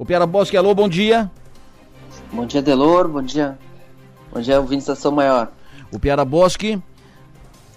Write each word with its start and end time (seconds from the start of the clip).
O 0.00 0.04
Piara 0.06 0.24
Bosque, 0.24 0.56
alô, 0.56 0.74
bom 0.74 0.88
dia. 0.88 1.30
Bom 2.32 2.46
dia, 2.46 2.62
Delor, 2.62 3.06
bom 3.06 3.20
dia. 3.20 3.58
Bom 4.32 4.40
dia, 4.40 4.58
ouvintes 4.58 4.86
da 4.86 4.96
São 4.96 5.12
Maior. 5.12 5.52
O 5.92 5.98
Piara 5.98 6.24
Bosque, 6.24 6.80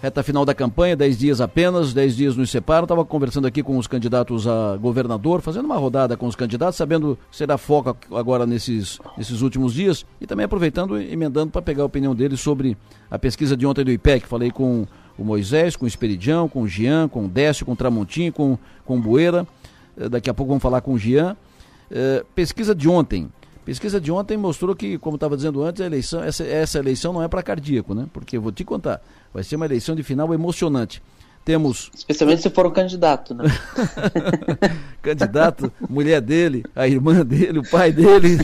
reta 0.02 0.24
final 0.24 0.46
da 0.46 0.54
campanha, 0.54 0.96
10 0.96 1.18
dias 1.18 1.42
apenas, 1.42 1.94
10 1.94 2.16
dias 2.16 2.38
nos 2.38 2.50
separam. 2.50 2.86
Estava 2.86 3.04
conversando 3.04 3.46
aqui 3.46 3.62
com 3.62 3.78
os 3.78 3.88
candidatos 3.88 4.48
a 4.48 4.78
governador, 4.78 5.42
fazendo 5.42 5.66
uma 5.66 5.76
rodada 5.76 6.16
com 6.16 6.26
os 6.26 6.34
candidatos, 6.34 6.78
sabendo 6.78 7.20
que 7.30 7.36
será 7.36 7.58
foco 7.58 7.98
agora 8.16 8.46
nesses, 8.46 9.00
nesses 9.18 9.42
últimos 9.42 9.74
dias 9.74 10.06
e 10.22 10.26
também 10.26 10.46
aproveitando 10.46 11.02
e 11.02 11.12
emendando 11.12 11.52
para 11.52 11.62
pegar 11.62 11.84
a 11.84 11.88
opinião 11.88 12.16
deles 12.16 12.40
sobre 12.40 12.78
a 13.12 13.20
pesquisa 13.20 13.58
de 13.58 13.66
ontem 13.66 13.84
do 13.84 13.92
IPEC. 13.92 14.26
Falei 14.26 14.50
com 14.50 14.88
o 15.18 15.26
Moisés, 15.26 15.76
com 15.76 15.84
o 15.84 15.90
Esperidião, 15.90 16.48
com 16.48 16.62
o 16.62 16.68
Jean, 16.70 17.10
com 17.10 17.26
o 17.26 17.28
Décio, 17.28 17.66
com 17.66 17.74
o 17.74 17.76
Tramontim, 17.76 18.32
com, 18.32 18.58
com 18.86 18.96
o 18.96 19.02
Bueira. 19.02 19.46
Eh, 19.98 20.08
daqui 20.08 20.30
a 20.30 20.34
pouco 20.34 20.52
vamos 20.52 20.64
falar 20.64 20.80
com 20.80 20.94
o 20.94 20.98
Jean. 20.98 21.36
É, 21.96 22.26
pesquisa 22.34 22.74
de 22.74 22.90
ontem. 22.90 23.30
Pesquisa 23.64 24.02
de 24.02 24.12
ontem 24.12 24.36
mostrou 24.36 24.76
que, 24.76 24.98
como 24.98 25.16
estava 25.16 25.38
dizendo 25.38 25.62
antes, 25.62 25.80
a 25.80 25.86
eleição, 25.86 26.24
essa, 26.24 26.44
essa 26.44 26.80
eleição 26.80 27.14
não 27.14 27.22
é 27.22 27.28
para 27.28 27.44
cardíaco, 27.44 27.94
né? 27.94 28.08
Porque 28.12 28.38
vou 28.40 28.52
te 28.52 28.66
contar, 28.66 29.00
vai 29.32 29.44
ser 29.44 29.56
uma 29.56 29.66
eleição 29.66 29.96
de 29.96 30.02
final 30.02 30.34
emocionante. 30.34 31.02
Temos. 31.46 31.92
Especialmente 31.94 32.42
se 32.42 32.50
for 32.50 32.66
o 32.66 32.72
candidato, 32.72 33.34
né? 33.34 33.44
candidato, 35.04 35.72
mulher 35.90 36.22
dele, 36.22 36.64
a 36.74 36.88
irmã 36.88 37.24
dele, 37.26 37.60
o 37.60 37.70
pai 37.70 37.92
dele. 37.92 38.38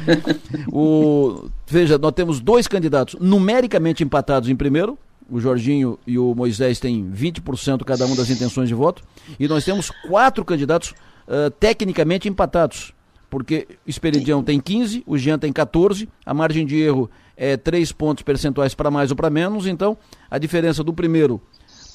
o... 0.70 1.48
Veja, 1.66 1.96
nós 1.96 2.12
temos 2.12 2.40
dois 2.40 2.66
candidatos 2.66 3.16
numericamente 3.20 4.02
empatados 4.02 4.48
em 4.48 4.56
primeiro. 4.56 4.98
O 5.30 5.40
Jorginho 5.40 5.98
e 6.06 6.18
o 6.18 6.34
Moisés 6.34 6.78
têm 6.78 7.10
20% 7.10 7.82
cada 7.84 8.04
um 8.04 8.14
das 8.14 8.28
intenções 8.28 8.68
de 8.68 8.74
voto. 8.74 9.02
E 9.38 9.48
nós 9.48 9.64
temos 9.64 9.90
quatro 10.08 10.44
candidatos 10.44 10.92
uh, 11.28 11.50
tecnicamente 11.50 12.28
empatados 12.28 12.94
porque 13.34 13.66
Esperidião 13.84 14.44
tem 14.44 14.60
15, 14.60 15.02
o 15.04 15.18
Jean 15.18 15.40
tem 15.40 15.52
14, 15.52 16.08
a 16.24 16.32
margem 16.32 16.64
de 16.64 16.80
erro 16.80 17.10
é 17.36 17.56
3 17.56 17.90
pontos 17.90 18.22
percentuais 18.22 18.76
para 18.76 18.92
mais 18.92 19.10
ou 19.10 19.16
para 19.16 19.28
menos, 19.28 19.66
então 19.66 19.98
a 20.30 20.38
diferença 20.38 20.84
do 20.84 20.94
primeiro 20.94 21.42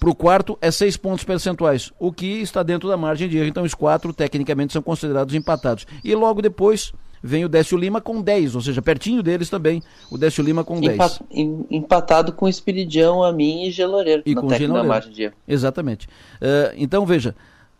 para 0.01 0.09
o 0.09 0.15
quarto 0.15 0.57
é 0.61 0.69
6 0.69 0.97
pontos 0.97 1.23
percentuais, 1.23 1.93
o 1.97 2.11
que 2.11 2.41
está 2.41 2.61
dentro 2.61 2.89
da 2.89 2.97
margem 2.97 3.29
de 3.29 3.37
erro. 3.37 3.47
Então 3.47 3.63
os 3.63 3.73
quatro 3.73 4.11
tecnicamente 4.11 4.73
são 4.73 4.81
considerados 4.81 5.33
empatados. 5.33 5.85
E 6.03 6.13
logo 6.13 6.41
depois 6.41 6.91
vem 7.23 7.45
o 7.45 7.49
Décio 7.49 7.77
Lima 7.77 8.01
com 8.01 8.21
10, 8.21 8.55
ou 8.55 8.61
seja, 8.61 8.81
pertinho 8.81 9.23
deles 9.23 9.49
também, 9.49 9.81
o 10.11 10.17
Décio 10.17 10.43
Lima 10.43 10.65
com 10.65 10.81
10. 10.81 11.21
Empatado 11.69 12.33
com 12.33 12.49
Espiridião, 12.49 13.23
a 13.23 13.31
mim 13.31 13.63
e 13.63 13.71
Geloreiro, 13.71 14.23
e 14.25 14.35
com 14.35 14.49
Geloreiro. 14.49 15.09
de 15.09 15.23
erro. 15.23 15.35
Exatamente. 15.47 16.05
Uh, 16.05 16.75
então 16.75 17.05
veja, 17.05 17.33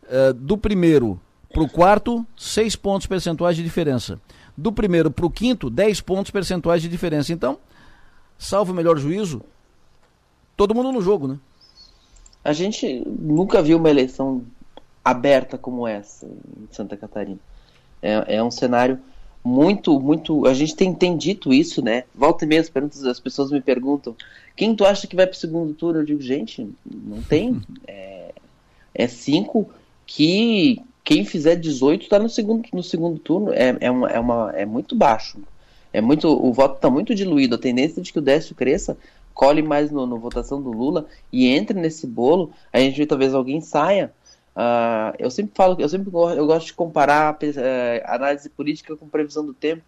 uh, 0.05 0.33
do 0.33 0.58
primeiro 0.58 1.20
para 1.52 1.64
o 1.64 1.69
quarto, 1.69 2.25
6 2.38 2.75
pontos 2.75 3.08
percentuais 3.08 3.55
de 3.55 3.64
diferença. 3.64 4.19
Do 4.55 4.72
primeiro 4.72 5.09
para 5.09 5.25
o 5.25 5.31
quinto, 5.31 5.69
10 5.69 6.02
pontos 6.02 6.31
percentuais 6.31 6.81
de 6.81 6.89
diferença. 6.89 7.33
Então, 7.33 7.58
salvo 8.38 8.72
o 8.72 8.75
melhor 8.75 8.97
juízo, 8.97 9.42
todo 10.55 10.75
mundo 10.75 10.92
no 10.92 11.02
jogo, 11.02 11.27
né? 11.27 11.39
A 12.44 12.53
gente 12.53 13.03
nunca 13.05 13.61
viu 13.61 13.77
uma 13.77 13.89
eleição 13.89 14.44
aberta 15.03 15.58
como 15.58 15.88
essa 15.88 16.25
em 16.25 16.67
Santa 16.72 16.95
Catarina. 16.95 17.39
É, 18.02 18.36
é 18.38 18.44
um 18.44 18.52
cenário 18.52 19.00
muito, 19.44 20.00
muito. 20.00 20.45
A 20.45 20.53
gente 20.53 20.75
tem, 20.75 20.94
tem 20.94 21.17
dito 21.17 21.53
isso, 21.53 21.81
né? 21.81 22.03
Volta 22.14 22.45
e 22.45 22.47
meia 22.47 22.61
as 22.61 22.70
perguntas, 22.70 23.03
as 23.05 23.20
pessoas 23.20 23.52
me 23.52 23.61
perguntam: 23.61 24.16
quem 24.55 24.75
tu 24.75 24.86
acha 24.86 25.08
que 25.08 25.16
vai 25.16 25.25
para 25.25 25.36
o 25.36 25.39
segundo 25.39 25.73
turno? 25.73 26.02
Eu 26.02 26.05
digo, 26.05 26.22
gente, 26.22 26.70
não 26.86 27.22
tem. 27.22 27.61
É, 27.88 28.33
é 28.94 29.08
cinco 29.08 29.70
que, 30.05 30.81
quem 31.03 31.25
fizer 31.25 31.55
18 31.55 32.03
está 32.03 32.19
no 32.19 32.30
segundo, 32.30 32.67
no 32.73 32.83
segundo 32.83 33.19
turno. 33.19 33.53
É, 33.53 33.75
é, 33.80 33.92
uma, 33.92 34.09
é, 34.09 34.19
uma, 34.19 34.52
é 34.55 34.66
muito 34.66 34.95
baixo. 34.95 35.39
É 35.92 36.02
muito, 36.02 36.28
o 36.28 36.53
voto 36.53 36.75
está 36.75 36.89
muito 36.89 37.16
diluído. 37.16 37.55
A 37.55 37.59
tendência 37.59 38.02
de 38.02 38.14
que 38.14 38.19
o 38.19 38.22
Décio 38.22 38.55
cresça, 38.55 38.97
colhe 39.33 39.61
mais 39.61 39.89
no, 39.92 40.20
votação 40.20 40.61
do 40.61 40.72
Lula 40.72 41.08
e 41.32 41.48
entre 41.48 41.80
nesse 41.80 42.05
bolo. 42.05 42.52
A 42.71 42.80
gente 42.80 42.98
vê 42.98 43.05
talvez 43.05 43.33
alguém 43.33 43.61
saia. 43.61 44.14
Uh, 44.55 45.15
eu 45.17 45.32
sempre 45.32 45.54
falo, 45.55 45.77
eu 45.80 45.87
sempre 45.87 46.10
eu 46.14 46.45
gosto 46.45 46.67
de 46.67 46.73
comparar 46.73 47.33
uh, 47.33 47.37
análise 48.05 48.49
política 48.49 48.95
com 48.95 49.08
previsão 49.08 49.45
do 49.45 49.54
tempo. 49.54 49.81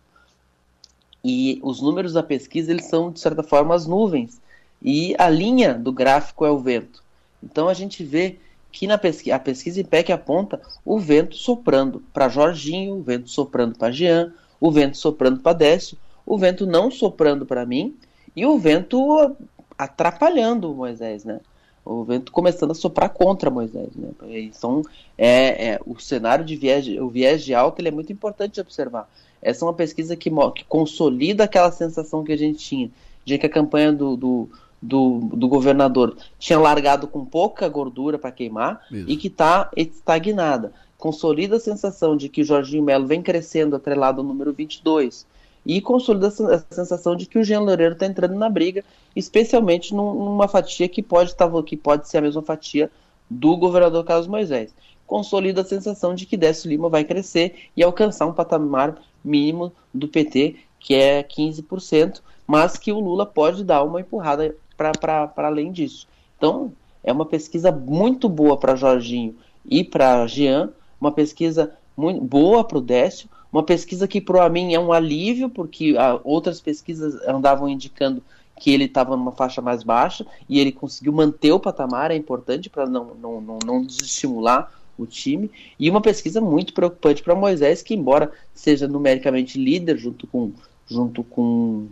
E 1.24 1.60
os 1.62 1.82
números 1.82 2.14
da 2.14 2.24
pesquisa 2.24 2.72
eles 2.72 2.86
são 2.86 3.12
de 3.12 3.20
certa 3.20 3.44
forma 3.44 3.76
as 3.76 3.86
nuvens 3.86 4.42
e 4.82 5.16
a 5.20 5.30
linha 5.30 5.74
do 5.74 5.92
gráfico 5.92 6.46
é 6.46 6.50
o 6.50 6.60
vento. 6.60 7.04
Então 7.44 7.70
a 7.70 7.74
gente 7.74 8.04
vê 8.04 8.38
que 8.72 8.88
na 8.88 8.98
pesquisa, 8.98 9.36
a 9.36 9.40
pesquisa 9.40 9.82
IPEC 9.82 10.12
aponta 10.12 10.62
o 10.86 11.00
vento 11.00 11.36
soprando 11.36 12.02
para 12.14 12.30
Jorginho, 12.30 12.96
o 12.96 13.02
vento 13.02 13.30
soprando 13.30 13.78
para 13.78 13.92
Jean, 13.92 14.34
o 14.60 14.72
vento 14.72 14.98
soprando 14.98 15.40
para 15.40 15.54
Décio, 15.54 15.98
o 16.26 16.38
vento 16.38 16.66
não 16.66 16.90
soprando 16.90 17.46
para 17.46 17.66
mim 17.66 17.96
e 18.36 18.46
o 18.46 18.58
vento 18.58 19.36
atrapalhando 19.78 20.74
Moisés, 20.74 21.26
né? 21.26 21.40
O 21.84 22.04
vento 22.04 22.32
começando 22.32 22.72
a 22.72 22.76
soprar 22.76 23.10
contra 23.10 23.50
Moisés, 23.50 23.90
né? 23.96 24.10
Então, 24.30 24.84
é, 25.18 25.72
é 25.72 25.80
o 25.86 26.00
cenário 26.00 26.46
de 26.46 26.56
viés, 26.56 26.88
o 26.88 27.10
viés 27.10 27.44
de 27.44 27.56
alta 27.56 27.82
ele 27.82 27.88
é 27.88 27.92
muito 27.92 28.14
importante 28.14 28.54
de 28.54 28.62
observar. 28.62 29.10
Essa 29.42 29.66
é 29.66 29.68
uma 29.68 29.74
pesquisa 29.74 30.16
que, 30.16 30.30
que 30.56 30.64
consolida 30.66 31.44
aquela 31.44 31.72
sensação 31.72 32.24
que 32.24 32.32
a 32.32 32.38
gente 32.38 32.60
tinha 32.60 32.92
de 33.26 33.38
que 33.38 33.46
a 33.46 33.50
campanha 33.50 33.92
do, 33.92 34.16
do 34.16 34.50
do, 34.82 35.20
do 35.34 35.48
governador 35.48 36.18
tinha 36.40 36.60
largado 36.60 37.08
com 37.08 37.24
pouca 37.24 37.70
gordura 37.70 38.18
para 38.18 38.32
queimar 38.32 38.82
Isso. 38.92 39.10
e 39.10 39.16
que 39.16 39.28
está 39.28 39.70
estagnada. 39.76 40.74
Consolida 40.98 41.58
a 41.58 41.60
sensação 41.60 42.18
de 42.18 42.30
que 42.30 42.42
o 42.42 42.46
Jorginho 42.46 42.84
Melo 42.84 43.06
vem 43.06 43.22
crescendo 43.22 43.76
atrelado 43.76 44.22
ao 44.22 44.28
número 44.28 44.52
22 44.54 45.26
e 45.66 45.80
consolida 45.80 46.28
a 46.28 46.74
sensação 46.74 47.16
de 47.16 47.26
que 47.26 47.38
o 47.38 47.44
Jean 47.44 47.60
Loureiro 47.60 47.94
está 47.94 48.06
entrando 48.06 48.34
na 48.36 48.50
briga, 48.50 48.84
especialmente 49.16 49.94
numa 49.94 50.48
fatia 50.48 50.90
que 50.90 51.04
pode, 51.04 51.36
tá, 51.36 51.48
que 51.64 51.78
pode 51.78 52.10
ser 52.10 52.18
a 52.18 52.22
mesma 52.22 52.42
fatia 52.42 52.90
do 53.30 53.56
governador 53.56 54.04
Carlos 54.04 54.28
Moisés. 54.28 54.74
Consolida 55.06 55.62
a 55.62 55.66
sensação 55.66 56.16
de 56.16 56.26
que 56.26 56.38
Décio 56.38 56.70
Lima 56.70 56.90
vai 56.90 57.04
crescer 57.04 57.70
e 57.76 57.84
alcançar 57.84 58.26
um 58.26 58.34
patamar 58.34 58.98
mínimo 59.24 59.72
do 59.94 60.08
PT, 60.08 60.56
que 60.80 60.96
é 60.96 61.22
15%, 61.22 62.22
mas 62.48 62.78
que 62.78 62.92
o 62.92 63.00
Lula 63.00 63.26
pode 63.26 63.64
dar 63.64 63.84
uma 63.84 64.02
empurrada 64.02 64.56
para 65.00 65.32
além 65.38 65.72
disso. 65.72 66.08
Então, 66.38 66.74
é 67.04 67.12
uma 67.12 67.26
pesquisa 67.26 67.72
muito 67.72 68.28
boa 68.28 68.58
para 68.58 68.76
Jorginho 68.76 69.36
e 69.66 69.84
para 69.84 70.26
Jean, 70.28 70.72
uma 71.00 71.12
pesquisa 71.12 71.74
muito 71.96 72.22
boa 72.22 72.64
para 72.64 72.78
o 72.78 72.82
Décio, 72.82 73.30
uma 73.52 73.64
pesquisa 73.64 74.08
que 74.08 74.22
para 74.22 74.48
mim 74.50 74.74
é 74.74 74.80
um 74.80 74.94
alívio, 74.94 75.50
porque 75.50 75.96
ah, 75.98 76.20
outras 76.24 76.62
pesquisas 76.62 77.16
andavam 77.28 77.68
indicando 77.68 78.24
que 78.58 78.72
ele 78.72 78.86
estava 78.86 79.18
numa 79.18 79.32
faixa 79.32 79.62
mais 79.62 79.84
baixa 79.84 80.26
e 80.48 80.60
ele 80.60 80.72
conseguiu 80.72 81.12
manter 81.12 81.52
o 81.52 81.60
patamar, 81.60 82.12
é 82.12 82.16
importante 82.16 82.70
para 82.70 82.86
não, 82.86 83.16
não, 83.16 83.42
não, 83.42 83.60
não 83.66 83.86
desestimular 83.86 84.72
o 84.98 85.06
time. 85.06 85.50
E 85.80 85.90
uma 85.90 86.00
pesquisa 86.00 86.40
muito 86.40 86.74
preocupante 86.74 87.24
para 87.24 87.36
Moisés, 87.36 87.82
que 87.82 87.96
embora 87.96 88.32
seja 88.54 88.88
numericamente 88.88 89.58
líder 89.58 89.98
junto 89.98 90.28
com, 90.28 90.52
junto 90.88 91.24
com, 91.24 91.88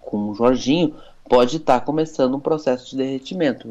com 0.00 0.30
o 0.30 0.34
Jorginho, 0.34 0.94
pode 1.28 1.56
estar 1.56 1.80
tá 1.80 1.84
começando 1.84 2.34
um 2.34 2.40
processo 2.40 2.90
de 2.90 2.96
derretimento. 2.96 3.68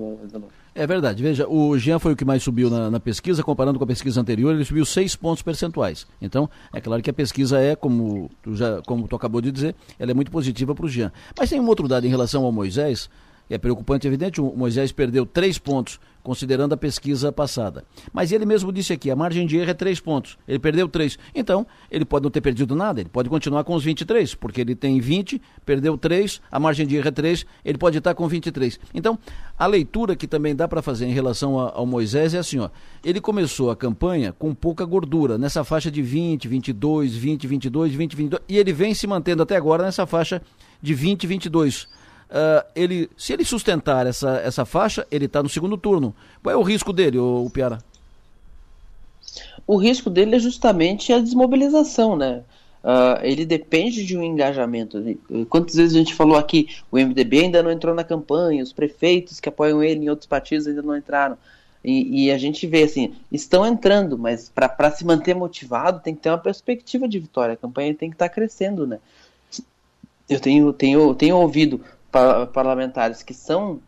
É 0.73 0.87
verdade. 0.87 1.21
Veja, 1.21 1.47
o 1.47 1.77
Jean 1.77 1.99
foi 1.99 2.13
o 2.13 2.15
que 2.15 2.23
mais 2.23 2.41
subiu 2.41 2.69
na, 2.69 2.89
na, 2.89 2.99
pesquisa, 2.99 3.43
comparando 3.43 3.77
com 3.77 3.83
a 3.83 3.87
pesquisa 3.87 4.21
anterior, 4.21 4.53
ele 4.53 4.63
subiu 4.63 4.85
seis 4.85 5.15
pontos 5.15 5.43
percentuais. 5.43 6.07
Então, 6.21 6.49
é 6.73 6.79
claro 6.79 7.01
que 7.01 7.09
a 7.09 7.13
pesquisa 7.13 7.59
é, 7.59 7.75
como 7.75 8.31
tu, 8.41 8.55
já, 8.55 8.81
como 8.83 9.07
tu 9.07 9.15
acabou 9.15 9.41
de 9.41 9.51
dizer, 9.51 9.75
ela 9.99 10.11
é 10.11 10.13
muito 10.13 10.31
positiva 10.31 10.73
para 10.73 10.85
o 10.85 10.89
Jean. 10.89 11.11
Mas 11.37 11.49
tem 11.49 11.59
um 11.59 11.67
outro 11.67 11.87
dado 11.87 12.05
em 12.05 12.09
relação 12.09 12.45
ao 12.45 12.51
Moisés, 12.53 13.09
é 13.53 13.57
preocupante, 13.57 14.07
evidente, 14.07 14.39
o 14.39 14.55
Moisés 14.55 14.91
perdeu 14.91 15.25
três 15.25 15.57
pontos, 15.57 15.99
considerando 16.23 16.73
a 16.73 16.77
pesquisa 16.77 17.31
passada. 17.31 17.83
Mas 18.13 18.31
ele 18.31 18.45
mesmo 18.45 18.71
disse 18.71 18.93
aqui, 18.93 19.09
a 19.09 19.15
margem 19.15 19.45
de 19.45 19.57
erro 19.57 19.71
é 19.71 19.73
três 19.73 19.99
pontos. 19.99 20.37
Ele 20.47 20.59
perdeu 20.59 20.87
três. 20.87 21.17
Então, 21.33 21.65
ele 21.89 22.05
pode 22.05 22.23
não 22.23 22.31
ter 22.31 22.41
perdido 22.41 22.75
nada, 22.75 23.01
ele 23.01 23.09
pode 23.09 23.29
continuar 23.29 23.63
com 23.63 23.73
os 23.73 23.83
23, 23.83 24.35
porque 24.35 24.61
ele 24.61 24.75
tem 24.75 24.99
20, 24.99 25.41
perdeu 25.65 25.97
três, 25.97 26.39
a 26.51 26.59
margem 26.59 26.85
de 26.85 26.95
erro 26.95 27.07
é 27.07 27.11
três, 27.11 27.45
ele 27.65 27.77
pode 27.77 27.97
estar 27.97 28.13
com 28.13 28.27
23. 28.27 28.79
Então, 28.93 29.17
a 29.57 29.65
leitura 29.65 30.15
que 30.15 30.27
também 30.27 30.55
dá 30.55 30.67
para 30.67 30.81
fazer 30.81 31.05
em 31.05 31.13
relação 31.13 31.59
ao 31.59 31.85
Moisés 31.85 32.33
é 32.33 32.37
assim, 32.37 32.59
ó. 32.59 32.69
Ele 33.03 33.19
começou 33.19 33.71
a 33.71 33.75
campanha 33.75 34.31
com 34.31 34.53
pouca 34.53 34.85
gordura, 34.85 35.37
nessa 35.37 35.63
faixa 35.63 35.91
de 35.91 36.01
20, 36.01 36.47
22, 36.47 37.15
20, 37.15 37.47
22, 37.47 37.93
20, 37.93 38.15
22, 38.15 38.43
e 38.47 38.57
ele 38.57 38.71
vem 38.71 38.93
se 38.93 39.07
mantendo 39.07 39.43
até 39.43 39.55
agora 39.55 39.83
nessa 39.83 40.05
faixa 40.05 40.41
de 40.81 40.93
20, 40.93 41.27
22 41.27 42.00
uh, 42.31 42.65
ele, 42.75 43.09
se 43.17 43.33
ele 43.33 43.45
sustentar 43.45 44.07
essa, 44.07 44.37
essa 44.39 44.65
faixa, 44.65 45.05
ele 45.11 45.25
está 45.25 45.43
no 45.43 45.49
segundo 45.49 45.77
turno. 45.77 46.15
Qual 46.41 46.53
é 46.53 46.57
o 46.57 46.63
risco 46.63 46.91
dele, 46.91 47.19
o, 47.19 47.45
o 47.45 47.49
Piara? 47.49 47.79
O 49.67 49.77
risco 49.77 50.09
dele 50.09 50.35
é 50.35 50.39
justamente 50.39 51.13
a 51.13 51.19
desmobilização, 51.19 52.15
né? 52.15 52.43
Uh, 52.83 53.21
ele 53.21 53.45
depende 53.45 54.03
de 54.03 54.17
um 54.17 54.23
engajamento. 54.23 54.97
Quantas 55.49 55.75
vezes 55.75 55.95
a 55.95 55.99
gente 55.99 56.15
falou 56.15 56.35
aqui, 56.35 56.67
o 56.91 56.97
MDB 56.97 57.41
ainda 57.41 57.61
não 57.61 57.71
entrou 57.71 57.93
na 57.93 58.03
campanha, 58.03 58.63
os 58.63 58.73
prefeitos 58.73 59.39
que 59.39 59.47
apoiam 59.47 59.83
ele 59.83 60.05
em 60.05 60.09
outros 60.09 60.27
partidos 60.27 60.65
ainda 60.65 60.81
não 60.81 60.97
entraram. 60.97 61.37
E, 61.83 62.25
e, 62.25 62.31
a 62.31 62.37
gente 62.37 62.67
vê 62.67 62.83
assim, 62.83 63.15
estão 63.31 63.65
entrando, 63.65 64.17
mas 64.17 64.49
para 64.49 64.91
se 64.91 65.03
manter 65.03 65.33
motivado 65.35 65.99
tem 65.99 66.13
que 66.13 66.21
ter 66.21 66.29
uma 66.29 66.37
perspectiva 66.37 67.07
de 67.07 67.19
vitória. 67.19 67.53
A 67.53 67.57
campanha 67.57 67.93
tem 67.93 68.09
que 68.09 68.15
estar 68.15 68.29
tá 68.29 68.33
crescendo, 68.33 68.85
né? 68.85 68.99
Eu 70.29 70.39
tenho, 70.39 70.71
tenho, 70.73 71.13
tenho 71.15 71.37
ouvido 71.37 71.81
parlamentares 72.11 73.23
que 73.23 73.33
são 73.33 73.79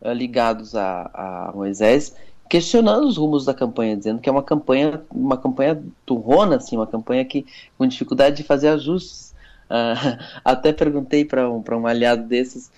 uh, 0.00 0.12
ligados 0.12 0.74
a, 0.74 1.10
a, 1.12 1.52
Moisés 1.54 2.14
questionando 2.48 3.06
os 3.06 3.18
rumos 3.18 3.44
da 3.44 3.52
campanha, 3.52 3.96
dizendo 3.96 4.20
que 4.20 4.28
é 4.28 4.32
uma 4.32 4.42
campanha, 4.42 5.02
uma 5.10 5.36
campanha 5.36 5.82
turrona, 6.06 6.56
assim, 6.56 6.76
uma 6.76 6.86
campanha 6.86 7.24
que 7.24 7.44
com 7.76 7.86
dificuldade 7.86 8.36
de 8.36 8.42
fazer 8.42 8.68
ajustes. 8.68 9.34
Uh, 9.68 10.18
até 10.42 10.72
perguntei 10.72 11.26
para 11.26 11.50
um, 11.50 11.62
um 11.62 11.86
aliado 11.86 12.22
desses, 12.22 12.70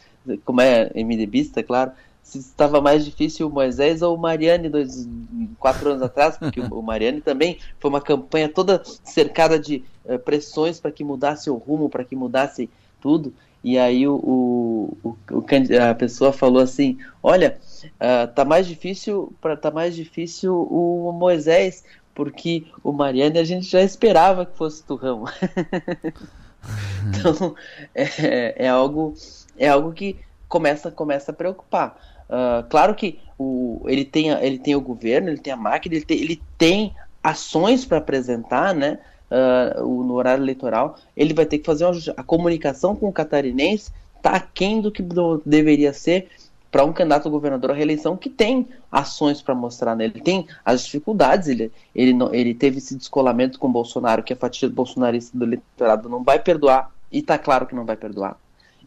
como 0.45 0.61
é 0.61 0.91
MDBista, 0.95 1.63
claro, 1.63 1.93
se 2.23 2.39
estava 2.39 2.81
mais 2.81 3.05
difícil 3.05 3.49
o 3.49 3.51
Moisés 3.51 4.03
ou 4.03 4.15
o 4.15 4.19
Mariane 4.19 4.69
dois, 4.69 5.09
quatro 5.59 5.91
anos 5.91 6.03
atrás, 6.03 6.37
porque 6.37 6.61
o 6.61 6.83
Mariane 6.83 7.21
também 7.21 7.59
foi 7.79 7.91
uma 7.91 8.01
campanha 8.01 8.49
toda 8.49 8.83
cercada 9.05 9.59
de 9.59 9.85
uh, 10.05 10.19
pressões 10.19 10.79
para 10.79 10.93
que 10.93 11.03
mudasse 11.03 11.51
o 11.51 11.55
rumo, 11.55 11.89
para 11.89 12.05
que 12.05 12.15
mudasse 12.15 12.69
tudo. 13.01 13.33
E 13.63 13.79
aí 13.79 14.09
o, 14.09 14.15
o, 14.15 15.17
o, 15.31 15.45
a 15.91 15.95
pessoa 15.95 16.33
falou 16.33 16.63
assim, 16.63 16.99
olha, 17.23 17.59
uh, 17.85 18.33
tá 18.35 18.45
mais 18.45 18.67
difícil 18.67 19.35
para 19.41 19.57
tá 19.57 19.71
mais 19.71 19.95
difícil 19.95 20.55
o 20.55 21.13
Moisés, 21.13 21.85
porque 22.15 22.65
o 22.83 22.93
Mariane 22.93 23.39
a 23.39 23.45
gente 23.45 23.67
já 23.67 23.83
esperava 23.83 24.47
que 24.47 24.57
fosse 24.57 24.83
turrão. 24.83 25.25
então 27.09 27.55
é, 27.95 28.65
é, 28.65 28.69
algo 28.69 29.15
é 29.59 29.69
algo 29.69 29.93
que 29.93 30.17
começa 30.49 30.91
começa 30.91 31.31
a 31.31 31.35
preocupar. 31.35 31.99
Uh, 32.29 32.67
claro 32.69 32.95
que 32.95 33.19
o, 33.39 33.83
ele, 33.87 34.05
tem, 34.05 34.29
ele 34.29 34.59
tem 34.59 34.75
o 34.75 34.81
governo, 34.81 35.29
ele 35.29 35.39
tem 35.39 35.53
a 35.53 35.57
máquina, 35.57 35.97
ele 35.97 36.05
tem, 36.05 36.21
ele 36.21 36.43
tem 36.57 36.95
ações 37.23 37.85
para 37.85 37.99
apresentar, 37.99 38.75
né? 38.75 38.99
Uh, 39.31 40.03
no 40.03 40.15
horário 40.15 40.43
eleitoral, 40.43 40.97
ele 41.17 41.33
vai 41.33 41.47
ter 41.47 41.59
que 41.59 41.65
fazer 41.65 41.85
uma, 41.85 41.95
a 42.17 42.23
comunicação 42.23 42.97
com 42.97 43.09
o 43.09 43.13
catarinense 43.13 43.93
está 44.17 44.33
aquém 44.33 44.81
do 44.81 44.91
que 44.91 45.03
deveria 45.45 45.93
ser 45.93 46.29
para 46.71 46.85
um 46.85 46.93
candidato 46.93 47.27
a 47.27 47.31
governador 47.31 47.73
à 47.73 47.75
reeleição 47.75 48.17
que 48.17 48.31
tem 48.31 48.69
ações 48.91 49.43
para 49.43 49.55
mostrar 49.55 49.97
nele, 49.97 50.15
ele 50.15 50.23
tem 50.23 50.47
as 50.65 50.85
dificuldades, 50.85 51.49
ele, 51.49 51.73
ele, 51.95 52.13
não, 52.13 52.33
ele 52.33 52.55
teve 52.55 52.79
esse 52.79 52.95
descolamento 52.95 53.59
com 53.59 53.67
o 53.67 53.73
Bolsonaro, 53.73 54.23
que 54.23 54.33
a 54.33 54.37
fatia 54.37 54.69
bolsonarista 54.69 55.37
do 55.37 55.45
eleitorado 55.45 56.09
não 56.09 56.23
vai 56.23 56.39
perdoar, 56.39 56.93
e 57.11 57.19
está 57.19 57.37
claro 57.37 57.67
que 57.67 57.75
não 57.75 57.85
vai 57.85 57.97
perdoar. 57.97 58.37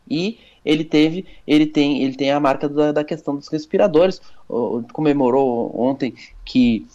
E 0.10 0.40
ele 0.64 0.86
teve, 0.86 1.26
ele 1.46 1.66
tem, 1.66 2.04
ele 2.04 2.16
tem 2.16 2.32
a 2.32 2.40
marca 2.40 2.70
da, 2.70 2.94
da 2.94 3.04
questão 3.04 3.36
dos 3.36 3.50
respiradores. 3.50 4.22
O, 4.48 4.82
comemorou 4.94 5.74
ontem 5.78 6.14
que 6.46 6.88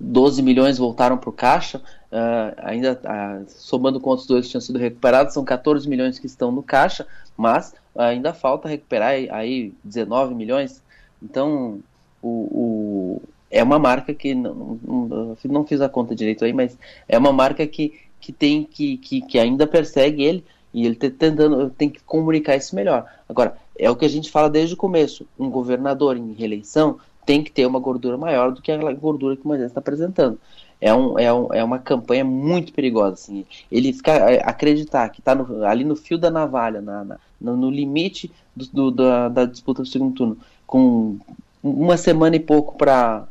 12 0.00 0.42
milhões 0.42 0.78
voltaram 0.78 1.18
para 1.18 1.28
o 1.28 1.32
caixa, 1.32 1.82
uh, 2.12 2.54
ainda 2.58 3.00
uh, 3.02 3.44
somando 3.48 3.98
com 3.98 4.10
outros 4.10 4.28
dois 4.28 4.44
que 4.44 4.50
tinham 4.50 4.60
sido 4.60 4.78
recuperados, 4.78 5.34
são 5.34 5.44
14 5.44 5.88
milhões 5.88 6.18
que 6.18 6.26
estão 6.26 6.52
no 6.52 6.62
caixa, 6.62 7.06
mas 7.36 7.74
ainda 7.96 8.32
falta 8.32 8.68
recuperar 8.68 9.12
aí 9.30 9.74
19 9.82 10.34
milhões. 10.34 10.82
Então, 11.22 11.80
o, 12.22 12.28
o 12.28 13.22
é 13.50 13.62
uma 13.62 13.78
marca 13.78 14.14
que 14.14 14.34
não, 14.34 14.78
não, 14.82 15.36
não, 15.44 15.66
fiz 15.66 15.80
a 15.80 15.88
conta 15.88 16.14
direito 16.14 16.44
aí, 16.44 16.52
mas 16.54 16.78
é 17.06 17.18
uma 17.18 17.32
marca 17.32 17.66
que, 17.66 18.00
que 18.18 18.32
tem 18.32 18.64
que, 18.64 18.96
que, 18.96 19.20
que 19.20 19.38
ainda 19.38 19.66
persegue 19.66 20.22
ele 20.22 20.44
e 20.72 20.86
ele 20.86 20.94
tá 20.94 21.10
tentando, 21.10 21.68
tem 21.70 21.90
que 21.90 22.00
comunicar 22.02 22.56
isso 22.56 22.74
melhor. 22.74 23.06
Agora, 23.28 23.58
é 23.78 23.90
o 23.90 23.96
que 23.96 24.06
a 24.06 24.08
gente 24.08 24.30
fala 24.30 24.48
desde 24.48 24.74
o 24.74 24.76
começo: 24.76 25.26
um 25.38 25.50
governador 25.50 26.16
em 26.16 26.32
reeleição 26.32 26.98
tem 27.26 27.42
que 27.42 27.52
ter 27.52 27.66
uma 27.66 27.78
gordura 27.78 28.16
maior 28.16 28.52
do 28.52 28.62
que 28.62 28.72
a 28.72 28.92
gordura 28.94 29.36
que 29.36 29.44
o 29.44 29.48
Moisés 29.48 29.70
está 29.70 29.80
apresentando. 29.80 30.38
É, 30.84 30.92
um, 30.92 31.16
é, 31.16 31.32
um, 31.32 31.54
é 31.54 31.62
uma 31.62 31.78
campanha 31.78 32.24
muito 32.24 32.72
perigosa. 32.72 33.14
Assim. 33.14 33.46
Ele 33.70 33.92
fica, 33.92 34.10
é, 34.10 34.42
acreditar 34.44 35.08
que 35.10 35.20
está 35.20 35.32
ali 35.64 35.84
no 35.84 35.94
fio 35.94 36.18
da 36.18 36.28
navalha, 36.28 36.80
na, 36.80 37.04
na 37.04 37.18
no, 37.40 37.56
no, 37.56 37.70
limite 37.70 38.32
do, 38.54 38.66
do, 38.66 38.90
da, 38.90 39.28
da, 39.28 39.44
disputa 39.44 39.82
do 39.82 39.88
segundo 39.88 40.12
turno, 40.12 40.38
com 40.66 41.18
uma 41.62 41.96
semana 41.96 42.34
e 42.34 42.40
pouco 42.40 42.76
para 42.76 43.28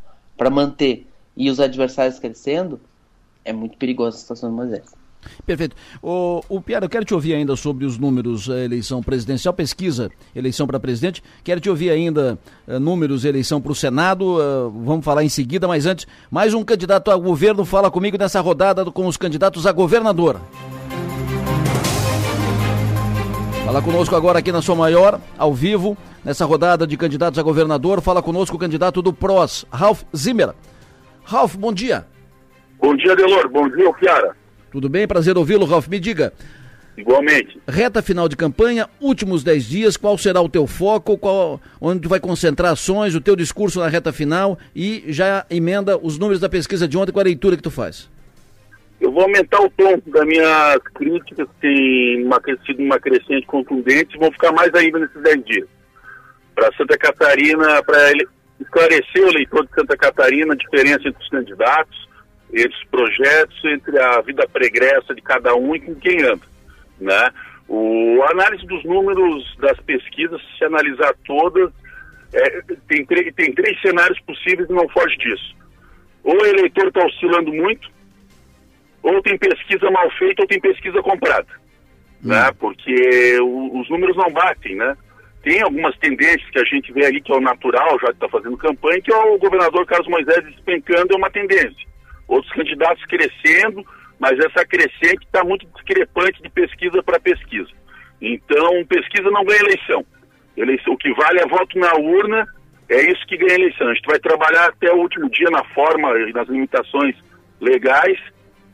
manter 0.49 1.05
e 1.35 1.49
os 1.49 1.59
adversários 1.59 2.19
crescendo, 2.19 2.79
é 3.43 3.51
muito 3.51 3.77
perigosa 3.77 4.15
a 4.15 4.19
situação 4.21 4.49
do 4.49 4.55
Moisés. 4.55 5.00
Perfeito. 5.45 5.75
O, 6.01 6.41
o 6.49 6.61
Piara, 6.61 6.85
eu 6.85 6.89
quero 6.89 7.05
te 7.05 7.13
ouvir 7.13 7.33
ainda 7.33 7.55
sobre 7.55 7.85
os 7.85 7.97
números 7.97 8.47
da 8.47 8.63
eleição 8.63 9.01
presidencial, 9.01 9.53
pesquisa, 9.53 10.11
eleição 10.35 10.65
para 10.67 10.79
presidente. 10.79 11.23
Quero 11.43 11.59
te 11.59 11.69
ouvir 11.69 11.89
ainda 11.89 12.37
uh, 12.67 12.79
números, 12.79 13.25
eleição 13.25 13.61
para 13.61 13.71
o 13.71 13.75
Senado. 13.75 14.37
Uh, 14.37 14.69
vamos 14.83 15.05
falar 15.05 15.23
em 15.23 15.29
seguida, 15.29 15.67
mas 15.67 15.85
antes, 15.85 16.07
mais 16.29 16.53
um 16.53 16.63
candidato 16.63 17.11
a 17.11 17.17
governo 17.17 17.65
fala 17.65 17.91
comigo 17.91 18.17
nessa 18.17 18.41
rodada 18.41 18.85
com 18.85 19.07
os 19.07 19.17
candidatos 19.17 19.65
a 19.65 19.71
governador. 19.71 20.39
Fala 23.65 23.81
conosco 23.81 24.15
agora 24.15 24.39
aqui 24.39 24.51
na 24.51 24.61
Sua 24.61 24.75
Maior, 24.75 25.19
ao 25.37 25.53
vivo, 25.53 25.95
nessa 26.25 26.45
rodada 26.45 26.85
de 26.85 26.97
candidatos 26.97 27.39
a 27.39 27.43
governador. 27.43 28.01
Fala 28.01 28.21
conosco 28.21 28.55
o 28.57 28.59
candidato 28.59 29.01
do 29.01 29.13
PROS, 29.13 29.65
Ralph 29.71 30.01
Zimmer. 30.15 30.53
Ralph, 31.23 31.55
bom 31.55 31.71
dia. 31.71 32.05
Bom 32.81 32.95
dia, 32.97 33.15
Delor. 33.15 33.47
Bom 33.49 33.69
dia, 33.69 33.93
Piara. 33.93 34.40
Tudo 34.71 34.87
bem? 34.87 35.07
Prazer 35.07 35.37
ouvi-lo, 35.37 35.65
Ralf. 35.65 35.87
Me 35.87 35.99
diga. 35.99 36.33
Igualmente. 36.97 37.59
Reta 37.67 38.01
final 38.01 38.27
de 38.27 38.35
campanha, 38.35 38.87
últimos 38.99 39.43
10 39.43 39.65
dias, 39.65 39.97
qual 39.97 40.17
será 40.17 40.41
o 40.41 40.49
teu 40.49 40.67
foco, 40.67 41.17
qual, 41.17 41.59
onde 41.79 42.01
tu 42.01 42.09
vai 42.09 42.19
concentrar 42.19 42.71
ações, 42.71 43.15
o 43.15 43.21
teu 43.21 43.35
discurso 43.35 43.79
na 43.79 43.87
reta 43.87 44.11
final 44.11 44.57
e 44.75 45.05
já 45.07 45.45
emenda 45.49 45.97
os 45.97 46.17
números 46.17 46.39
da 46.39 46.49
pesquisa 46.49 46.87
de 46.87 46.97
ontem 46.97 47.11
com 47.11 47.19
a 47.19 47.23
leitura 47.23 47.55
que 47.55 47.63
tu 47.63 47.71
faz? 47.71 48.09
Eu 48.99 49.11
vou 49.11 49.23
aumentar 49.23 49.59
o 49.61 49.69
tom 49.71 49.99
da 50.07 50.23
minha 50.25 50.79
crítica, 50.93 51.45
que 51.45 51.53
tem 51.61 52.23
uma, 52.23 52.39
sido 52.65 52.83
uma 52.83 52.99
crescente 52.99 53.47
contundente, 53.47 54.17
vão 54.17 54.31
ficar 54.31 54.51
mais 54.51 54.71
ainda 54.75 54.99
nesses 54.99 55.23
10 55.23 55.45
dias. 55.45 55.67
Para 56.53 56.71
Santa 56.77 56.97
Catarina, 56.97 57.81
para 57.83 58.11
esclarecer 58.59 59.25
o 59.25 59.29
eleitor 59.29 59.65
de 59.65 59.73
Santa 59.73 59.97
Catarina 59.97 60.53
a 60.53 60.57
diferença 60.57 61.07
entre 61.07 61.23
os 61.23 61.29
candidatos, 61.29 62.10
esses 62.53 62.83
projetos 62.85 63.57
entre 63.63 63.97
a 63.99 64.21
vida 64.21 64.47
pregressa 64.47 65.15
de 65.15 65.21
cada 65.21 65.55
um 65.55 65.75
e 65.75 65.79
com 65.79 65.95
quem 65.95 66.21
anda, 66.23 66.45
né? 66.99 67.29
O, 67.67 68.21
a 68.23 68.31
análise 68.31 68.65
dos 68.65 68.83
números 68.83 69.55
das 69.59 69.79
pesquisas, 69.81 70.41
se 70.57 70.65
analisar 70.65 71.13
todas, 71.25 71.71
é, 72.33 72.61
tem, 72.87 73.05
tem 73.05 73.53
três 73.53 73.81
cenários 73.81 74.19
possíveis 74.21 74.69
e 74.69 74.73
não 74.73 74.89
foge 74.89 75.15
disso. 75.17 75.55
Ou 76.23 76.35
o 76.35 76.45
eleitor 76.45 76.87
está 76.87 77.05
oscilando 77.05 77.53
muito, 77.53 77.89
ou 79.01 79.21
tem 79.21 79.37
pesquisa 79.37 79.89
mal 79.89 80.09
feita, 80.11 80.41
ou 80.41 80.47
tem 80.47 80.59
pesquisa 80.59 81.01
comprada. 81.01 81.47
Hum. 82.23 82.27
Né? 82.27 82.51
Porque 82.59 83.39
o, 83.39 83.79
os 83.79 83.89
números 83.89 84.17
não 84.17 84.29
batem, 84.31 84.75
né? 84.75 84.97
Tem 85.41 85.61
algumas 85.61 85.97
tendências 85.97 86.47
que 86.51 86.59
a 86.59 86.65
gente 86.65 86.91
vê 86.91 87.05
ali 87.05 87.21
que 87.21 87.31
é 87.31 87.35
o 87.35 87.41
natural, 87.41 87.97
já 88.01 88.07
que 88.07 88.13
está 88.13 88.27
fazendo 88.27 88.57
campanha, 88.57 89.01
que 89.01 89.11
é 89.11 89.15
o 89.15 89.39
governador 89.39 89.85
Carlos 89.85 90.09
Moisés 90.09 90.43
despencando, 90.43 91.13
é 91.13 91.17
uma 91.17 91.31
tendência 91.31 91.89
outros 92.31 92.51
candidatos 92.53 93.03
crescendo, 93.05 93.85
mas 94.17 94.39
essa 94.39 94.65
crescente 94.65 95.25
está 95.25 95.43
muito 95.43 95.67
discrepante 95.75 96.41
de 96.41 96.49
pesquisa 96.49 97.03
para 97.03 97.19
pesquisa. 97.19 97.69
Então, 98.21 98.85
pesquisa 98.85 99.29
não 99.29 99.43
ganha 99.43 99.59
eleição. 99.61 100.05
eleição. 100.55 100.93
O 100.93 100.97
que 100.97 101.13
vale 101.13 101.39
é 101.39 101.47
voto 101.47 101.77
na 101.77 101.93
urna, 101.95 102.47
é 102.87 103.11
isso 103.11 103.25
que 103.27 103.37
ganha 103.37 103.55
eleição. 103.55 103.87
A 103.87 103.93
gente 103.93 104.05
vai 104.05 104.19
trabalhar 104.19 104.69
até 104.69 104.91
o 104.91 104.99
último 104.99 105.29
dia 105.29 105.49
na 105.49 105.63
forma 105.65 106.17
e 106.19 106.31
nas 106.31 106.47
limitações 106.47 107.15
legais 107.59 108.17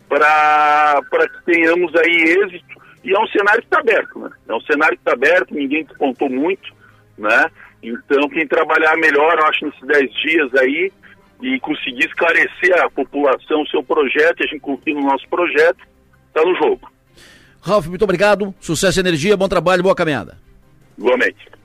para 0.08 1.02
que 1.30 1.52
tenhamos 1.52 1.96
aí 1.96 2.38
êxito. 2.44 2.78
E 3.04 3.16
é 3.16 3.20
um 3.20 3.28
cenário 3.28 3.62
que 3.62 3.68
está 3.68 3.80
aberto, 3.80 4.20
né? 4.20 4.30
É 4.50 4.54
um 4.54 4.62
cenário 4.62 4.98
que 4.98 5.02
está 5.02 5.14
aberto, 5.14 5.54
ninguém 5.54 5.86
contou 5.98 6.30
muito, 6.30 6.74
né? 7.18 7.46
Então, 7.82 8.28
quem 8.30 8.46
trabalhar 8.46 8.98
melhor, 8.98 9.38
eu 9.40 9.46
acho, 9.46 9.66
nesses 9.66 9.82
10 9.82 10.14
dias 10.14 10.56
aí, 10.56 10.92
e 11.42 11.60
conseguir 11.60 12.06
esclarecer 12.06 12.74
à 12.84 12.90
população 12.90 13.62
o 13.62 13.68
seu 13.68 13.84
projeto, 13.84 14.42
e 14.42 14.44
a 14.44 14.48
gente 14.48 14.60
confia 14.60 14.94
no 14.94 15.02
nosso 15.02 15.28
projeto, 15.30 15.80
está 16.28 16.44
no 16.44 16.56
jogo. 16.56 16.90
Ralf, 17.62 17.88
muito 17.88 18.04
obrigado, 18.04 18.54
sucesso 18.60 19.00
e 19.00 19.02
energia, 19.02 19.38
bom 19.38 19.48
trabalho, 19.48 19.84
boa 19.84 19.96
caminhada. 19.96 20.38
Igualmente. 20.98 21.58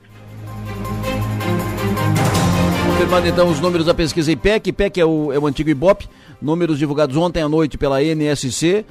Confirmando 2.86 3.26
então 3.28 3.48
os 3.48 3.60
números 3.60 3.86
da 3.86 3.94
pesquisa 3.94 4.30
IPEC, 4.30 4.70
IPEC 4.70 5.00
é 5.00 5.04
o, 5.04 5.32
é 5.32 5.38
o 5.38 5.46
antigo 5.46 5.70
IBOP, 5.70 6.08
números 6.40 6.78
divulgados 6.78 7.16
ontem 7.16 7.42
à 7.42 7.48
noite 7.48 7.78
pela 7.78 8.02
NSC, 8.02 8.84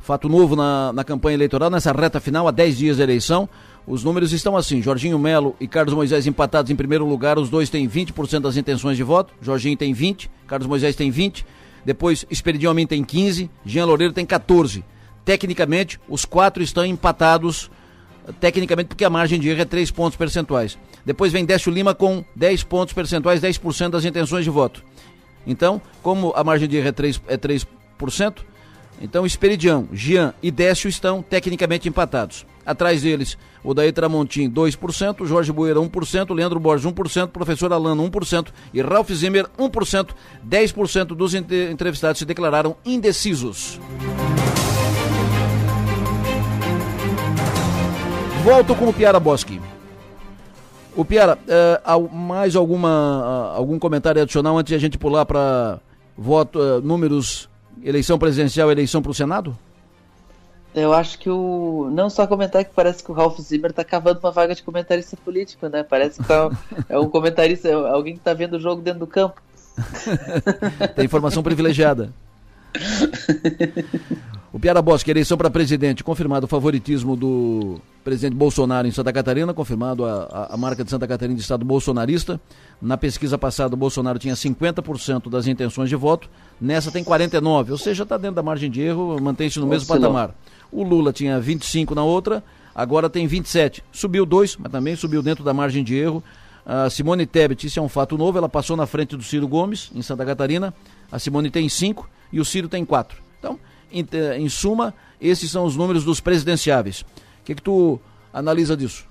fato 0.00 0.28
novo 0.28 0.54
na, 0.54 0.92
na 0.92 1.04
campanha 1.04 1.34
eleitoral, 1.34 1.68
nessa 1.68 1.92
reta 1.92 2.20
final, 2.20 2.46
há 2.46 2.50
10 2.50 2.78
dias 2.78 2.96
da 2.98 3.04
eleição. 3.04 3.48
Os 3.88 4.04
números 4.04 4.32
estão 4.32 4.54
assim: 4.54 4.82
Jorginho 4.82 5.18
Melo 5.18 5.56
e 5.58 5.66
Carlos 5.66 5.94
Moisés 5.94 6.26
empatados 6.26 6.70
em 6.70 6.76
primeiro 6.76 7.06
lugar, 7.06 7.38
os 7.38 7.48
dois 7.48 7.70
têm 7.70 7.88
20% 7.88 8.40
das 8.40 8.58
intenções 8.58 8.98
de 8.98 9.02
voto. 9.02 9.32
Jorginho 9.40 9.76
tem 9.76 9.94
20, 9.94 10.30
Carlos 10.46 10.68
Moisés 10.68 10.94
tem 10.94 11.10
20. 11.10 11.44
Depois, 11.86 12.26
Esperidião 12.30 12.72
Amin 12.72 12.86
tem 12.86 13.02
15, 13.02 13.50
Jean 13.64 13.86
Loureiro 13.86 14.12
tem 14.12 14.26
14. 14.26 14.84
Tecnicamente, 15.24 15.98
os 16.06 16.26
quatro 16.26 16.62
estão 16.62 16.84
empatados 16.84 17.70
tecnicamente 18.38 18.88
porque 18.88 19.06
a 19.06 19.10
margem 19.10 19.40
de 19.40 19.48
erro 19.48 19.62
é 19.62 19.64
3 19.64 19.90
pontos 19.90 20.18
percentuais. 20.18 20.76
Depois 21.06 21.32
vem 21.32 21.46
Décio 21.46 21.72
Lima 21.72 21.94
com 21.94 22.22
10 22.36 22.64
pontos 22.64 22.92
percentuais, 22.92 23.40
10% 23.40 23.88
das 23.88 24.04
intenções 24.04 24.44
de 24.44 24.50
voto. 24.50 24.84
Então, 25.46 25.80
como 26.02 26.34
a 26.36 26.44
margem 26.44 26.68
de 26.68 26.76
erro 26.76 26.88
é 26.88 26.92
3%, 26.92 27.20
é 27.26 27.38
3% 27.38 28.44
então 29.00 29.24
Esperidião, 29.24 29.88
Jean 29.92 30.34
e 30.42 30.50
Décio 30.50 30.88
estão 30.88 31.22
tecnicamente 31.22 31.88
empatados. 31.88 32.44
Atrás 32.68 33.00
deles, 33.00 33.38
o 33.64 33.72
Daí 33.72 33.90
Tramontim, 33.90 34.50
2%, 34.50 35.24
Jorge 35.24 35.50
Bueira, 35.50 35.80
1%, 35.80 36.34
Leandro 36.34 36.60
Borges, 36.60 36.84
1%, 36.84 37.28
Professor 37.28 37.72
Alano, 37.72 38.06
1% 38.10 38.48
e 38.74 38.82
Ralph 38.82 39.10
Zimmer, 39.10 39.46
1%. 39.58 40.08
10% 40.46 41.06
dos 41.06 41.32
entrevistados 41.32 42.18
se 42.18 42.26
declararam 42.26 42.76
indecisos. 42.84 43.80
Volto 48.44 48.74
com 48.74 48.88
o 48.90 48.92
Piara 48.92 49.18
Boschi. 49.18 49.58
O 50.94 51.06
Piara, 51.06 51.38
uh, 51.38 52.14
mais 52.14 52.54
alguma, 52.54 52.88
uh, 53.54 53.56
algum 53.56 53.78
comentário 53.78 54.20
adicional 54.20 54.58
antes 54.58 54.68
de 54.68 54.74
a 54.74 54.78
gente 54.78 54.98
pular 54.98 55.24
para 55.24 55.80
voto, 56.18 56.58
uh, 56.58 56.82
números, 56.82 57.48
eleição 57.82 58.18
presidencial, 58.18 58.70
eleição 58.70 59.00
para 59.00 59.10
o 59.10 59.14
Senado? 59.14 59.56
Eu 60.78 60.92
acho 60.92 61.18
que 61.18 61.28
o. 61.28 61.90
Não 61.92 62.08
só 62.08 62.26
comentar 62.26 62.64
que 62.64 62.74
parece 62.74 63.02
que 63.02 63.10
o 63.10 63.14
Ralph 63.14 63.38
Zimmer 63.40 63.72
tá 63.72 63.84
cavando 63.84 64.20
uma 64.20 64.30
vaga 64.30 64.54
de 64.54 64.62
comentarista 64.62 65.16
político, 65.16 65.68
né? 65.68 65.82
Parece 65.82 66.20
que 66.20 66.28
tá... 66.28 66.50
é 66.88 66.98
um 66.98 67.08
comentarista, 67.08 67.68
é 67.68 67.72
alguém 67.72 68.14
que 68.14 68.20
tá 68.20 68.34
vendo 68.34 68.54
o 68.54 68.60
jogo 68.60 68.82
dentro 68.82 69.00
do 69.00 69.06
campo. 69.06 69.42
Tem 70.94 71.04
informação 71.04 71.42
privilegiada. 71.42 72.12
O 74.52 74.58
Piara 74.58 74.80
Bosque, 74.80 75.10
eleição 75.10 75.36
para 75.36 75.50
presidente, 75.50 76.02
confirmado 76.02 76.46
o 76.46 76.48
favoritismo 76.48 77.14
do 77.14 77.78
presidente 78.02 78.34
Bolsonaro 78.34 78.88
em 78.88 78.90
Santa 78.90 79.12
Catarina, 79.12 79.52
confirmado 79.52 80.06
a, 80.06 80.22
a, 80.24 80.54
a, 80.54 80.56
marca 80.56 80.82
de 80.82 80.90
Santa 80.90 81.06
Catarina 81.06 81.36
de 81.36 81.42
estado 81.42 81.64
bolsonarista. 81.66 82.40
Na 82.80 82.96
pesquisa 82.96 83.36
passada, 83.36 83.74
o 83.74 83.76
Bolsonaro 83.76 84.18
tinha 84.18 84.34
50% 84.34 85.28
das 85.28 85.46
intenções 85.46 85.90
de 85.90 85.96
voto, 85.96 86.30
nessa 86.58 86.90
tem 86.90 87.04
49%, 87.04 87.70
ou 87.70 87.78
seja, 87.78 88.04
está 88.04 88.16
dentro 88.16 88.36
da 88.36 88.42
margem 88.42 88.70
de 88.70 88.80
erro, 88.80 89.20
mantém-se 89.20 89.60
no 89.60 89.66
mesmo 89.66 89.86
patamar. 89.86 90.34
O 90.70 90.82
Lula 90.82 91.12
tinha 91.12 91.40
25% 91.40 91.94
na 91.94 92.04
outra, 92.04 92.42
agora 92.74 93.08
tem 93.08 93.26
27%. 93.26 93.82
Subiu 93.92 94.26
2%, 94.26 94.56
mas 94.60 94.72
também 94.72 94.96
subiu 94.96 95.22
dentro 95.22 95.44
da 95.44 95.54
margem 95.54 95.82
de 95.82 95.96
erro. 95.96 96.22
A 96.64 96.90
Simone 96.90 97.24
Tebet, 97.24 97.66
isso 97.66 97.78
é 97.78 97.82
um 97.82 97.88
fato 97.88 98.18
novo, 98.18 98.36
ela 98.36 98.48
passou 98.48 98.76
na 98.76 98.86
frente 98.86 99.16
do 99.16 99.22
Ciro 99.22 99.48
Gomes, 99.48 99.90
em 99.94 100.02
Santa 100.02 100.24
Catarina. 100.26 100.74
A 101.10 101.18
Simone 101.18 101.50
tem 101.50 101.66
5% 101.66 102.04
e 102.30 102.40
o 102.40 102.44
Ciro 102.44 102.68
tem 102.68 102.84
4%. 102.84 103.12
Então, 103.38 103.58
em, 103.90 104.06
em 104.36 104.48
suma, 104.48 104.94
esses 105.20 105.50
são 105.50 105.64
os 105.64 105.76
números 105.76 106.04
dos 106.04 106.20
presidenciáveis. 106.20 107.00
O 107.00 107.44
que, 107.44 107.54
que 107.54 107.62
tu 107.62 107.98
analisa 108.32 108.76
disso? 108.76 109.06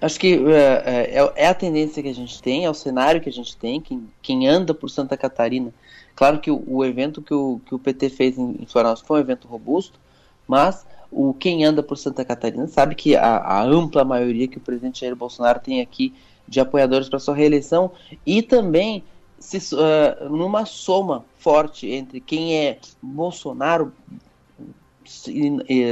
Acho 0.00 0.18
que 0.18 0.34
é, 0.46 1.12
é, 1.14 1.32
é, 1.36 1.46
a 1.46 1.54
tendência 1.54 2.02
que 2.02 2.08
a 2.08 2.14
gente 2.14 2.40
tem, 2.40 2.64
é 2.64 2.70
o 2.70 2.74
cenário 2.74 3.20
que 3.20 3.28
a 3.28 3.32
gente 3.32 3.54
tem, 3.56 3.80
quem, 3.80 4.08
quem 4.22 4.48
anda 4.48 4.72
por 4.72 4.88
Santa 4.88 5.16
Catarina. 5.16 5.72
Claro 6.20 6.38
que 6.38 6.50
o, 6.50 6.62
o 6.66 6.84
evento 6.84 7.22
que 7.22 7.32
o, 7.32 7.62
que 7.64 7.74
o 7.74 7.78
PT 7.78 8.10
fez 8.10 8.36
em, 8.36 8.56
em 8.60 8.66
Florianópolis 8.66 9.08
foi 9.08 9.20
um 9.20 9.22
evento 9.22 9.48
robusto, 9.48 9.98
mas 10.46 10.86
o 11.10 11.32
quem 11.32 11.64
anda 11.64 11.82
por 11.82 11.96
Santa 11.96 12.26
Catarina 12.26 12.66
sabe 12.66 12.94
que 12.94 13.16
a, 13.16 13.38
a 13.38 13.62
ampla 13.62 14.04
maioria 14.04 14.46
que 14.46 14.58
o 14.58 14.60
presidente 14.60 15.00
Jair 15.00 15.16
Bolsonaro 15.16 15.60
tem 15.60 15.80
aqui 15.80 16.12
de 16.46 16.60
apoiadores 16.60 17.08
para 17.08 17.18
sua 17.18 17.34
reeleição 17.34 17.92
e 18.26 18.42
também 18.42 19.02
se, 19.38 19.74
uh, 19.74 20.28
numa 20.28 20.66
soma 20.66 21.24
forte 21.38 21.88
entre 21.88 22.20
quem 22.20 22.54
é 22.54 22.78
Bolsonaro 23.00 23.90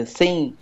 sem 0.07 0.55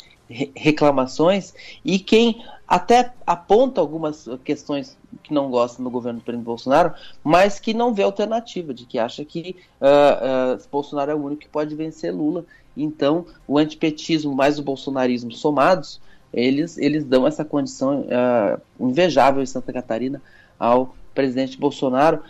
reclamações 0.54 1.52
e 1.84 1.98
quem 1.98 2.40
até 2.66 3.12
aponta 3.26 3.80
algumas 3.80 4.28
questões 4.44 4.98
que 5.22 5.32
não 5.32 5.50
gosta 5.50 5.82
no 5.82 5.90
governo 5.90 6.18
do 6.18 6.24
presidente 6.24 6.46
Bolsonaro, 6.46 6.94
mas 7.22 7.60
que 7.60 7.72
não 7.72 7.94
vê 7.94 8.02
alternativa, 8.02 8.74
de 8.74 8.84
que 8.84 8.98
acha 8.98 9.24
que 9.24 9.56
uh, 9.80 10.56
uh, 10.56 10.68
Bolsonaro 10.70 11.10
é 11.10 11.14
o 11.14 11.22
único 11.22 11.42
que 11.42 11.48
pode 11.48 11.74
vencer 11.74 12.12
Lula. 12.12 12.44
Então, 12.76 13.26
o 13.46 13.56
antipetismo 13.56 14.34
mais 14.34 14.58
o 14.58 14.62
bolsonarismo 14.62 15.32
somados, 15.32 16.00
eles, 16.32 16.76
eles 16.76 17.04
dão 17.04 17.26
essa 17.26 17.44
condição 17.44 18.00
uh, 18.00 18.60
invejável 18.80 19.42
em 19.42 19.46
Santa 19.46 19.72
Catarina 19.72 20.20
ao 20.58 20.94
presidente 21.14 21.58
Bolsonaro 21.58 22.22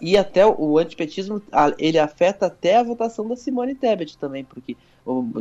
e 0.00 0.16
até 0.16 0.44
o 0.44 0.78
antipetismo 0.78 1.40
ele 1.78 1.96
afeta 1.96 2.46
até 2.46 2.76
a 2.76 2.82
votação 2.82 3.28
da 3.28 3.36
Simone 3.36 3.72
Tebet 3.72 4.18
também, 4.18 4.42
porque 4.42 4.76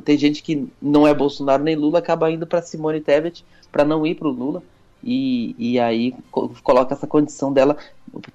tem 0.04 0.18
gente 0.18 0.44
que 0.44 0.68
não 0.82 1.08
é 1.08 1.14
Bolsonaro 1.14 1.64
nem 1.64 1.76
Lula 1.76 2.00
acaba 2.00 2.30
indo 2.30 2.46
para 2.46 2.62
Simone 2.62 3.02
Tebet 3.02 3.44
para 3.72 3.84
não 3.84 4.06
ir 4.06 4.16
para 4.16 4.28
o 4.28 4.32
Lula. 4.32 4.62
E, 5.04 5.56
e 5.60 5.80
aí 5.80 6.16
coloca 6.64 6.96
essa 6.96 7.06
condição 7.06 7.54
dela. 7.54 7.78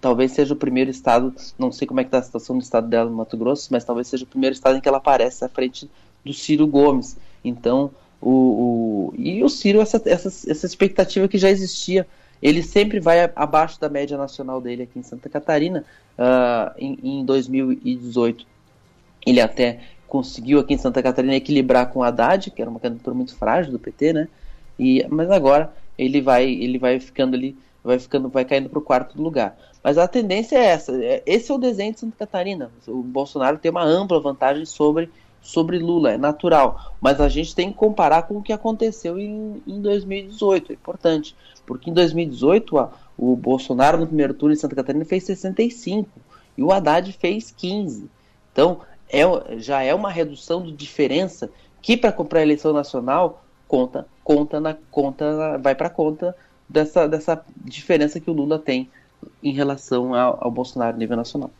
Talvez 0.01 0.33
seja 0.33 0.55
o 0.55 0.57
primeiro 0.57 0.91
estado 0.91 1.35
não 1.59 1.73
sei 1.73 1.87
como 1.87 2.01
é 2.01 2.05
que 2.05 2.09
está 2.09 2.19
a 2.19 2.23
situação 2.23 2.57
do 2.57 2.63
estado 2.63 2.89
dela 2.89 3.09
no 3.09 3.17
Mato 3.17 3.37
Grosso 3.37 3.69
mas 3.71 3.83
talvez 3.83 4.09
seja 4.09 4.25
o 4.25 4.27
primeiro 4.27 4.55
estado 4.55 4.77
em 4.77 4.81
que 4.81 4.89
ela 4.89 4.99
aparece 4.99 5.45
à 5.45 5.49
frente 5.49 5.89
do 6.25 6.35
Ciro 6.35 6.67
Gomes. 6.67 7.17
Então 7.45 7.91
o, 8.21 8.31
o 8.31 9.15
e 9.17 9.43
o 9.43 9.49
Ciro 9.49 9.81
essa, 9.81 10.01
essa, 10.05 10.29
essa 10.29 10.67
expectativa 10.67 11.27
que 11.29 11.39
já 11.39 11.49
existia 11.49 12.07
ele 12.43 12.63
sempre 12.63 13.01
vai 13.01 13.31
abaixo 13.37 13.81
da 13.81 13.89
média 13.89 14.17
nacional 14.17 14.61
dele 14.61 14.85
aqui 14.85 14.99
em 14.99 15.03
Santa 15.03 15.29
Catarina. 15.29 15.85
Uh, 16.19 16.75
em, 16.79 17.21
em 17.21 17.25
2018, 17.25 18.47
ele 19.27 19.41
até 19.41 19.81
conseguiu 20.11 20.59
aqui 20.59 20.75
em 20.75 20.79
Santa 20.79 21.03
Catarina 21.03 21.37
equilibrar 21.37 21.89
com 21.91 22.03
Haddad, 22.03 22.51
que 22.51 22.61
era 22.61 22.71
uma 22.71 22.81
candidatura 22.81 23.15
muito 23.15 23.35
frágil 23.35 23.71
do 23.71 23.79
PT, 23.79 24.13
né? 24.13 24.29
E, 24.79 25.07
mas 25.09 25.31
agora 25.31 25.73
ele 25.97 26.21
vai, 26.21 26.51
ele 26.51 26.79
vai 26.79 26.99
ficando 26.99 27.37
ali, 27.37 27.57
vai 27.83 27.99
ficando, 27.99 28.29
vai 28.29 28.45
caindo 28.45 28.69
para 28.69 28.79
o 28.79 28.83
quarto 28.83 29.23
lugar. 29.23 29.57
Mas 29.83 29.97
a 29.97 30.09
tendência 30.09 30.57
é 30.59 30.65
essa. 30.65 30.93
É, 31.03 31.23
esse 31.25 31.51
é 31.51 31.55
o 31.55 31.59
desenho 31.59 31.95
de 31.95 32.01
Santa 32.01 32.17
Catarina. 32.19 32.71
O 32.89 33.03
Bolsonaro 33.03 33.57
tem 33.57 33.71
uma 33.71 33.85
ampla 33.85 34.21
vantagem 34.21 34.67
sobre 34.67 35.09
sobre 35.43 35.79
Lula, 35.79 36.13
é 36.13 36.19
natural. 36.19 36.95
Mas 37.01 37.21
a 37.21 37.29
gente 37.29 37.55
tem 37.55 37.71
que 37.71 37.79
comparar 37.79 38.23
com 38.23 38.37
o 38.37 38.43
que 38.43 38.53
aconteceu 38.53 39.19
em, 39.19 39.63
em 39.67 39.81
2018, 39.81 40.73
é 40.73 40.75
importante. 40.75 41.35
Porque 41.65 41.89
em 41.89 41.95
2018 41.95 42.79
a, 42.79 42.91
o 43.17 43.35
Bolsonaro 43.37 43.99
no 43.99 44.07
primeiro 44.07 44.35
turno 44.35 44.55
em 44.55 44.59
Santa 44.59 44.77
Catarina 44.77 45.05
fez 45.05 45.25
65 45.25 46.11
e 46.59 46.63
o 46.63 46.73
Haddad 46.73 47.11
fez 47.13 47.51
15. 47.51 48.11
Então 48.53 48.81
é, 49.13 49.59
já 49.59 49.83
é 49.83 49.95
uma 49.95 50.11
redução 50.11 50.63
de 50.63 50.73
diferença 50.73 51.51
que 51.83 51.97
para 51.97 52.13
comprar 52.13 52.41
a 52.41 52.43
eleição 52.43 52.73
nacional 52.73 53.45
conta, 53.67 54.07
conta 54.23 54.61
na 54.61 54.77
conta, 54.91 55.59
vai 55.59 55.75
para 55.75 55.89
conta 55.89 56.37
dessa, 56.69 57.07
dessa 57.07 57.45
diferença 57.57 58.21
que 58.21 58.31
o 58.31 58.35
Lula 58.35 58.59
tem 58.59 58.89
em 59.43 59.53
relação 59.53 60.15
ao, 60.15 60.39
ao 60.41 60.51
Bolsonaro 60.51 60.97
nível 60.97 61.17
nacional. 61.17 61.51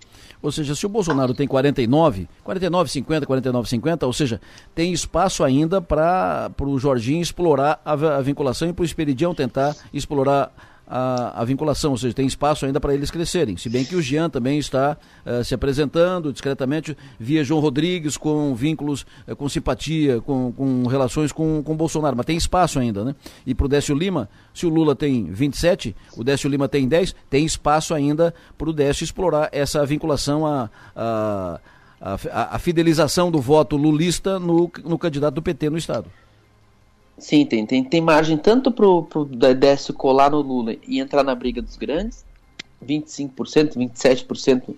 Ou 0.43 0.51
seja, 0.51 0.75
se 0.75 0.87
o 0.87 0.89
Bolsonaro 0.89 1.35
tem 1.35 1.47
49, 1.47 2.27
49, 2.43 2.91
50, 2.91 3.27
49, 3.27 3.69
50, 3.69 4.07
ou 4.07 4.13
seja, 4.13 4.41
tem 4.75 4.93
espaço 4.93 5.45
ainda 5.45 5.83
para 5.83 6.51
o 6.63 6.79
Jorginho 6.79 7.21
explorar 7.21 7.81
a, 7.85 7.93
a 7.93 8.23
vinculação 8.23 8.69
e 8.69 8.73
para 8.73 8.83
o 8.83 8.87
Esperidião 8.87 9.35
tentar 9.35 9.77
explorar 9.93 10.51
a, 10.91 11.41
a, 11.41 11.45
vinculação, 11.45 11.93
ou 11.93 11.97
seja, 11.97 12.13
tem 12.13 12.27
espaço 12.27 12.67
ainda 12.67 12.81
para 12.81 12.93
eles 12.93 13.13
crescerem. 13.13 13.57
Se 13.57 13.69
bem 13.69 13.85
que 13.85 13.95
o 13.95 14.03
Jean 14.03 14.29
também 14.29 14.59
está 14.59 14.97
uh, 15.25 15.45
se 15.45 15.55
apresentando 15.55 16.33
discretamente 16.33 16.97
via 17.19 17.45
João 17.45 17.61
Rodrigues, 17.61 18.17
com 18.17 18.53
vínculos, 18.57 19.07
uh, 19.29 19.37
com 19.37 19.49
simpatia, 19.49 20.21
com, 20.21 20.51
com 20.51 20.89
relações 20.89 21.31
com, 21.31 21.63
com 21.63 21.77
Bolsonaro, 21.77 22.17
mas 22.17 22.27
tem 22.27 22.37
espaço 22.37 22.81
ainda, 22.81 23.05
né? 23.05 23.15
E 23.47 23.55
para 23.55 23.67
o 23.67 23.69
Décio 23.69 23.95
Lima, 23.95 24.29
se 24.53 24.67
o 24.67 24.69
Lula 24.69 24.97
tem 24.97 25.27
27, 25.27 25.95
o 26.17 26.25
Décio 26.25 26.51
Lima 26.51 26.69
tem 26.69 26.89
10, 26.89 27.15
tem 27.31 27.45
espaço 27.47 27.95
ainda 27.95 28.35
para 28.59 28.69
o 28.69 28.73
Décio 28.73 29.05
explorar 29.05 29.49
essa 29.53 29.87
vinculação 29.87 30.45
a, 30.45 30.69
a 30.97 31.61
a, 32.03 32.57
a, 32.57 32.59
fidelização 32.59 33.31
do 33.31 33.43
voto 33.43 33.77
lulista 33.77 34.39
no, 34.39 34.73
no 34.83 34.99
candidato 34.99 35.35
do 35.35 35.43
PT 35.43 35.69
no 35.69 35.77
Estado. 35.77 36.11
Sim, 37.21 37.45
tem, 37.45 37.67
tem, 37.67 37.85
tem 37.85 38.01
margem 38.01 38.39
tanto 38.39 38.73
pro, 38.73 39.03
pro 39.03 39.27
Décio 39.27 39.93
colar 39.93 40.31
no 40.31 40.41
Lula 40.41 40.75
e 40.89 40.99
entrar 40.99 41.23
na 41.23 41.35
briga 41.35 41.61
dos 41.61 41.77
grandes, 41.77 42.25
25%, 42.85 43.75
27% 43.75 44.75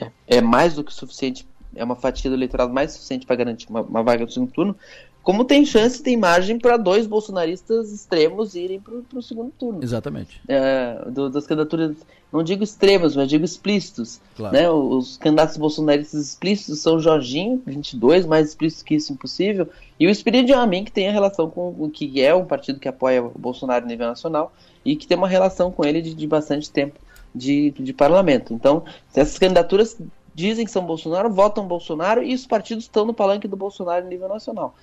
é, 0.00 0.10
é 0.28 0.40
mais 0.40 0.74
do 0.74 0.84
que 0.84 0.94
suficiente, 0.94 1.44
é 1.74 1.82
uma 1.82 1.96
fatia 1.96 2.30
do 2.30 2.36
eleitorado 2.36 2.72
mais 2.72 2.92
suficiente 2.92 3.26
para 3.26 3.34
garantir 3.34 3.68
uma, 3.68 3.82
uma 3.82 4.04
vaga 4.04 4.24
no 4.24 4.30
segundo 4.30 4.52
turno, 4.52 4.76
como 5.24 5.42
tem 5.42 5.64
chance, 5.64 6.02
tem 6.02 6.18
margem 6.18 6.58
para 6.58 6.76
dois 6.76 7.06
bolsonaristas 7.06 7.90
extremos 7.90 8.54
irem 8.54 8.78
para 8.78 9.18
o 9.18 9.22
segundo 9.22 9.50
turno. 9.58 9.82
Exatamente. 9.82 10.38
É, 10.46 11.02
do, 11.10 11.30
das 11.30 11.46
candidaturas, 11.46 11.96
não 12.30 12.42
digo 12.42 12.62
extremos, 12.62 13.16
mas 13.16 13.30
digo 13.30 13.42
explícitos. 13.42 14.20
Claro. 14.36 14.54
Né? 14.54 14.70
Os 14.70 15.16
candidatos 15.16 15.56
bolsonaristas 15.56 16.28
explícitos 16.28 16.80
são 16.80 17.00
Jorginho, 17.00 17.62
22, 17.64 18.26
mais 18.26 18.48
explícito 18.50 18.84
que 18.84 18.96
isso 18.96 19.14
impossível, 19.14 19.66
e 19.98 20.06
o 20.06 20.10
Espírito 20.10 20.44
de 20.44 20.52
Amin, 20.52 20.84
que 20.84 20.92
tem 20.92 21.08
a 21.08 21.12
relação 21.12 21.48
com 21.48 21.74
o 21.78 21.88
que 21.88 22.20
é 22.20 22.34
um 22.34 22.44
partido 22.44 22.78
que 22.78 22.86
apoia 22.86 23.24
o 23.24 23.30
Bolsonaro 23.30 23.82
a 23.82 23.88
nível 23.88 24.06
nacional 24.06 24.52
e 24.84 24.94
que 24.94 25.06
tem 25.06 25.16
uma 25.16 25.28
relação 25.28 25.72
com 25.72 25.86
ele 25.86 26.02
de, 26.02 26.14
de 26.14 26.26
bastante 26.26 26.70
tempo 26.70 27.00
de, 27.34 27.70
de 27.70 27.94
parlamento. 27.94 28.52
Então, 28.52 28.84
essas 29.14 29.38
candidaturas 29.38 29.96
dizem 30.34 30.64
que 30.64 30.70
são 30.70 30.84
Bolsonaro, 30.84 31.30
votam 31.30 31.66
Bolsonaro 31.66 32.22
e 32.22 32.34
os 32.34 32.46
partidos 32.46 32.84
estão 32.84 33.06
no 33.06 33.14
palanque 33.14 33.48
do 33.48 33.56
Bolsonaro 33.56 34.04
a 34.04 34.08
nível 34.08 34.28
nacional. 34.28 34.74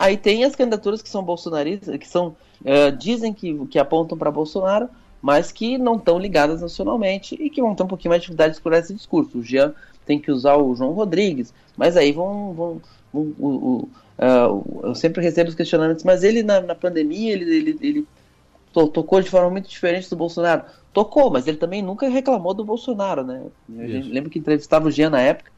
Aí 0.00 0.16
tem 0.16 0.44
as 0.44 0.56
candidaturas 0.56 1.02
que 1.02 1.10
são 1.10 1.22
bolsonaristas, 1.22 1.94
que 1.98 2.08
são 2.08 2.28
uh, 2.62 2.90
dizem 2.98 3.34
que, 3.34 3.66
que 3.66 3.78
apontam 3.78 4.16
para 4.16 4.30
Bolsonaro, 4.30 4.88
mas 5.20 5.52
que 5.52 5.76
não 5.76 5.96
estão 5.96 6.18
ligadas 6.18 6.62
nacionalmente 6.62 7.34
e 7.38 7.50
que 7.50 7.60
vão 7.60 7.74
ter 7.74 7.82
um 7.82 7.86
pouquinho 7.86 8.08
mais 8.08 8.22
de 8.22 8.28
dificuldade 8.28 8.52
de 8.52 8.56
explorar 8.56 8.78
esse 8.78 8.94
discurso. 8.94 9.36
O 9.36 9.42
Jean 9.42 9.74
tem 10.06 10.18
que 10.18 10.30
usar 10.30 10.56
o 10.56 10.74
João 10.74 10.92
Rodrigues, 10.92 11.52
mas 11.76 11.98
aí 11.98 12.12
vão. 12.12 12.54
vão, 12.54 12.80
vão 13.12 13.34
o, 13.38 13.46
o, 13.46 13.88
uh, 14.18 14.80
eu 14.84 14.94
sempre 14.94 15.20
recebo 15.20 15.50
os 15.50 15.54
questionamentos, 15.54 16.02
mas 16.02 16.24
ele 16.24 16.42
na, 16.42 16.62
na 16.62 16.74
pandemia 16.74 17.34
ele, 17.34 17.54
ele, 17.54 17.78
ele 17.82 18.08
to, 18.72 18.88
tocou 18.88 19.20
de 19.20 19.28
forma 19.28 19.50
muito 19.50 19.68
diferente 19.68 20.08
do 20.08 20.16
Bolsonaro. 20.16 20.62
Tocou, 20.94 21.30
mas 21.30 21.46
ele 21.46 21.58
também 21.58 21.82
nunca 21.82 22.08
reclamou 22.08 22.54
do 22.54 22.64
Bolsonaro, 22.64 23.22
né? 23.22 23.42
Eu 23.68 24.00
lembro 24.06 24.30
que 24.30 24.38
entrevistava 24.38 24.88
o 24.88 24.90
Jean 24.90 25.10
na 25.10 25.20
época 25.20 25.52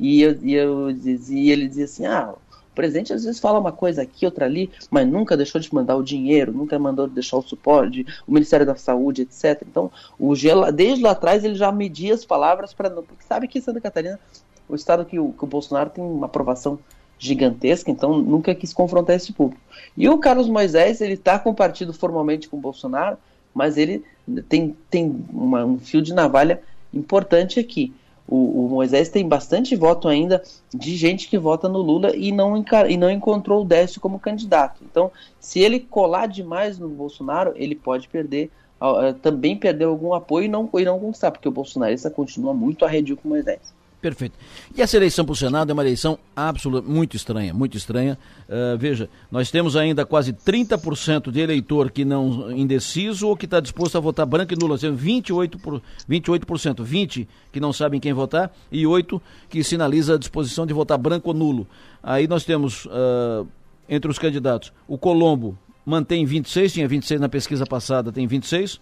e, 0.00 0.22
eu, 0.22 0.38
e, 0.42 0.54
eu 0.54 0.92
dizia, 0.92 1.38
e 1.38 1.50
ele 1.50 1.68
dizia 1.68 1.84
assim: 1.84 2.06
ah, 2.06 2.34
o 2.72 2.74
presidente 2.74 3.12
às 3.12 3.24
vezes 3.24 3.38
fala 3.38 3.58
uma 3.58 3.70
coisa 3.70 4.00
aqui, 4.00 4.24
outra 4.24 4.46
ali, 4.46 4.70
mas 4.90 5.06
nunca 5.06 5.36
deixou 5.36 5.60
de 5.60 5.72
mandar 5.74 5.94
o 5.94 6.02
dinheiro, 6.02 6.52
nunca 6.52 6.78
mandou 6.78 7.06
de 7.06 7.12
deixar 7.12 7.36
o 7.36 7.42
suporte, 7.42 8.06
o 8.26 8.32
Ministério 8.32 8.64
da 8.64 8.74
Saúde, 8.74 9.22
etc. 9.22 9.62
Então, 9.68 9.90
o 10.18 10.34
Gela, 10.34 10.72
desde 10.72 11.04
lá 11.04 11.10
atrás 11.10 11.44
ele 11.44 11.54
já 11.54 11.70
media 11.70 12.14
as 12.14 12.24
palavras 12.24 12.72
para 12.72 12.90
porque 12.90 13.24
sabe 13.24 13.46
que 13.46 13.60
Santa 13.60 13.80
Catarina, 13.80 14.18
o 14.66 14.74
estado 14.74 15.04
que 15.04 15.18
o, 15.18 15.32
que 15.32 15.44
o 15.44 15.46
Bolsonaro 15.46 15.90
tem 15.90 16.02
uma 16.02 16.26
aprovação 16.26 16.78
gigantesca, 17.18 17.90
então 17.90 18.18
nunca 18.18 18.54
quis 18.54 18.72
confrontar 18.72 19.16
esse 19.16 19.34
público. 19.34 19.60
E 19.94 20.08
o 20.08 20.18
Carlos 20.18 20.48
Moisés, 20.48 21.02
ele 21.02 21.14
está 21.14 21.38
com 21.38 21.50
o 21.50 21.54
partido 21.54 21.92
formalmente 21.92 22.48
com 22.48 22.56
o 22.56 22.60
Bolsonaro, 22.60 23.18
mas 23.54 23.76
ele 23.76 24.02
tem, 24.48 24.74
tem 24.88 25.14
uma, 25.30 25.62
um 25.64 25.78
fio 25.78 26.00
de 26.00 26.14
navalha 26.14 26.62
importante 26.92 27.60
aqui 27.60 27.92
o, 28.26 28.64
o, 28.64 28.68
Moisés 28.68 29.08
tem 29.08 29.26
bastante 29.26 29.74
voto 29.76 30.08
ainda 30.08 30.42
de 30.72 30.96
gente 30.96 31.28
que 31.28 31.36
vota 31.36 31.68
no 31.68 31.78
Lula 31.78 32.14
e 32.16 32.32
não, 32.32 32.64
e 32.88 32.96
não 32.96 33.10
encontrou 33.10 33.62
o 33.62 33.64
Décio 33.64 34.00
como 34.00 34.18
candidato. 34.18 34.82
Então, 34.82 35.10
se 35.40 35.60
ele 35.60 35.80
colar 35.80 36.26
demais 36.26 36.78
no 36.78 36.88
Bolsonaro, 36.88 37.52
ele 37.56 37.74
pode 37.74 38.08
perder, 38.08 38.50
uh, 38.80 39.12
também 39.14 39.56
perder 39.56 39.84
algum 39.84 40.14
apoio 40.14 40.46
e 40.46 40.48
não, 40.48 40.68
e 40.74 40.84
não 40.84 40.98
conquistar, 40.98 41.30
porque 41.30 41.48
o 41.48 41.52
bolsonarista 41.52 42.10
continua 42.10 42.54
muito 42.54 42.84
arredio 42.84 43.16
com 43.16 43.28
o 43.28 43.32
Moisés. 43.32 43.74
Perfeito. 44.02 44.36
E 44.76 44.82
essa 44.82 44.96
eleição 44.96 45.24
para 45.24 45.32
o 45.32 45.36
Senado 45.36 45.70
é 45.70 45.72
uma 45.72 45.82
eleição 45.82 46.18
absoluta, 46.34 46.88
muito 46.88 47.16
estranha, 47.16 47.54
muito 47.54 47.76
estranha. 47.76 48.18
Uh, 48.48 48.76
veja, 48.76 49.08
nós 49.30 49.48
temos 49.48 49.76
ainda 49.76 50.04
quase 50.04 50.32
30% 50.32 51.30
de 51.30 51.38
eleitor 51.38 51.88
que 51.88 52.04
não 52.04 52.50
indeciso 52.50 53.28
ou 53.28 53.36
que 53.36 53.44
está 53.44 53.60
disposto 53.60 53.96
a 53.96 54.00
votar 54.00 54.26
branco 54.26 54.52
e 54.52 54.56
nulo. 54.56 54.70
Nós 54.70 54.80
temos 54.80 55.00
28%, 55.00 55.60
por, 55.60 55.80
28%, 56.10 56.84
20% 56.84 57.28
que 57.52 57.60
não 57.60 57.72
sabem 57.72 58.00
quem 58.00 58.12
votar 58.12 58.52
e 58.72 58.82
8% 58.82 59.20
que 59.48 59.62
sinaliza 59.62 60.16
a 60.16 60.18
disposição 60.18 60.66
de 60.66 60.74
votar 60.74 60.98
branco 60.98 61.28
ou 61.28 61.34
nulo. 61.34 61.64
Aí 62.02 62.26
nós 62.26 62.44
temos, 62.44 62.86
uh, 62.86 63.46
entre 63.88 64.10
os 64.10 64.18
candidatos, 64.18 64.72
o 64.88 64.98
Colombo 64.98 65.56
mantém 65.86 66.24
26, 66.24 66.72
tinha 66.72 66.88
26 66.88 67.20
na 67.20 67.28
pesquisa 67.28 67.64
passada, 67.64 68.10
tem 68.10 68.26
26. 68.26 68.80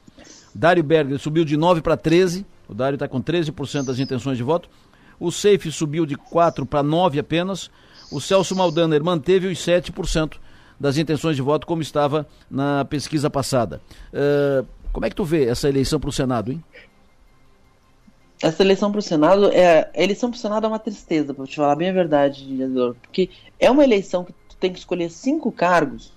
Dário 0.55 0.83
Berger 0.83 1.19
subiu 1.19 1.45
de 1.45 1.59
9 1.59 1.83
para 1.83 1.95
13, 1.95 2.47
o 2.67 2.73
Dário 2.73 2.97
está 2.97 3.07
com 3.07 3.21
13% 3.21 3.85
das 3.85 3.99
intenções 3.99 4.39
de 4.39 4.43
voto. 4.43 4.67
O 5.21 5.31
Safe 5.31 5.71
subiu 5.71 6.07
de 6.07 6.17
4 6.17 6.65
para 6.65 6.83
9 6.83 7.19
apenas. 7.19 7.71
O 8.11 8.21
Celso 8.21 8.57
Maldaner 8.57 9.05
manteve 9.05 9.47
os 9.47 9.59
7% 9.59 10.39
das 10.81 10.97
intenções 10.97 11.37
de 11.37 11.43
voto 11.43 11.67
como 11.67 11.83
estava 11.83 12.27
na 12.50 12.87
pesquisa 12.87 13.29
passada. 13.29 13.83
Uh, 14.12 14.67
como 14.91 15.05
é 15.05 15.11
que 15.11 15.15
tu 15.15 15.25
vê 15.25 15.45
essa 15.45 15.69
eleição 15.69 16.00
para 16.00 16.09
o 16.09 16.12
Senado, 16.12 16.50
hein? 16.50 16.65
Essa 18.43 18.62
eleição 18.62 18.91
para 18.91 18.99
o 18.99 19.03
Senado 19.03 19.53
é 19.53 19.91
a 19.95 20.03
eleição 20.03 20.31
para 20.31 20.39
o 20.39 20.41
Senado 20.41 20.65
é 20.65 20.69
uma 20.69 20.79
tristeza, 20.79 21.35
para 21.35 21.45
te 21.45 21.57
falar 21.57 21.77
bem 21.77 21.91
a 21.91 21.93
verdade, 21.93 22.47
vereador, 22.47 22.97
porque 23.03 23.29
é 23.59 23.71
uma 23.71 23.85
eleição 23.85 24.25
que 24.25 24.33
tu 24.33 24.57
tem 24.57 24.73
que 24.73 24.79
escolher 24.79 25.11
cinco 25.11 25.53
cargos 25.53 26.11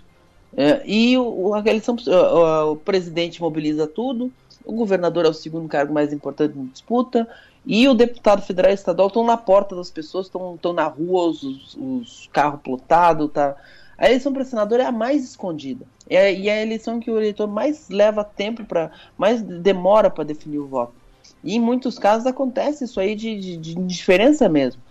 é, 0.55 0.81
e 0.85 1.17
o, 1.17 1.53
a 1.53 1.59
eleição 1.59 1.97
o, 2.07 2.71
o 2.71 2.75
presidente 2.77 3.41
mobiliza 3.41 3.85
tudo, 3.85 4.31
o 4.63 4.71
governador 4.71 5.25
é 5.25 5.29
o 5.29 5.33
segundo 5.33 5.67
cargo 5.67 5.93
mais 5.93 6.13
importante 6.13 6.57
em 6.57 6.65
disputa 6.67 7.27
e 7.65 7.87
o 7.87 7.93
deputado 7.93 8.41
federal 8.41 8.71
e 8.71 8.73
estadual 8.73 9.07
estão 9.07 9.23
na 9.23 9.37
porta 9.37 9.75
das 9.75 9.89
pessoas, 9.89 10.27
estão 10.27 10.73
na 10.73 10.85
rua, 10.85 11.29
os, 11.29 11.43
os, 11.43 11.77
os 11.79 12.29
carros 12.31 12.59
plotados, 12.61 13.31
tá? 13.31 13.55
A 13.97 14.07
eleição 14.07 14.33
para 14.33 14.43
senador 14.43 14.79
é 14.79 14.85
a 14.85 14.91
mais 14.91 15.23
escondida. 15.23 15.85
É, 16.09 16.33
e 16.33 16.49
é 16.49 16.59
a 16.59 16.61
eleição 16.61 16.99
que 16.99 17.09
o 17.09 17.17
eleitor 17.17 17.47
mais 17.47 17.87
leva 17.89 18.23
tempo 18.23 18.65
para, 18.65 18.91
mais 19.17 19.41
demora 19.41 20.09
para 20.09 20.25
definir 20.25 20.59
o 20.59 20.67
voto. 20.67 20.93
E 21.43 21.55
em 21.55 21.59
muitos 21.59 21.97
casos 21.97 22.25
acontece 22.25 22.83
isso 22.83 22.99
aí 22.99 23.15
de, 23.15 23.39
de, 23.39 23.57
de 23.57 23.79
indiferença 23.79 24.49
mesmo, 24.49 24.81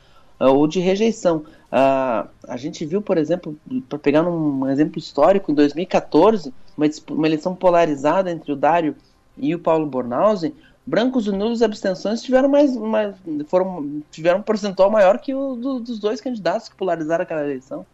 uh, 0.40 0.46
ou 0.46 0.66
de 0.66 0.80
rejeição. 0.80 1.38
Uh, 1.70 2.28
a 2.48 2.56
gente 2.56 2.84
viu, 2.84 3.02
por 3.02 3.18
exemplo, 3.18 3.56
para 3.88 3.98
pegar 3.98 4.22
um 4.22 4.68
exemplo 4.68 4.98
histórico, 4.98 5.50
em 5.50 5.54
2014, 5.54 6.52
uma, 6.76 6.86
uma 7.10 7.26
eleição 7.26 7.54
polarizada 7.54 8.30
entre 8.30 8.52
o 8.52 8.56
Dário 8.56 8.96
e 9.36 9.54
o 9.54 9.58
Paulo 9.58 9.86
Bornhausen, 9.86 10.54
brancos 10.86 11.26
e 11.26 11.30
nulos 11.30 11.62
abstenções 11.62 12.22
tiveram 12.22 12.48
mais, 12.48 12.76
mais 12.76 13.14
foram 13.46 14.02
tiveram 14.10 14.40
um 14.40 14.42
percentual 14.42 14.90
maior 14.90 15.18
que 15.18 15.34
o 15.34 15.54
do, 15.54 15.80
dos 15.80 15.98
dois 15.98 16.20
candidatos 16.20 16.68
que 16.68 16.76
polarizaram 16.76 17.22
aquela 17.22 17.44
eleição. 17.44 17.86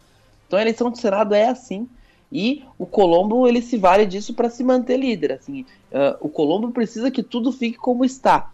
Então 0.47 0.57
a 0.57 0.61
eleição 0.61 0.89
do 0.89 0.97
Senado 0.97 1.33
é 1.33 1.47
assim 1.47 1.87
e 2.31 2.63
o 2.77 2.85
Colombo 2.85 3.47
ele 3.47 3.61
se 3.61 3.77
vale 3.77 4.05
disso 4.05 4.33
para 4.33 4.49
se 4.49 4.63
manter 4.63 4.97
líder. 4.97 5.33
Assim, 5.33 5.61
uh, 5.91 6.17
o 6.19 6.29
Colombo 6.29 6.71
precisa 6.71 7.11
que 7.11 7.23
tudo 7.23 7.51
fique 7.51 7.77
como 7.77 8.03
está. 8.03 8.51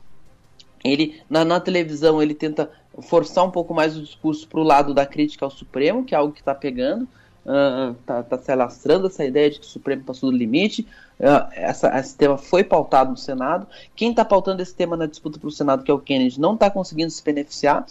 Ele 0.83 1.21
na, 1.29 1.43
na 1.43 1.59
televisão 1.59 2.21
ele 2.21 2.33
tenta 2.33 2.69
forçar 3.01 3.43
um 3.45 3.51
pouco 3.51 3.73
mais 3.73 3.97
o 3.97 4.01
discurso 4.01 4.47
para 4.47 4.59
o 4.59 4.63
lado 4.63 4.93
da 4.93 5.05
crítica 5.05 5.45
ao 5.45 5.51
Supremo, 5.51 6.03
que 6.03 6.13
é 6.13 6.17
algo 6.17 6.33
que 6.33 6.41
está 6.41 6.53
pegando 6.53 7.07
uh, 7.45 7.93
tá 8.05 8.37
se 8.37 8.51
alastrando 8.51 9.07
essa 9.07 9.23
ideia 9.23 9.49
de 9.49 9.59
que 9.59 9.65
o 9.65 9.69
Supremo 9.69 10.03
passou 10.03 10.31
do 10.31 10.37
limite. 10.37 10.87
Uh, 11.19 11.47
essa, 11.53 11.97
esse 11.97 12.15
tema 12.15 12.37
foi 12.37 12.63
pautado 12.63 13.11
no 13.11 13.17
Senado. 13.17 13.67
Quem 13.95 14.09
está 14.09 14.25
pautando 14.25 14.61
esse 14.61 14.73
tema 14.73 14.97
na 14.97 15.05
disputa 15.05 15.39
para 15.39 15.47
o 15.47 15.51
Senado, 15.51 15.83
que 15.83 15.91
é 15.91 15.93
o 15.93 15.99
Kennedy, 15.99 16.39
não 16.39 16.55
está 16.55 16.69
conseguindo 16.69 17.11
se 17.11 17.23
beneficiar, 17.23 17.85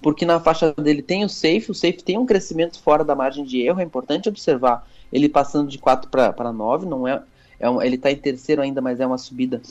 porque 0.00 0.24
na 0.24 0.40
faixa 0.40 0.72
dele 0.72 1.02
tem 1.02 1.24
o 1.24 1.28
safe, 1.28 1.70
o 1.70 1.74
safe 1.74 2.02
tem 2.02 2.18
um 2.18 2.26
crescimento 2.26 2.80
fora 2.80 3.04
da 3.04 3.14
margem 3.14 3.44
de 3.44 3.60
erro, 3.60 3.80
é 3.80 3.84
importante 3.84 4.28
observar. 4.28 4.86
Ele 5.12 5.28
passando 5.28 5.68
de 5.68 5.78
4 5.78 6.10
para 6.10 6.52
9, 6.52 6.86
não 6.86 7.06
é, 7.06 7.22
é 7.60 7.70
um, 7.70 7.80
ele 7.80 7.96
está 7.96 8.10
em 8.10 8.16
terceiro 8.16 8.62
ainda, 8.62 8.80
mas 8.80 9.00
é 9.00 9.06
uma 9.06 9.18
subida 9.18 9.62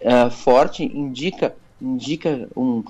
uh, 0.00 0.30
forte, 0.30 0.84
indica, 0.84 1.54
indica 1.80 2.48
um. 2.56 2.82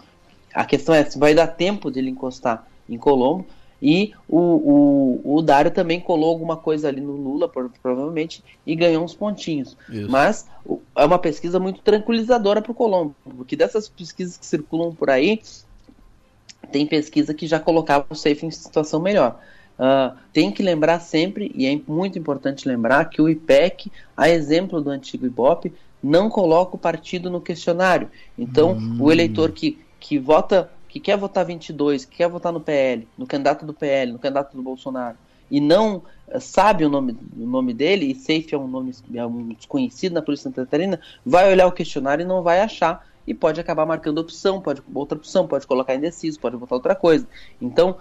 A 0.55 0.65
questão 0.65 0.95
é 0.95 1.05
se 1.05 1.19
vai 1.19 1.35
dar 1.35 1.49
tempo 1.49 1.91
dele 1.91 2.11
encostar 2.11 2.67
em 2.89 2.97
Colombo. 2.97 3.45
E 3.89 4.13
o, 4.29 5.21
o, 5.25 5.37
o 5.37 5.43
Dário 5.43 5.71
também 5.71 6.01
colou 6.01 6.31
alguma 6.31 6.57
coisa 6.57 6.89
ali 6.89 7.01
no 7.01 7.13
Lula, 7.13 7.49
provavelmente, 7.49 8.43
e 8.67 8.75
ganhou 8.75 9.05
uns 9.05 9.15
pontinhos. 9.15 9.77
Isso. 9.89 10.11
Mas 10.11 10.45
é 10.97 11.05
uma 11.05 11.21
pesquisa 11.21 11.61
muito 11.61 11.81
tranquilizadora 11.83 12.61
para 12.61 12.73
o 12.73 12.75
Colombo, 12.75 13.15
porque 13.37 13.55
dessas 13.55 13.89
pesquisas 13.89 14.37
que 14.37 14.45
circulam 14.45 14.93
por 14.93 15.09
aí, 15.09 15.41
tem 16.73 16.85
pesquisa 16.85 17.33
que 17.33 17.47
já 17.47 17.61
colocava 17.61 18.05
o 18.11 18.17
Safe 18.17 18.45
em 18.45 18.51
situação 18.51 18.99
melhor. 18.99 19.39
Uh, 19.79 20.17
tem 20.33 20.51
que 20.51 20.65
lembrar 20.65 20.99
sempre, 20.99 21.53
e 21.55 21.65
é 21.65 21.81
muito 21.87 22.19
importante 22.19 22.67
lembrar, 22.67 23.05
que 23.05 23.23
o 23.23 23.29
IPEC, 23.29 23.93
a 24.17 24.29
exemplo 24.29 24.81
do 24.81 24.91
antigo 24.91 25.27
IBOP, 25.27 25.73
não 26.03 26.29
coloca 26.29 26.75
o 26.75 26.79
partido 26.79 27.31
no 27.31 27.41
questionário. 27.41 28.11
Então, 28.37 28.73
hum. 28.73 28.97
o 28.99 29.13
eleitor 29.13 29.53
que, 29.53 29.79
que 30.01 30.19
vota 30.19 30.73
que 30.97 31.01
quer 31.01 31.17
votar 31.19 31.45
22, 31.45 32.07
que 32.07 32.17
quer 32.17 32.29
votar 32.29 32.53
no 32.53 32.61
PL, 32.61 33.07
no 33.19 33.27
candidato 33.27 33.67
do 33.67 33.75
PL, 33.75 34.13
no 34.13 34.19
candidato 34.19 34.57
do 34.57 34.63
Bolsonaro, 34.63 35.17
e 35.51 35.61
não 35.61 36.03
uh, 36.29 36.41
sabe 36.41 36.85
o 36.85 36.89
nome, 36.89 37.17
o 37.37 37.47
nome 37.47 37.75
dele, 37.75 38.11
e 38.11 38.15
safe 38.15 38.55
é 38.55 38.59
um 38.59 38.67
nome 38.67 38.95
é 39.15 39.27
um 39.27 39.49
desconhecido 39.49 40.15
na 40.15 40.23
Polícia 40.23 40.45
Santa 40.45 40.65
Catarina, 40.65 40.99
vai 41.25 41.53
olhar 41.53 41.67
o 41.67 41.73
questionário 41.73 42.23
e 42.23 42.27
não 42.27 42.43
vai 42.43 42.61
achar, 42.61 43.07
e 43.27 43.35
pode 43.35 43.61
acabar 43.61 43.85
marcando 43.85 44.19
opção, 44.19 44.61
pode 44.61 44.83
outra 44.95 45.19
opção, 45.19 45.47
pode 45.47 45.67
colocar 45.67 45.95
indeciso, 45.95 46.41
pode 46.41 46.57
votar 46.57 46.77
outra 46.77 46.95
coisa. 46.95 47.27
Então, 47.61 47.97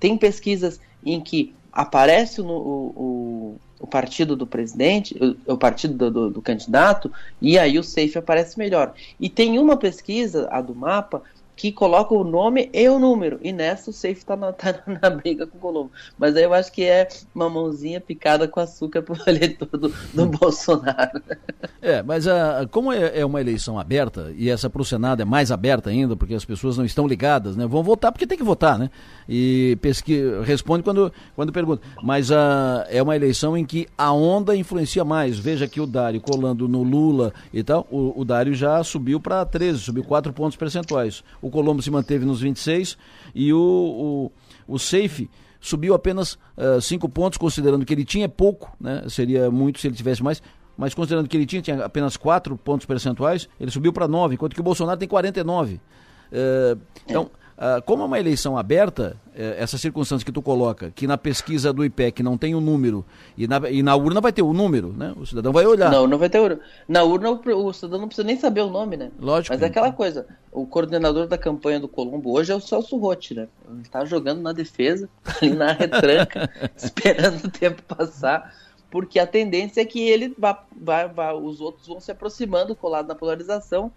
tem 0.00 0.16
pesquisas 0.16 0.80
em 1.04 1.20
que 1.20 1.54
aparece 1.72 2.40
o, 2.40 2.46
o, 2.46 3.56
o 3.80 3.86
partido 3.86 4.36
do 4.36 4.46
presidente, 4.46 5.16
o, 5.46 5.52
o 5.54 5.58
partido 5.58 5.94
do, 5.94 6.10
do, 6.10 6.30
do, 6.30 6.42
candidato, 6.42 7.12
e 7.42 7.58
aí 7.58 7.78
o 7.78 7.82
safe 7.82 8.16
aparece 8.16 8.58
melhor. 8.58 8.94
E 9.20 9.28
tem 9.28 9.58
uma 9.58 9.76
pesquisa, 9.76 10.48
a 10.50 10.60
do 10.60 10.74
mapa, 10.74 11.22
que 11.58 11.72
coloca 11.72 12.14
o 12.14 12.22
nome 12.22 12.70
e 12.72 12.88
o 12.88 13.00
número. 13.00 13.40
E 13.42 13.52
nessa 13.52 13.90
o 13.90 13.92
safe 13.92 14.24
tá 14.24 14.36
na, 14.36 14.52
tá 14.54 14.80
na 14.86 15.10
briga 15.10 15.44
com 15.44 15.58
o 15.58 15.60
Colombo. 15.60 15.90
Mas 16.16 16.36
aí 16.36 16.44
eu 16.44 16.54
acho 16.54 16.72
que 16.72 16.84
é 16.84 17.08
uma 17.34 17.50
mãozinha 17.50 18.00
picada 18.00 18.46
com 18.46 18.60
açúcar 18.60 19.02
pro 19.02 19.16
eleitor 19.26 19.66
do, 19.66 19.88
do 19.88 20.22
hum. 20.22 20.30
Bolsonaro. 20.30 21.20
É, 21.82 22.00
mas 22.00 22.28
a, 22.28 22.66
como 22.70 22.92
é, 22.92 23.18
é, 23.18 23.26
uma 23.26 23.40
eleição 23.40 23.76
aberta, 23.76 24.32
e 24.36 24.48
essa 24.48 24.70
pro 24.70 24.84
Senado 24.84 25.20
é 25.20 25.24
mais 25.24 25.50
aberta 25.50 25.90
ainda, 25.90 26.16
porque 26.16 26.34
as 26.34 26.44
pessoas 26.44 26.78
não 26.78 26.84
estão 26.84 27.08
ligadas, 27.08 27.56
né? 27.56 27.66
Vão 27.66 27.82
votar 27.82 28.12
porque 28.12 28.26
tem 28.26 28.38
que 28.38 28.44
votar, 28.44 28.78
né? 28.78 28.88
E 29.28 29.76
pesqui, 29.80 30.22
responde 30.44 30.84
quando, 30.84 31.12
quando 31.34 31.52
pergunta. 31.52 31.82
Mas 32.00 32.30
a, 32.30 32.86
é 32.88 33.02
uma 33.02 33.16
eleição 33.16 33.56
em 33.56 33.64
que 33.64 33.88
a 33.98 34.12
onda 34.12 34.54
influencia 34.54 35.04
mais. 35.04 35.36
Veja 35.36 35.66
que 35.66 35.80
o 35.80 35.86
Dário 35.86 36.20
colando 36.20 36.68
no 36.68 36.84
Lula 36.84 37.32
e 37.52 37.64
tal, 37.64 37.84
o, 37.90 38.20
o 38.20 38.24
Dário 38.24 38.54
já 38.54 38.82
subiu 38.84 39.18
para 39.18 39.44
13, 39.44 39.80
subiu 39.80 40.04
4 40.04 40.32
pontos 40.32 40.56
percentuais. 40.56 41.24
O 41.42 41.47
o 41.48 41.50
Colombo 41.50 41.82
se 41.82 41.90
manteve 41.90 42.24
nos 42.24 42.40
26 42.40 42.96
e 43.34 43.52
o, 43.52 44.30
o, 44.68 44.74
o 44.74 44.78
Safe 44.78 45.28
subiu 45.60 45.94
apenas 45.94 46.38
5 46.80 47.06
uh, 47.06 47.10
pontos, 47.10 47.38
considerando 47.38 47.84
que 47.84 47.92
ele 47.92 48.04
tinha 48.04 48.28
pouco, 48.28 48.74
né? 48.80 49.04
seria 49.08 49.50
muito 49.50 49.80
se 49.80 49.88
ele 49.88 49.96
tivesse 49.96 50.22
mais, 50.22 50.42
mas 50.76 50.94
considerando 50.94 51.28
que 51.28 51.36
ele 51.36 51.46
tinha, 51.46 51.60
tinha 51.60 51.84
apenas 51.84 52.16
4 52.16 52.56
pontos 52.56 52.86
percentuais, 52.86 53.48
ele 53.60 53.70
subiu 53.70 53.92
para 53.92 54.06
9, 54.06 54.34
enquanto 54.34 54.54
que 54.54 54.60
o 54.60 54.64
Bolsonaro 54.64 54.98
tem 54.98 55.08
49. 55.08 55.74
Uh, 55.74 56.80
então, 57.06 57.30
Uh, 57.58 57.82
como 57.82 58.04
é 58.04 58.06
uma 58.06 58.20
eleição 58.20 58.56
aberta, 58.56 59.16
eh, 59.34 59.56
essa 59.58 59.76
circunstância 59.76 60.24
que 60.24 60.30
tu 60.30 60.40
coloca, 60.40 60.92
que 60.94 61.08
na 61.08 61.18
pesquisa 61.18 61.72
do 61.72 61.84
IPEC 61.84 62.22
não 62.22 62.38
tem 62.38 62.54
o 62.54 62.58
um 62.58 62.60
número, 62.60 63.04
e 63.36 63.48
na, 63.48 63.68
e 63.68 63.82
na 63.82 63.96
urna 63.96 64.20
vai 64.20 64.32
ter 64.32 64.42
o 64.42 64.50
um 64.50 64.52
número, 64.52 64.92
né? 64.92 65.12
O 65.16 65.26
cidadão 65.26 65.52
vai 65.52 65.66
olhar. 65.66 65.90
Não, 65.90 66.06
não 66.06 66.18
vai 66.18 66.30
ter 66.30 66.38
urna. 66.38 66.60
Na 66.86 67.02
urna 67.02 67.32
o, 67.32 67.66
o 67.66 67.72
cidadão 67.72 67.98
não 67.98 68.06
precisa 68.06 68.24
nem 68.24 68.38
saber 68.38 68.60
o 68.60 68.70
nome, 68.70 68.96
né? 68.96 69.10
Lógico. 69.18 69.52
Mas 69.52 69.60
é 69.60 69.66
aquela 69.66 69.90
coisa, 69.90 70.24
o 70.52 70.68
coordenador 70.68 71.26
da 71.26 71.36
campanha 71.36 71.80
do 71.80 71.88
Colombo 71.88 72.32
hoje 72.32 72.52
é 72.52 72.54
o 72.54 72.60
Celso 72.60 72.96
Rotti, 72.96 73.34
né? 73.34 73.48
Ele 73.68 73.88
tá 73.90 74.04
jogando 74.04 74.40
na 74.40 74.52
defesa, 74.52 75.08
ali 75.42 75.50
na 75.52 75.72
retranca, 75.72 76.48
esperando 76.78 77.44
o 77.44 77.50
tempo 77.50 77.82
passar, 77.82 78.54
porque 78.88 79.18
a 79.18 79.26
tendência 79.26 79.80
é 79.80 79.84
que 79.84 80.00
ele 80.08 80.32
vá, 80.38 80.62
vá, 80.80 81.08
vá, 81.08 81.32
os 81.32 81.60
outros 81.60 81.88
vão 81.88 81.98
se 81.98 82.12
aproximando, 82.12 82.76
colado 82.76 83.08
na 83.08 83.16
polarização, 83.16 83.90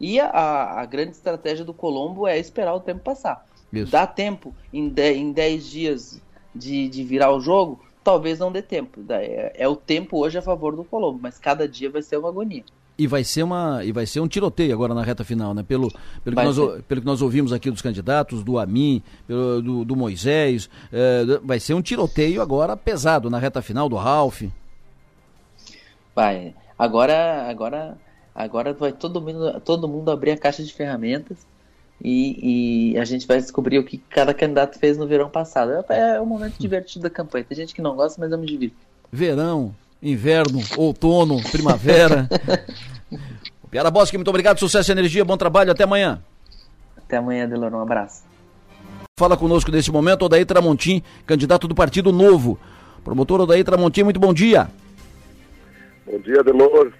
e 0.00 0.20
a, 0.20 0.80
a 0.80 0.86
grande 0.86 1.12
estratégia 1.12 1.64
do 1.64 1.74
Colombo 1.74 2.26
é 2.26 2.38
esperar 2.38 2.74
o 2.74 2.80
tempo 2.80 3.00
passar. 3.00 3.46
Isso. 3.72 3.90
Dá 3.90 4.06
tempo 4.06 4.54
em 4.72 4.88
10 4.88 5.66
dias 5.66 6.22
de, 6.54 6.88
de 6.88 7.04
virar 7.04 7.32
o 7.32 7.40
jogo? 7.40 7.80
Talvez 8.02 8.38
não 8.38 8.50
dê 8.50 8.62
tempo. 8.62 9.00
É, 9.10 9.52
é 9.56 9.68
o 9.68 9.76
tempo 9.76 10.18
hoje 10.18 10.38
a 10.38 10.42
favor 10.42 10.74
do 10.74 10.84
Colombo, 10.84 11.18
mas 11.20 11.38
cada 11.38 11.68
dia 11.68 11.90
vai 11.90 12.00
ser 12.00 12.16
uma 12.16 12.28
agonia. 12.28 12.64
E 12.96 13.06
vai 13.06 13.22
ser 13.22 13.44
uma 13.44 13.84
e 13.84 13.92
vai 13.92 14.06
ser 14.06 14.18
um 14.18 14.26
tiroteio 14.26 14.72
agora 14.72 14.92
na 14.92 15.04
reta 15.04 15.22
final, 15.22 15.54
né? 15.54 15.62
Pelo, 15.62 15.88
pelo, 16.24 16.34
que, 16.34 16.42
nós, 16.42 16.82
pelo 16.88 17.00
que 17.00 17.06
nós 17.06 17.22
ouvimos 17.22 17.52
aqui 17.52 17.70
dos 17.70 17.82
candidatos, 17.82 18.42
do 18.42 18.58
Amin, 18.58 19.02
pelo, 19.26 19.62
do, 19.62 19.84
do 19.84 19.94
Moisés, 19.94 20.68
é, 20.92 21.38
vai 21.44 21.60
ser 21.60 21.74
um 21.74 21.82
tiroteio 21.82 22.42
agora 22.42 22.76
pesado 22.76 23.30
na 23.30 23.38
reta 23.38 23.62
final 23.62 23.88
do 23.88 23.94
Ralph. 23.94 24.42
Vai. 26.12 26.54
Agora, 26.76 27.48
agora 27.48 27.96
Agora 28.38 28.72
vai 28.72 28.92
todo 28.92 29.20
mundo, 29.20 29.60
todo 29.64 29.88
mundo 29.88 30.12
abrir 30.12 30.30
a 30.30 30.38
caixa 30.38 30.62
de 30.62 30.72
ferramentas 30.72 31.38
e, 32.00 32.92
e, 32.92 32.96
a 32.96 33.04
gente 33.04 33.26
vai 33.26 33.38
descobrir 33.38 33.80
o 33.80 33.84
que 33.84 33.98
cada 33.98 34.32
candidato 34.32 34.78
fez 34.78 34.96
no 34.96 35.08
verão 35.08 35.28
passado. 35.28 35.84
É, 35.88 36.14
é 36.14 36.20
um 36.20 36.24
momento 36.24 36.54
divertido 36.56 37.02
da 37.02 37.10
campanha. 37.10 37.44
Tem 37.44 37.56
gente 37.56 37.74
que 37.74 37.82
não 37.82 37.96
gosta, 37.96 38.20
mas 38.20 38.30
eu 38.30 38.38
me 38.38 38.46
divirto. 38.46 38.76
Verão, 39.10 39.74
inverno, 40.00 40.60
outono, 40.76 41.42
primavera. 41.50 42.28
Piara 43.72 43.90
Bosque, 43.90 44.16
muito 44.16 44.28
obrigado, 44.28 44.60
sucesso 44.60 44.88
e 44.88 44.92
energia, 44.92 45.24
bom 45.24 45.36
trabalho, 45.36 45.72
até 45.72 45.82
amanhã. 45.82 46.22
Até 46.96 47.16
amanhã, 47.16 47.48
Delor, 47.48 47.74
um 47.74 47.80
abraço. 47.80 48.22
Fala 49.18 49.36
conosco 49.36 49.72
nesse 49.72 49.90
momento, 49.90 50.24
Odaí 50.26 50.44
Tramontim, 50.44 51.02
candidato 51.26 51.66
do 51.66 51.74
Partido 51.74 52.12
Novo. 52.12 52.56
Promotor 53.02 53.40
Odaí 53.40 53.64
Tramontim, 53.64 54.04
muito 54.04 54.20
bom 54.20 54.32
dia. 54.32 54.70
Bom 56.06 56.20
dia, 56.20 56.44
Delor. 56.44 56.92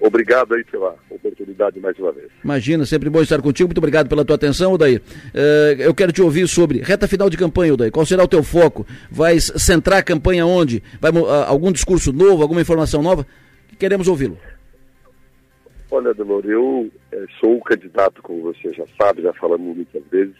Obrigado 0.00 0.54
aí 0.54 0.64
pela 0.64 0.94
oportunidade 1.10 1.80
mais 1.80 1.98
uma 1.98 2.12
vez. 2.12 2.28
Imagina, 2.42 2.86
sempre 2.86 3.10
bom 3.10 3.20
estar 3.22 3.40
contigo. 3.42 3.68
Muito 3.68 3.78
obrigado 3.78 4.08
pela 4.08 4.24
tua 4.24 4.36
atenção, 4.36 4.72
Odair. 4.72 5.00
Uh, 5.34 5.80
eu 5.80 5.94
quero 5.94 6.12
te 6.12 6.22
ouvir 6.22 6.46
sobre 6.48 6.80
reta 6.80 7.08
final 7.08 7.28
de 7.28 7.36
campanha, 7.36 7.74
Odair. 7.74 7.92
Qual 7.92 8.06
será 8.06 8.22
o 8.22 8.28
teu 8.28 8.42
foco? 8.42 8.86
Vai 9.10 9.40
centrar 9.40 9.98
a 9.98 10.02
campanha 10.02 10.46
onde? 10.46 10.82
Vai 11.00 11.10
uh, 11.10 11.26
algum 11.46 11.72
discurso 11.72 12.12
novo, 12.12 12.42
alguma 12.42 12.60
informação 12.60 13.02
nova? 13.02 13.26
Queremos 13.78 14.08
ouvi-lo. 14.08 14.38
Olha, 15.90 16.12
Delor, 16.12 16.44
eu 16.46 16.90
é, 17.12 17.24
sou 17.40 17.56
o 17.56 17.62
candidato, 17.62 18.20
como 18.20 18.42
você 18.42 18.72
já 18.72 18.84
sabe, 19.00 19.22
já 19.22 19.32
falamos 19.34 19.76
muitas 19.76 20.02
vezes, 20.10 20.34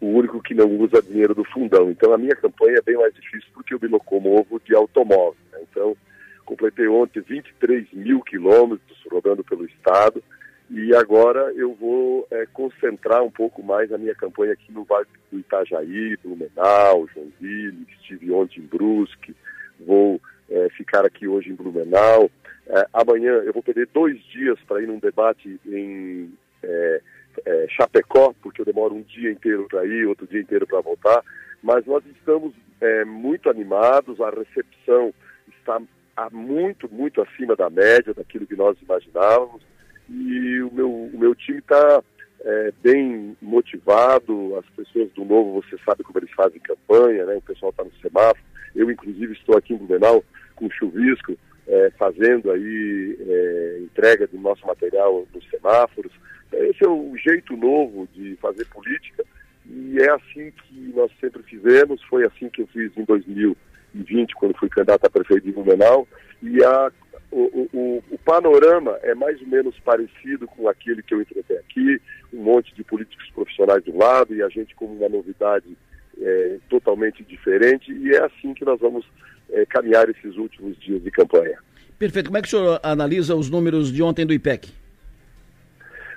o 0.00 0.06
único 0.06 0.42
que 0.42 0.54
não 0.54 0.68
usa 0.78 1.02
dinheiro 1.02 1.34
do 1.34 1.44
fundão. 1.44 1.90
Então 1.90 2.12
a 2.12 2.18
minha 2.18 2.34
campanha 2.34 2.78
é 2.78 2.82
bem 2.82 2.96
mais 2.96 3.14
difícil 3.14 3.48
porque 3.54 3.74
eu 3.74 3.78
me 3.80 3.88
locomovo 3.88 4.60
de 4.64 4.74
automóvel. 4.74 5.36
Né? 5.52 5.60
Então 5.70 5.96
completei 6.48 6.88
ontem 6.88 7.20
23 7.20 7.92
mil 7.92 8.22
quilômetros 8.22 8.98
rodando 9.10 9.44
pelo 9.44 9.66
estado 9.66 10.24
e 10.70 10.94
agora 10.94 11.52
eu 11.54 11.74
vou 11.74 12.26
é, 12.30 12.46
concentrar 12.46 13.22
um 13.22 13.30
pouco 13.30 13.62
mais 13.62 13.92
a 13.92 13.98
minha 13.98 14.14
campanha 14.14 14.54
aqui 14.54 14.72
no 14.72 14.82
Vale 14.84 15.06
do 15.30 15.38
Itajaí, 15.38 16.16
Blumenau, 16.24 17.06
Joinville, 17.14 17.86
estive 18.00 18.32
ontem 18.32 18.60
em 18.60 18.66
Brusque, 18.66 19.36
vou 19.78 20.18
é, 20.48 20.70
ficar 20.70 21.04
aqui 21.04 21.28
hoje 21.28 21.50
em 21.50 21.54
Blumenau. 21.54 22.30
É, 22.66 22.86
amanhã 22.94 23.32
eu 23.44 23.52
vou 23.52 23.62
perder 23.62 23.86
dois 23.92 24.18
dias 24.24 24.58
para 24.66 24.82
ir 24.82 24.86
num 24.86 24.98
debate 24.98 25.60
em 25.66 26.32
Chapecó, 27.76 28.34
porque 28.42 28.62
eu 28.62 28.64
demoro 28.64 28.94
um 28.94 29.02
dia 29.02 29.30
inteiro 29.30 29.66
para 29.68 29.86
ir, 29.86 30.06
outro 30.06 30.26
dia 30.26 30.40
inteiro 30.40 30.66
para 30.66 30.80
voltar, 30.80 31.22
mas 31.62 31.84
nós 31.86 32.02
estamos 32.06 32.52
muito 33.06 33.48
animados, 33.48 34.20
a 34.20 34.30
recepção 34.30 35.14
está 35.46 35.80
muito, 36.32 36.88
muito 36.92 37.20
acima 37.20 37.54
da 37.54 37.68
média 37.68 38.14
daquilo 38.14 38.46
que 38.46 38.56
nós 38.56 38.76
imaginávamos. 38.82 39.62
E 40.08 40.60
o 40.62 40.72
meu, 40.72 40.90
o 40.90 41.18
meu 41.18 41.34
time 41.34 41.58
está 41.58 42.02
é, 42.40 42.72
bem 42.82 43.36
motivado, 43.42 44.56
as 44.56 44.66
pessoas 44.74 45.10
do 45.12 45.24
Novo, 45.24 45.62
você 45.62 45.76
sabe 45.84 46.02
como 46.02 46.18
eles 46.18 46.30
fazem 46.32 46.60
campanha, 46.60 47.26
né? 47.26 47.36
o 47.36 47.42
pessoal 47.42 47.70
está 47.70 47.84
no 47.84 47.92
semáforo. 48.00 48.42
Eu, 48.74 48.90
inclusive, 48.90 49.32
estou 49.32 49.56
aqui 49.56 49.74
em 49.74 49.76
Blumenau 49.76 50.24
com 50.56 50.70
chuvisco, 50.70 51.36
é, 51.66 51.90
fazendo 51.98 52.50
aí 52.50 53.18
é, 53.20 53.78
entrega 53.82 54.26
do 54.26 54.38
nosso 54.38 54.66
material 54.66 55.26
nos 55.34 55.48
semáforos. 55.50 56.12
Esse 56.52 56.84
é 56.84 56.88
o 56.88 57.14
jeito 57.16 57.56
novo 57.56 58.08
de 58.14 58.36
fazer 58.36 58.64
política 58.66 59.24
e 59.66 59.98
é 60.00 60.10
assim 60.10 60.50
que 60.50 60.92
nós 60.94 61.12
sempre 61.20 61.42
fizemos, 61.42 62.02
foi 62.04 62.24
assim 62.24 62.48
que 62.48 62.62
eu 62.62 62.66
fiz 62.68 62.96
em 62.96 63.04
2000 63.04 63.56
2020, 63.94 64.34
quando 64.34 64.58
fui 64.58 64.68
candidato 64.68 65.06
a 65.06 65.10
prefeito 65.10 65.44
de 65.44 65.52
Blumenau, 65.52 66.06
e 66.42 66.62
a, 66.62 66.92
o, 67.30 67.68
o, 67.72 68.04
o, 68.10 68.18
panorama 68.18 68.98
é 69.02 69.14
mais 69.14 69.40
ou 69.40 69.48
menos 69.48 69.78
parecido 69.80 70.46
com 70.46 70.68
aquele 70.68 71.02
que 71.02 71.14
eu 71.14 71.22
enfrentei 71.22 71.58
aqui, 71.58 72.00
um 72.32 72.42
monte 72.42 72.74
de 72.74 72.84
políticos 72.84 73.28
profissionais 73.34 73.82
do 73.84 73.96
lado 73.96 74.34
e 74.34 74.42
a 74.42 74.48
gente 74.48 74.74
com 74.74 74.86
uma 74.86 75.08
novidade 75.08 75.76
é, 76.20 76.58
totalmente 76.68 77.22
diferente, 77.24 77.92
e 77.92 78.14
é 78.14 78.24
assim 78.24 78.54
que 78.54 78.64
nós 78.64 78.80
vamos 78.80 79.04
é, 79.50 79.64
caminhar 79.66 80.08
esses 80.08 80.36
últimos 80.36 80.78
dias 80.78 81.02
de 81.02 81.10
campanha. 81.10 81.58
Perfeito. 81.98 82.26
Como 82.26 82.38
é 82.38 82.42
que 82.42 82.48
o 82.48 82.50
senhor 82.50 82.80
analisa 82.82 83.34
os 83.34 83.50
números 83.50 83.92
de 83.92 84.02
ontem 84.02 84.24
do 84.24 84.32
IPEC? 84.32 84.70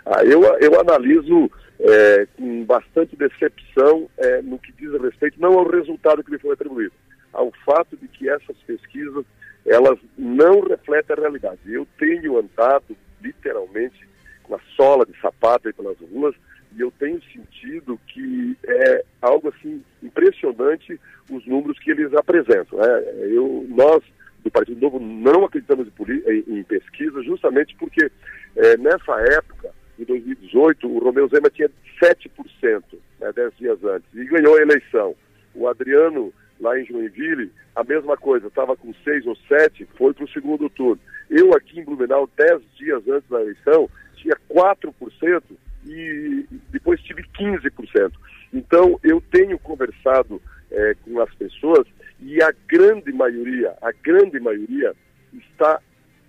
Ah, 0.05 0.23
eu, 0.23 0.43
eu 0.59 0.79
analiso 0.79 1.49
é, 1.79 2.27
com 2.37 2.63
bastante 2.65 3.15
decepção 3.15 4.09
é, 4.17 4.41
no 4.41 4.59
que 4.59 4.71
diz 4.73 4.91
respeito 5.01 5.39
não 5.39 5.57
ao 5.57 5.67
resultado 5.67 6.23
que 6.23 6.31
lhe 6.31 6.39
foi 6.39 6.53
atribuído, 6.53 6.93
ao 7.33 7.51
fato 7.65 7.97
de 7.97 8.07
que 8.07 8.29
essas 8.29 8.57
pesquisas 8.65 9.25
elas 9.65 9.99
não 10.17 10.61
refletem 10.61 11.15
a 11.15 11.19
realidade. 11.19 11.59
Eu 11.65 11.87
tenho 11.97 12.39
andado 12.39 12.95
literalmente 13.21 14.07
com 14.43 14.55
a 14.55 14.59
sola 14.75 15.05
de 15.05 15.19
sapato 15.19 15.67
aí 15.67 15.73
pelas 15.73 15.97
ruas 15.99 16.35
e 16.75 16.81
eu 16.81 16.91
tenho 16.91 17.21
sentido 17.31 17.99
que 18.07 18.57
é 18.65 19.03
algo 19.21 19.49
assim 19.49 19.83
impressionante 20.01 20.99
os 21.29 21.45
números 21.45 21.77
que 21.79 21.91
eles 21.91 22.13
apresentam. 22.13 22.79
Né? 22.79 23.03
Eu, 23.29 23.65
nós 23.69 24.03
do 24.43 24.49
Partido 24.49 24.81
Novo 24.81 24.99
não 24.99 25.45
acreditamos 25.45 25.87
em, 25.87 26.11
em, 26.11 26.59
em 26.59 26.63
pesquisa 26.63 27.21
justamente 27.21 27.75
porque 27.75 28.11
é, 28.55 28.77
nessa 28.77 29.13
época, 29.33 29.71
em 29.99 30.03
2018, 30.03 30.87
o 30.87 30.99
Romeu 30.99 31.27
Zema 31.27 31.49
tinha 31.49 31.69
7%, 32.01 32.83
né, 33.19 33.31
10 33.33 33.57
dias 33.57 33.83
antes, 33.83 34.07
e 34.13 34.25
ganhou 34.25 34.57
a 34.57 34.61
eleição. 34.61 35.15
O 35.53 35.67
Adriano 35.67 36.33
lá 36.61 36.79
em 36.79 36.85
Joinville, 36.85 37.51
a 37.75 37.83
mesma 37.83 38.15
coisa, 38.15 38.47
estava 38.47 38.77
com 38.77 38.93
seis 39.03 39.25
ou 39.25 39.35
sete, 39.47 39.87
foi 39.97 40.13
para 40.13 40.23
o 40.23 40.29
segundo 40.29 40.69
turno. 40.69 41.01
Eu 41.29 41.53
aqui 41.53 41.79
em 41.79 41.83
Blumenau, 41.83 42.29
dez 42.37 42.61
dias 42.77 43.01
antes 43.07 43.29
da 43.29 43.41
eleição, 43.41 43.89
tinha 44.15 44.35
4% 44.49 45.43
e 45.85 46.45
depois 46.69 47.01
tive 47.01 47.23
15%. 47.23 48.11
Então, 48.53 48.99
eu 49.03 49.21
tenho 49.31 49.57
conversado 49.57 50.41
é, 50.69 50.95
com 51.03 51.19
as 51.19 51.33
pessoas 51.33 51.87
e 52.19 52.41
a 52.41 52.53
grande 52.67 53.11
maioria, 53.11 53.75
a 53.81 53.91
grande 53.91 54.39
maioria 54.39 54.93
está 55.33 55.81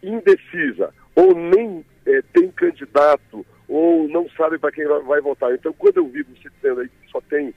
indecisa, 0.03 0.93
ou 1.15 1.35
nem 1.35 1.85
é, 2.07 2.23
tem 2.33 2.51
candidato, 2.51 3.45
ou 3.69 4.09
não 4.09 4.29
sabe 4.31 4.59
para 4.59 4.73
quem 4.73 4.87
vai, 4.87 5.03
vai 5.03 5.21
votar. 5.21 5.53
Então, 5.53 5.73
quando 5.73 5.99
eu 5.99 6.09
vi 6.09 6.23
você 6.23 6.49
dizendo 6.57 6.81
aí 6.81 6.89
que 6.89 7.11
só 7.11 7.21
tem 7.23 7.55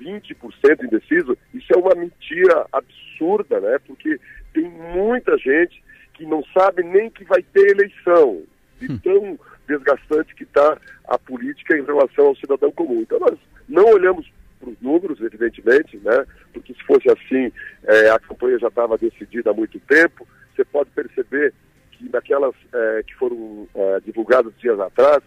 20% 0.00 0.84
indeciso, 0.84 1.36
isso 1.52 1.72
é 1.74 1.78
uma 1.78 1.94
mentira 1.94 2.66
absurda, 2.72 3.60
né? 3.60 3.78
Porque 3.86 4.18
tem 4.52 4.68
muita 4.68 5.36
gente 5.38 5.82
que 6.14 6.24
não 6.24 6.44
sabe 6.56 6.82
nem 6.82 7.10
que 7.10 7.24
vai 7.24 7.42
ter 7.42 7.70
eleição, 7.70 8.42
de 8.80 8.92
hum. 8.92 8.98
tão 8.98 9.38
desgastante 9.66 10.34
que 10.34 10.44
está 10.44 10.78
a 11.06 11.18
política 11.18 11.76
em 11.76 11.84
relação 11.84 12.26
ao 12.26 12.36
cidadão 12.36 12.70
comum. 12.70 13.00
Então 13.00 13.18
nós 13.18 13.38
não 13.68 13.86
olhamos 13.86 14.30
para 14.60 14.70
os 14.70 14.80
números, 14.80 15.20
evidentemente, 15.20 15.96
né? 15.98 16.24
Porque 16.52 16.72
se 16.74 16.82
fosse 16.84 17.08
assim, 17.10 17.52
é, 17.84 18.10
a 18.10 18.18
campanha 18.18 18.58
já 18.58 18.68
estava 18.68 18.98
decidida 18.98 19.50
há 19.50 19.54
muito 19.54 19.78
tempo. 19.80 20.26
Você 20.54 20.64
pode 20.64 20.90
perceber 20.90 21.52
que 21.92 22.08
naquelas 22.10 22.54
é, 22.72 23.02
que 23.06 23.14
foram 23.14 23.68
é, 23.74 24.00
divulgadas 24.00 24.52
dias 24.58 24.78
atrás, 24.78 25.22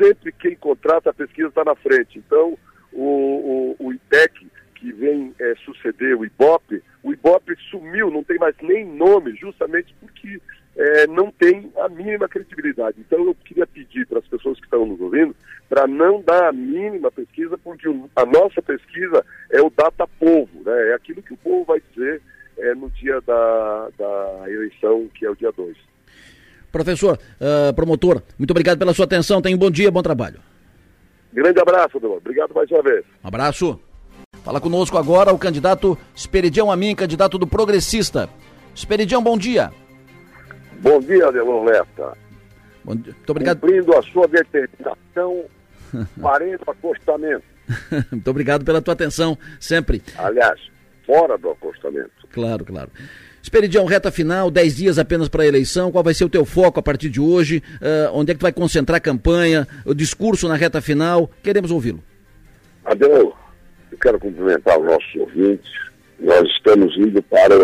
sempre 0.00 0.32
quem 0.32 0.56
contrata 0.56 1.10
a 1.10 1.14
pesquisa 1.14 1.48
está 1.48 1.64
na 1.64 1.74
frente. 1.76 2.18
Então, 2.18 2.58
o, 2.92 3.76
o, 3.78 3.86
o 3.86 3.92
IPEC, 3.92 4.46
que 4.74 4.92
vem 4.92 5.34
é, 5.38 5.54
suceder 5.64 6.16
o 6.16 6.24
IBOP, 6.24 6.82
o 7.02 7.12
IBOP 7.12 7.54
sumiu, 7.70 8.10
não 8.10 8.24
tem 8.24 8.38
mais 8.38 8.54
nem 8.60 8.84
nome, 8.84 9.34
justamente 9.36 9.94
porque 10.00 10.40
é, 10.76 11.06
não 11.06 11.30
tem 11.30 11.70
a 11.78 11.88
mínima 11.88 12.28
credibilidade. 12.28 12.96
Então 12.98 13.24
eu 13.24 13.34
queria 13.44 13.66
pedir 13.66 14.06
para 14.06 14.18
as 14.18 14.26
pessoas 14.26 14.58
que 14.58 14.64
estão 14.64 14.86
nos 14.86 15.00
ouvindo 15.00 15.34
para 15.68 15.86
não 15.86 16.20
dar 16.22 16.48
a 16.48 16.52
mínima 16.52 17.10
pesquisa, 17.10 17.56
porque 17.58 17.88
o, 17.88 18.10
a 18.16 18.26
nossa 18.26 18.60
pesquisa 18.60 19.24
é 19.50 19.60
o 19.60 19.70
data 19.70 20.06
povo, 20.18 20.62
né? 20.64 20.90
é 20.90 20.94
aquilo 20.94 21.22
que 21.22 21.34
o 21.34 21.38
povo 21.38 21.64
vai 21.64 21.82
dizer 21.90 22.20
é, 22.58 22.74
no 22.74 22.90
dia 22.90 23.20
da, 23.20 23.88
da 23.98 24.50
eleição, 24.50 25.08
que 25.14 25.24
é 25.24 25.30
o 25.30 25.36
dia 25.36 25.52
2. 25.52 25.76
Professor, 26.70 27.18
uh, 27.18 27.74
promotor, 27.74 28.22
muito 28.38 28.50
obrigado 28.50 28.78
pela 28.78 28.94
sua 28.94 29.04
atenção. 29.04 29.42
Tenha 29.42 29.54
um 29.54 29.58
bom 29.58 29.70
dia, 29.70 29.90
bom 29.90 30.02
trabalho. 30.02 30.40
Grande 31.32 31.60
abraço, 31.60 31.96
Adão. 31.96 32.12
Obrigado 32.12 32.54
mais 32.54 32.70
uma 32.70 32.82
vez. 32.82 33.04
Um 33.24 33.28
abraço. 33.28 33.80
Fala 34.44 34.60
conosco 34.60 34.98
agora 34.98 35.32
o 35.32 35.38
candidato 35.38 35.96
Esperidião 36.14 36.70
Amin, 36.70 36.94
candidato 36.94 37.38
do 37.38 37.46
Progressista. 37.46 38.28
Esperidião, 38.74 39.22
bom 39.22 39.38
dia. 39.38 39.72
Bom 40.80 41.00
dia, 41.00 41.28
Adelon 41.28 41.64
Leta. 41.64 42.16
Bom 42.84 42.96
dia. 42.96 43.12
Muito 43.12 43.30
obrigado. 43.30 43.60
Cumprindo 43.60 43.96
a 43.96 44.02
sua 44.02 44.26
determinação, 44.26 45.44
farei 46.20 46.56
o 46.56 46.70
acostamento. 46.70 47.44
Muito 48.10 48.28
obrigado 48.28 48.64
pela 48.64 48.82
tua 48.82 48.94
atenção, 48.94 49.38
sempre. 49.60 50.02
Aliás, 50.18 50.60
fora 51.06 51.38
do 51.38 51.50
acostamento. 51.50 52.10
Claro, 52.32 52.64
claro. 52.64 52.90
Esperidião, 53.42 53.84
reta 53.84 54.12
final, 54.12 54.50
10 54.50 54.76
dias 54.76 54.98
apenas 54.98 55.28
para 55.28 55.42
a 55.42 55.46
eleição. 55.46 55.90
Qual 55.90 56.04
vai 56.04 56.14
ser 56.14 56.24
o 56.24 56.28
teu 56.28 56.44
foco 56.44 56.78
a 56.78 56.82
partir 56.82 57.08
de 57.10 57.20
hoje? 57.20 57.60
Uh, 57.80 58.16
onde 58.16 58.30
é 58.30 58.34
que 58.34 58.38
tu 58.38 58.44
vai 58.44 58.52
concentrar 58.52 58.98
a 58.98 59.00
campanha? 59.00 59.66
O 59.84 59.92
discurso 59.92 60.46
na 60.46 60.54
reta 60.54 60.80
final? 60.80 61.28
Queremos 61.42 61.72
ouvi-lo. 61.72 62.02
Adel, 62.84 63.36
eu 63.90 63.98
quero 64.00 64.18
cumprimentar 64.20 64.78
os 64.78 64.86
nossos 64.86 65.14
ouvintes. 65.16 65.70
Nós 66.20 66.48
estamos 66.50 66.96
indo 66.96 67.20
para, 67.24 67.54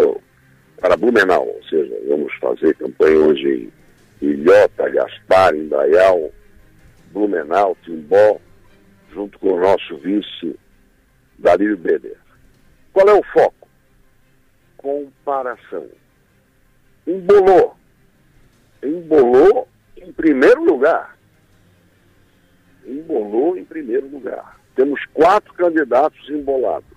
para 0.80 0.96
Blumenau, 0.96 1.46
ou 1.46 1.62
seja, 1.70 1.94
vamos 2.08 2.32
fazer 2.40 2.74
campanha 2.74 3.18
hoje 3.18 3.70
em 4.20 4.26
Ilhota, 4.26 4.90
Gaspar, 4.90 5.54
Indaial, 5.54 6.32
Blumenau, 7.12 7.76
Timbó, 7.84 8.40
junto 9.12 9.38
com 9.38 9.52
o 9.52 9.60
nosso 9.60 9.96
vice, 9.98 10.58
Darío 11.38 11.76
Beder. 11.76 12.16
Qual 12.92 13.08
é 13.08 13.14
o 13.14 13.22
foco? 13.32 13.57
Comparação. 14.78 15.88
Embolou. 17.06 17.76
Embolou 18.82 19.68
em 19.96 20.12
primeiro 20.12 20.64
lugar. 20.64 21.16
Embolou 22.86 23.56
em 23.56 23.64
primeiro 23.64 24.08
lugar. 24.08 24.58
Temos 24.74 25.04
quatro 25.12 25.52
candidatos 25.54 26.28
embolados. 26.30 26.96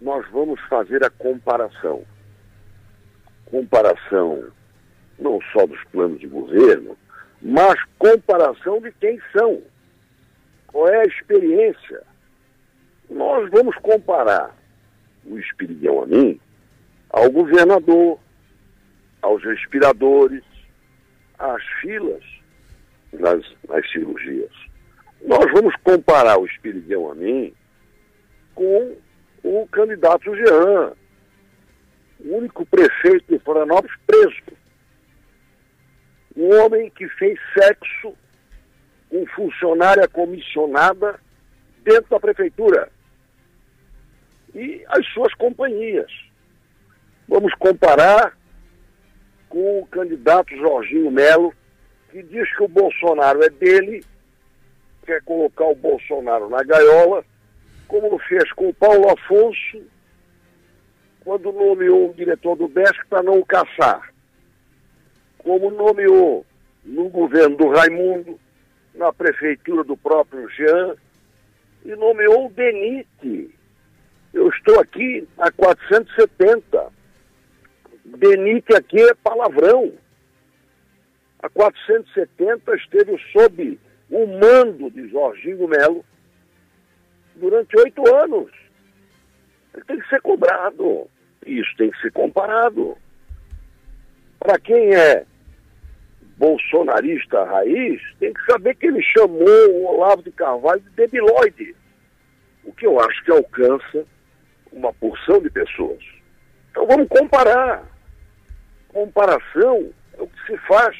Nós 0.00 0.28
vamos 0.30 0.60
fazer 0.68 1.04
a 1.04 1.10
comparação. 1.10 2.04
Comparação 3.46 4.50
não 5.18 5.40
só 5.52 5.66
dos 5.66 5.82
planos 5.84 6.18
de 6.18 6.26
governo, 6.26 6.96
mas 7.40 7.78
comparação 7.98 8.80
de 8.80 8.90
quem 8.92 9.20
são. 9.32 9.62
Qual 10.66 10.88
é 10.88 11.00
a 11.02 11.06
experiência? 11.06 12.02
Nós 13.08 13.48
vamos 13.50 13.76
comparar 13.76 14.54
o 15.24 15.38
Espiridião 15.38 16.02
a 16.02 16.06
mim, 16.06 16.40
ao 17.10 17.30
governador, 17.30 18.18
aos 19.20 19.42
respiradores, 19.44 20.42
às 21.38 21.62
filas 21.80 22.24
nas, 23.12 23.44
nas 23.68 23.90
cirurgias. 23.90 24.50
Nós 25.24 25.50
vamos 25.52 25.74
comparar 25.84 26.38
o 26.38 26.46
Espiridião 26.46 27.10
a 27.10 27.14
mim 27.14 27.54
com 28.54 28.96
o 29.42 29.66
candidato 29.68 30.34
Jean, 30.34 30.92
o 32.20 32.36
único 32.36 32.64
prefeito 32.66 33.24
de 33.28 33.38
Florianópolis 33.40 33.96
preso. 34.06 34.42
Um 36.36 36.48
homem 36.60 36.90
que 36.90 37.08
fez 37.10 37.38
sexo 37.52 38.14
com 39.10 39.26
funcionária 39.26 40.08
comissionada 40.08 41.20
dentro 41.84 42.10
da 42.10 42.20
prefeitura 42.20 42.90
e 44.54 44.84
as 44.88 45.06
suas 45.08 45.32
companhias. 45.34 46.10
Vamos 47.28 47.54
comparar 47.54 48.36
com 49.48 49.80
o 49.80 49.86
candidato 49.86 50.56
Jorginho 50.56 51.10
Melo, 51.10 51.54
que 52.10 52.22
diz 52.22 52.54
que 52.56 52.62
o 52.62 52.68
Bolsonaro 52.68 53.42
é 53.42 53.48
dele, 53.48 54.04
quer 55.04 55.22
colocar 55.22 55.64
o 55.64 55.74
Bolsonaro 55.74 56.48
na 56.48 56.62
gaiola, 56.62 57.24
como 57.86 58.18
fez 58.18 58.50
com 58.52 58.68
o 58.68 58.74
Paulo 58.74 59.10
Afonso, 59.10 59.82
quando 61.20 61.52
nomeou 61.52 62.10
um 62.10 62.12
diretor 62.12 62.56
do 62.56 62.68
BESC 62.68 63.06
para 63.08 63.22
não 63.22 63.38
o 63.38 63.46
caçar. 63.46 64.12
Como 65.38 65.70
nomeou 65.70 66.44
no 66.84 67.08
governo 67.08 67.56
do 67.56 67.68
Raimundo, 67.68 68.38
na 68.94 69.12
prefeitura 69.12 69.84
do 69.84 69.96
próprio 69.96 70.48
Jean, 70.50 70.96
e 71.84 71.94
nomeou 71.94 72.46
o 72.46 72.50
Denite, 72.50 73.54
eu 74.32 74.48
estou 74.48 74.80
aqui 74.80 75.26
a 75.38 75.50
470. 75.50 76.92
Denite 78.04 78.74
aqui 78.74 79.00
é 79.00 79.14
palavrão. 79.14 79.92
A 81.42 81.48
470 81.48 82.74
esteve 82.76 83.18
sob 83.32 83.78
o 84.10 84.26
mando 84.26 84.90
de 84.90 85.08
Jorginho 85.08 85.68
Melo 85.68 86.04
durante 87.36 87.76
oito 87.78 88.14
anos. 88.14 88.50
Ele 89.74 89.84
tem 89.84 89.98
que 89.98 90.08
ser 90.08 90.20
cobrado. 90.20 91.08
Isso 91.46 91.74
tem 91.76 91.90
que 91.90 92.00
ser 92.00 92.12
comparado. 92.12 92.96
Para 94.38 94.58
quem 94.58 94.94
é 94.94 95.24
bolsonarista 96.36 97.44
raiz, 97.44 98.00
tem 98.18 98.32
que 98.32 98.44
saber 98.50 98.74
que 98.76 98.86
ele 98.86 99.02
chamou 99.02 99.70
o 99.70 99.84
Olavo 99.86 100.22
de 100.22 100.32
Carvalho 100.32 100.80
de 100.80 100.90
debilóide. 100.90 101.74
O 102.64 102.72
que 102.72 102.86
eu 102.86 103.00
acho 103.00 103.24
que 103.24 103.30
alcança 103.30 104.06
uma 104.72 104.92
porção 104.94 105.40
de 105.40 105.50
pessoas. 105.50 106.02
Então 106.70 106.86
vamos 106.86 107.08
comparar. 107.08 107.84
Comparação 108.88 109.90
é 110.18 110.22
o 110.22 110.26
que 110.26 110.46
se 110.46 110.56
faz 110.66 110.96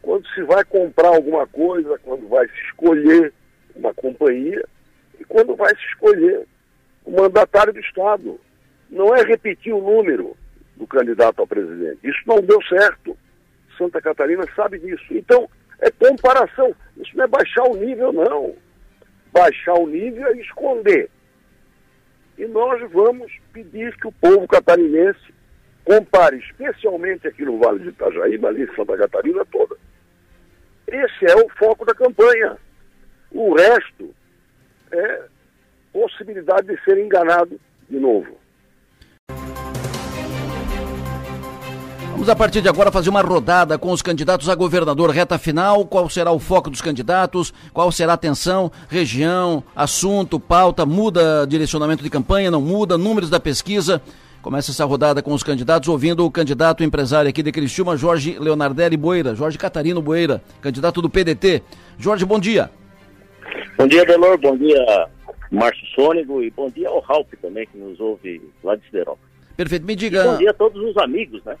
quando 0.00 0.26
se 0.28 0.42
vai 0.42 0.64
comprar 0.64 1.08
alguma 1.08 1.46
coisa, 1.46 1.98
quando 2.00 2.28
vai 2.28 2.46
se 2.48 2.60
escolher 2.66 3.32
uma 3.74 3.94
companhia 3.94 4.64
e 5.18 5.24
quando 5.24 5.56
vai 5.56 5.74
se 5.74 5.84
escolher 5.86 6.46
o 7.04 7.10
mandatário 7.10 7.72
do 7.72 7.80
Estado. 7.80 8.40
Não 8.90 9.14
é 9.14 9.22
repetir 9.22 9.72
o 9.72 9.80
número 9.80 10.36
do 10.76 10.86
candidato 10.86 11.40
ao 11.40 11.46
presidente. 11.46 11.98
Isso 12.04 12.20
não 12.26 12.40
deu 12.40 12.60
certo. 12.64 13.16
Santa 13.78 14.02
Catarina 14.02 14.44
sabe 14.54 14.78
disso. 14.78 15.04
Então, 15.10 15.48
é 15.80 15.90
comparação. 15.90 16.74
Isso 16.96 17.16
não 17.16 17.24
é 17.24 17.28
baixar 17.28 17.64
o 17.64 17.76
nível, 17.76 18.12
não. 18.12 18.54
Baixar 19.32 19.74
o 19.74 19.86
nível 19.86 20.26
é 20.26 20.36
esconder 20.36 21.08
e 22.42 22.46
nós 22.48 22.90
vamos 22.90 23.30
pedir 23.52 23.96
que 23.98 24.08
o 24.08 24.12
povo 24.12 24.48
catarinense 24.48 25.32
compare, 25.84 26.38
especialmente 26.38 27.28
aqui 27.28 27.44
no 27.44 27.56
Vale 27.56 27.78
de 27.78 27.90
Itajaí, 27.90 28.36
mas 28.36 28.50
ali 28.50 28.64
em 28.64 28.74
Santa 28.74 28.96
Catarina 28.96 29.44
toda. 29.44 29.76
Esse 30.88 31.24
é 31.24 31.36
o 31.36 31.48
foco 31.50 31.84
da 31.84 31.94
campanha. 31.94 32.58
O 33.30 33.54
resto 33.54 34.12
é 34.90 35.22
possibilidade 35.92 36.66
de 36.66 36.82
ser 36.82 36.98
enganado 36.98 37.60
de 37.88 38.00
novo. 38.00 38.36
Vamos 42.22 42.30
a 42.30 42.36
partir 42.36 42.62
de 42.62 42.68
agora 42.68 42.92
fazer 42.92 43.10
uma 43.10 43.20
rodada 43.20 43.76
com 43.76 43.90
os 43.90 44.00
candidatos 44.00 44.48
a 44.48 44.54
governador 44.54 45.10
reta 45.10 45.36
final. 45.38 45.84
Qual 45.84 46.08
será 46.08 46.30
o 46.30 46.38
foco 46.38 46.70
dos 46.70 46.80
candidatos? 46.80 47.52
Qual 47.72 47.90
será 47.90 48.12
a 48.12 48.14
atenção? 48.14 48.70
Região, 48.88 49.64
assunto, 49.74 50.38
pauta, 50.38 50.86
muda 50.86 51.44
direcionamento 51.48 52.00
de 52.00 52.08
campanha, 52.08 52.48
não 52.48 52.60
muda, 52.60 52.96
números 52.96 53.28
da 53.28 53.40
pesquisa. 53.40 54.00
Começa 54.40 54.70
essa 54.70 54.84
rodada 54.84 55.20
com 55.20 55.32
os 55.32 55.42
candidatos, 55.42 55.88
ouvindo 55.88 56.24
o 56.24 56.30
candidato 56.30 56.84
empresário 56.84 57.28
aqui 57.28 57.42
de 57.42 57.50
Criciúma, 57.50 57.96
Jorge 57.96 58.38
Leonardelli 58.38 58.96
Boeira, 58.96 59.34
Jorge 59.34 59.58
Catarino 59.58 60.00
Boeira, 60.00 60.40
candidato 60.60 61.02
do 61.02 61.10
PDT. 61.10 61.60
Jorge, 61.98 62.24
bom 62.24 62.38
dia. 62.38 62.70
Bom 63.76 63.88
dia, 63.88 64.06
Delor, 64.06 64.38
bom 64.38 64.56
dia, 64.56 65.08
Márcio 65.50 65.84
Sônigo 65.96 66.40
e 66.40 66.52
bom 66.52 66.70
dia 66.70 66.88
ao 66.88 67.00
Ralf 67.00 67.26
também, 67.42 67.66
que 67.66 67.76
nos 67.76 67.98
ouve 67.98 68.40
lá 68.62 68.76
de 68.76 68.84
Siderópolis. 68.84 69.28
Perfeito, 69.56 69.84
me 69.84 69.96
diga. 69.96 70.20
E 70.20 70.24
bom 70.24 70.38
dia 70.38 70.50
a 70.50 70.54
todos 70.54 70.80
os 70.88 70.96
amigos, 70.98 71.42
né? 71.44 71.56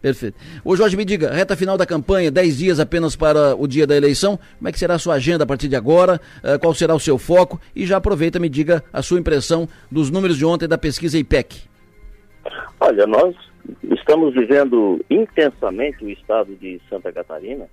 Perfeito. 0.00 0.38
Ô 0.64 0.76
Jorge, 0.76 0.96
me 0.96 1.04
diga, 1.04 1.32
reta 1.32 1.56
final 1.56 1.76
da 1.76 1.86
campanha, 1.86 2.30
10 2.30 2.58
dias 2.58 2.80
apenas 2.80 3.16
para 3.16 3.56
o 3.56 3.66
dia 3.66 3.86
da 3.86 3.96
eleição, 3.96 4.38
como 4.58 4.68
é 4.68 4.72
que 4.72 4.78
será 4.78 4.94
a 4.94 4.98
sua 4.98 5.14
agenda 5.14 5.44
a 5.44 5.46
partir 5.46 5.68
de 5.68 5.76
agora? 5.76 6.20
Uh, 6.44 6.58
qual 6.60 6.74
será 6.74 6.94
o 6.94 7.00
seu 7.00 7.18
foco? 7.18 7.60
E 7.74 7.86
já 7.86 7.96
aproveita, 7.96 8.38
me 8.38 8.48
diga 8.48 8.84
a 8.92 9.02
sua 9.02 9.18
impressão 9.18 9.68
dos 9.90 10.10
números 10.10 10.36
de 10.36 10.44
ontem 10.44 10.68
da 10.68 10.78
pesquisa 10.78 11.18
IPEC. 11.18 11.62
Olha, 12.78 13.06
nós 13.06 13.34
estamos 13.82 14.34
vivendo 14.34 15.04
intensamente 15.10 16.04
o 16.04 16.10
estado 16.10 16.54
de 16.56 16.80
Santa 16.88 17.10
Catarina 17.10 17.66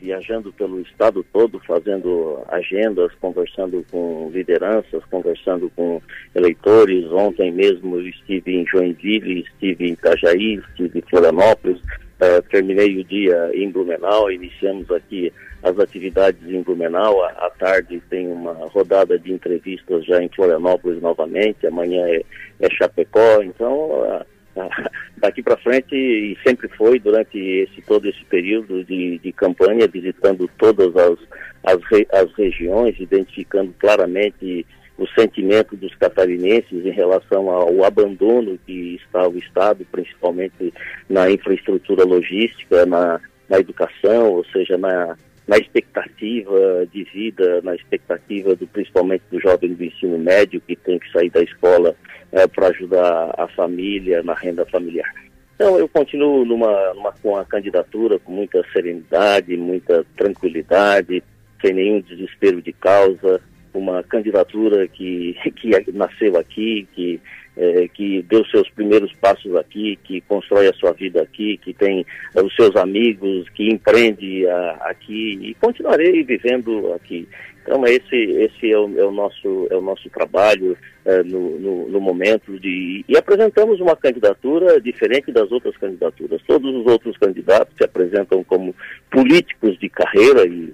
viajando 0.00 0.52
pelo 0.52 0.80
estado 0.80 1.24
todo, 1.32 1.60
fazendo 1.60 2.42
agendas, 2.48 3.12
conversando 3.20 3.84
com 3.90 4.30
lideranças, 4.32 5.04
conversando 5.10 5.70
com 5.76 6.00
eleitores. 6.34 7.04
Ontem 7.12 7.52
mesmo 7.52 8.00
estive 8.00 8.56
em 8.56 8.66
Joinville, 8.66 9.40
estive 9.40 9.88
em 9.88 9.92
Itajaí, 9.92 10.54
estive 10.54 10.98
em 10.98 11.02
Florianópolis, 11.02 11.78
uh, 11.78 12.42
terminei 12.50 12.98
o 12.98 13.04
dia 13.04 13.50
em 13.54 13.70
Blumenau, 13.70 14.30
iniciamos 14.30 14.90
aqui 14.90 15.32
as 15.62 15.78
atividades 15.78 16.42
em 16.48 16.62
Blumenau. 16.62 17.22
À 17.22 17.50
tarde 17.58 18.02
tem 18.10 18.26
uma 18.28 18.52
rodada 18.52 19.18
de 19.18 19.32
entrevistas 19.32 20.04
já 20.04 20.22
em 20.22 20.28
Florianópolis 20.28 21.00
novamente, 21.00 21.66
amanhã 21.66 22.06
é, 22.06 22.22
é 22.60 22.70
Chapecó, 22.70 23.42
então... 23.42 24.24
Daqui 25.16 25.42
para 25.42 25.56
frente 25.56 25.94
e 25.94 26.36
sempre 26.46 26.68
foi 26.68 26.98
durante 26.98 27.38
esse 27.38 27.80
todo 27.82 28.08
esse 28.08 28.24
período 28.24 28.84
de, 28.84 29.18
de 29.18 29.32
campanha 29.32 29.86
visitando 29.86 30.48
todas 30.58 30.94
as 30.96 31.18
as, 31.64 31.78
re, 31.90 32.06
as 32.12 32.32
regiões 32.34 32.98
identificando 32.98 33.72
claramente 33.78 34.66
o 34.98 35.06
sentimento 35.18 35.76
dos 35.76 35.94
catarinenses 35.94 36.84
em 36.84 36.90
relação 36.90 37.48
ao 37.50 37.84
abandono 37.84 38.58
que 38.66 38.96
está 38.96 39.26
o 39.28 39.38
estado 39.38 39.86
principalmente 39.90 40.74
na 41.08 41.30
infraestrutura 41.30 42.04
logística 42.04 42.84
na, 42.84 43.20
na 43.48 43.58
educação 43.58 44.32
ou 44.32 44.44
seja 44.46 44.76
na 44.76 45.16
na 45.46 45.58
expectativa 45.58 46.86
de 46.92 47.04
vida, 47.04 47.60
na 47.62 47.74
expectativa 47.74 48.54
do 48.54 48.66
principalmente 48.66 49.24
do 49.30 49.40
jovem 49.40 49.74
do 49.74 49.84
ensino 49.84 50.16
médio 50.16 50.60
que 50.60 50.76
tem 50.76 50.98
que 50.98 51.10
sair 51.10 51.30
da 51.30 51.42
escola 51.42 51.96
é, 52.32 52.46
para 52.46 52.68
ajudar 52.68 53.34
a 53.36 53.46
família 53.48 54.22
na 54.22 54.34
renda 54.34 54.64
familiar. 54.66 55.12
Então 55.54 55.78
eu 55.78 55.86
continuo 55.86 56.44
numa, 56.44 56.92
numa, 56.94 57.12
com 57.12 57.36
a 57.36 57.44
candidatura 57.44 58.18
com 58.18 58.32
muita 58.32 58.64
serenidade, 58.72 59.56
muita 59.56 60.04
tranquilidade, 60.16 61.22
sem 61.60 61.72
nenhum 61.72 62.00
desespero 62.00 62.60
de 62.60 62.72
causa, 62.72 63.40
uma 63.72 64.02
candidatura 64.02 64.88
que, 64.88 65.36
que 65.56 65.70
nasceu 65.92 66.36
aqui, 66.36 66.88
que 66.94 67.20
é, 67.56 67.88
que 67.88 68.22
deu 68.22 68.44
seus 68.46 68.68
primeiros 68.70 69.12
passos 69.14 69.54
aqui, 69.56 69.98
que 70.04 70.20
constrói 70.22 70.68
a 70.68 70.74
sua 70.74 70.92
vida 70.92 71.22
aqui, 71.22 71.58
que 71.58 71.72
tem 71.74 72.04
é, 72.34 72.42
os 72.42 72.54
seus 72.54 72.74
amigos, 72.76 73.48
que 73.50 73.68
empreende 73.68 74.46
a, 74.46 74.70
aqui 74.90 75.38
e 75.42 75.54
continuarei 75.54 76.22
vivendo 76.22 76.92
aqui. 76.94 77.28
Então 77.62 77.84
esse 77.84 78.16
esse 78.16 78.72
é 78.72 78.78
o, 78.78 78.98
é 78.98 79.04
o 79.04 79.12
nosso 79.12 79.68
é 79.70 79.76
o 79.76 79.80
nosso 79.80 80.10
trabalho 80.10 80.76
é, 81.04 81.22
no, 81.22 81.58
no, 81.60 81.88
no, 81.88 82.00
momento 82.00 82.58
de 82.58 83.04
e 83.08 83.16
apresentamos 83.16 83.80
uma 83.80 83.94
candidatura 83.94 84.80
diferente 84.80 85.30
das 85.30 85.50
outras 85.52 85.76
candidaturas. 85.76 86.40
Todos 86.46 86.74
os 86.74 86.86
outros 86.86 87.16
candidatos 87.18 87.76
se 87.76 87.84
apresentam 87.84 88.42
como 88.42 88.74
políticos 89.10 89.78
de 89.78 89.88
carreira 89.88 90.44
e 90.44 90.72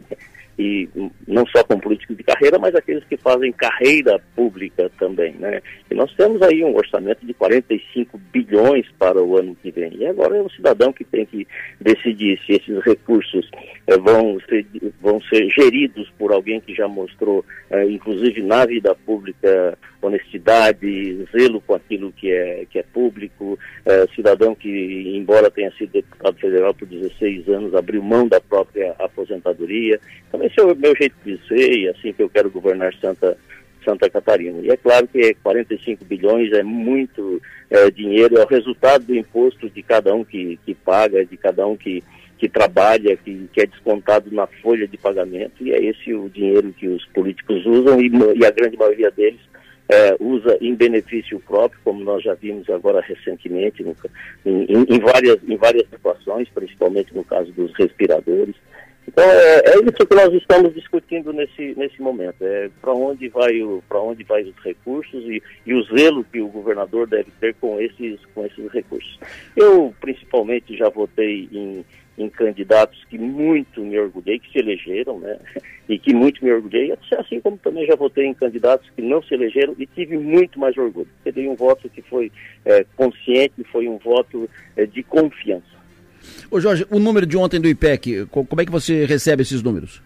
e 0.58 0.88
não 1.26 1.46
só 1.46 1.62
com 1.62 1.78
políticos 1.78 2.16
de 2.16 2.24
carreira, 2.24 2.58
mas 2.58 2.74
aqueles 2.74 3.04
que 3.04 3.16
fazem 3.16 3.52
carreira 3.52 4.20
pública 4.34 4.90
também, 4.98 5.34
né? 5.34 5.62
E 5.90 5.94
nós 5.94 6.12
temos 6.16 6.42
aí 6.42 6.64
um 6.64 6.74
orçamento 6.74 7.24
de 7.24 7.32
45 7.32 8.18
bilhões 8.32 8.86
para 8.98 9.22
o 9.22 9.38
ano 9.38 9.56
que 9.62 9.70
vem. 9.70 9.94
E 9.94 10.06
agora 10.06 10.36
é 10.36 10.42
o 10.42 10.50
cidadão 10.50 10.92
que 10.92 11.04
tem 11.04 11.24
que 11.24 11.46
decidir 11.80 12.40
se 12.44 12.52
esses 12.52 12.84
recursos 12.84 13.48
eh, 13.86 13.96
vão, 13.98 14.38
ser, 14.48 14.66
vão 15.00 15.20
ser 15.22 15.48
geridos 15.50 16.10
por 16.18 16.32
alguém 16.32 16.60
que 16.60 16.74
já 16.74 16.88
mostrou, 16.88 17.44
eh, 17.70 17.84
inclusive 17.90 18.42
na 18.42 18.66
vida 18.66 18.94
pública, 18.94 19.78
honestidade, 20.02 21.26
zelo 21.32 21.60
com 21.60 21.74
aquilo 21.74 22.12
que 22.12 22.30
é, 22.30 22.66
que 22.70 22.78
é 22.78 22.82
público, 22.82 23.58
eh, 23.86 24.06
cidadão 24.14 24.54
que, 24.54 25.12
embora 25.16 25.50
tenha 25.50 25.70
sido 25.72 25.92
deputado 25.92 26.38
federal 26.38 26.74
por 26.74 26.86
16 26.86 27.48
anos, 27.48 27.74
abriu 27.74 28.02
mão 28.02 28.26
da 28.26 28.40
própria 28.40 28.94
aposentadoria. 28.98 30.00
Então, 30.28 30.42
esse 30.48 30.60
é 30.60 30.64
o 30.64 30.74
meu 30.74 30.94
jeito 30.96 31.14
de 31.24 31.38
ser 31.46 31.72
e 31.78 31.88
assim 31.88 32.12
que 32.12 32.22
eu 32.22 32.28
quero 32.28 32.50
governar 32.50 32.92
Santa, 32.94 33.36
Santa 33.84 34.08
Catarina. 34.10 34.58
E 34.62 34.70
é 34.70 34.76
claro 34.76 35.06
que 35.06 35.34
45 35.34 36.04
bilhões 36.04 36.52
é 36.52 36.62
muito 36.62 37.40
é, 37.70 37.90
dinheiro, 37.90 38.38
é 38.38 38.44
o 38.44 38.48
resultado 38.48 39.04
do 39.04 39.14
imposto 39.14 39.68
de 39.68 39.82
cada 39.82 40.14
um 40.14 40.24
que, 40.24 40.58
que 40.64 40.74
paga, 40.74 41.24
de 41.24 41.36
cada 41.36 41.66
um 41.66 41.76
que, 41.76 42.02
que 42.38 42.48
trabalha, 42.48 43.16
que, 43.16 43.48
que 43.52 43.60
é 43.60 43.66
descontado 43.66 44.30
na 44.32 44.46
folha 44.46 44.88
de 44.88 44.96
pagamento, 44.96 45.62
e 45.62 45.72
é 45.72 45.84
esse 45.84 46.14
o 46.14 46.28
dinheiro 46.28 46.72
que 46.72 46.88
os 46.88 47.04
políticos 47.06 47.64
usam 47.66 48.00
e, 48.00 48.10
e 48.36 48.44
a 48.44 48.50
grande 48.50 48.76
maioria 48.76 49.10
deles 49.10 49.40
é, 49.88 50.14
usa 50.20 50.58
em 50.60 50.74
benefício 50.74 51.40
próprio, 51.40 51.80
como 51.82 52.04
nós 52.04 52.22
já 52.22 52.34
vimos 52.34 52.68
agora 52.68 53.00
recentemente, 53.00 53.82
no, 53.82 53.96
em, 54.44 54.84
em, 54.88 55.00
várias, 55.00 55.38
em 55.48 55.56
várias 55.56 55.88
situações, 55.88 56.48
principalmente 56.50 57.14
no 57.14 57.24
caso 57.24 57.50
dos 57.52 57.72
respiradores. 57.74 58.54
Então 59.08 59.24
é, 59.24 59.62
é, 59.64 59.74
isso 59.78 60.06
que 60.06 60.14
nós 60.14 60.32
estamos 60.34 60.74
discutindo 60.74 61.32
nesse, 61.32 61.74
nesse 61.78 62.00
momento, 62.02 62.42
é 62.42 62.68
para 62.78 62.92
onde 62.92 63.26
vai 63.28 63.62
o 63.62 63.82
para 63.88 64.02
onde 64.02 64.22
vai 64.22 64.42
os 64.42 64.54
recursos 64.62 65.24
e, 65.24 65.42
e 65.64 65.72
o 65.72 65.82
zelo 65.84 66.22
que 66.24 66.42
o 66.42 66.48
governador 66.48 67.06
deve 67.06 67.30
ter 67.40 67.54
com 67.54 67.80
esses 67.80 68.20
com 68.34 68.44
esses 68.44 68.70
recursos. 68.70 69.18
Eu 69.56 69.94
principalmente 69.98 70.76
já 70.76 70.90
votei 70.90 71.48
em, 71.50 71.86
em 72.18 72.28
candidatos 72.28 73.02
que 73.08 73.16
muito 73.16 73.80
me 73.80 73.98
orgulhei, 73.98 74.38
que 74.38 74.52
se 74.52 74.58
elegeram, 74.58 75.18
né? 75.18 75.38
E 75.88 75.98
que 75.98 76.12
muito 76.12 76.44
me 76.44 76.52
orgulhei, 76.52 76.92
assim 77.18 77.40
como 77.40 77.56
também 77.56 77.86
já 77.86 77.96
votei 77.96 78.26
em 78.26 78.34
candidatos 78.34 78.90
que 78.94 79.00
não 79.00 79.22
se 79.22 79.32
elegeram 79.32 79.74
e 79.78 79.86
tive 79.86 80.18
muito 80.18 80.60
mais 80.60 80.76
orgulho. 80.76 81.08
Eu 81.24 81.32
dei 81.32 81.48
um 81.48 81.54
voto 81.54 81.88
que 81.88 82.02
foi 82.02 82.30
é, 82.66 82.84
consciente, 82.94 83.64
foi 83.72 83.88
um 83.88 83.96
voto 83.96 84.50
é, 84.76 84.84
de 84.84 85.02
confiança. 85.02 85.77
Ô 86.50 86.60
Jorge, 86.60 86.86
o 86.90 86.98
número 86.98 87.26
de 87.26 87.36
ontem 87.36 87.60
do 87.60 87.68
IPEC, 87.68 88.26
como 88.30 88.60
é 88.60 88.64
que 88.64 88.70
você 88.70 89.04
recebe 89.04 89.42
esses 89.42 89.62
números? 89.62 90.02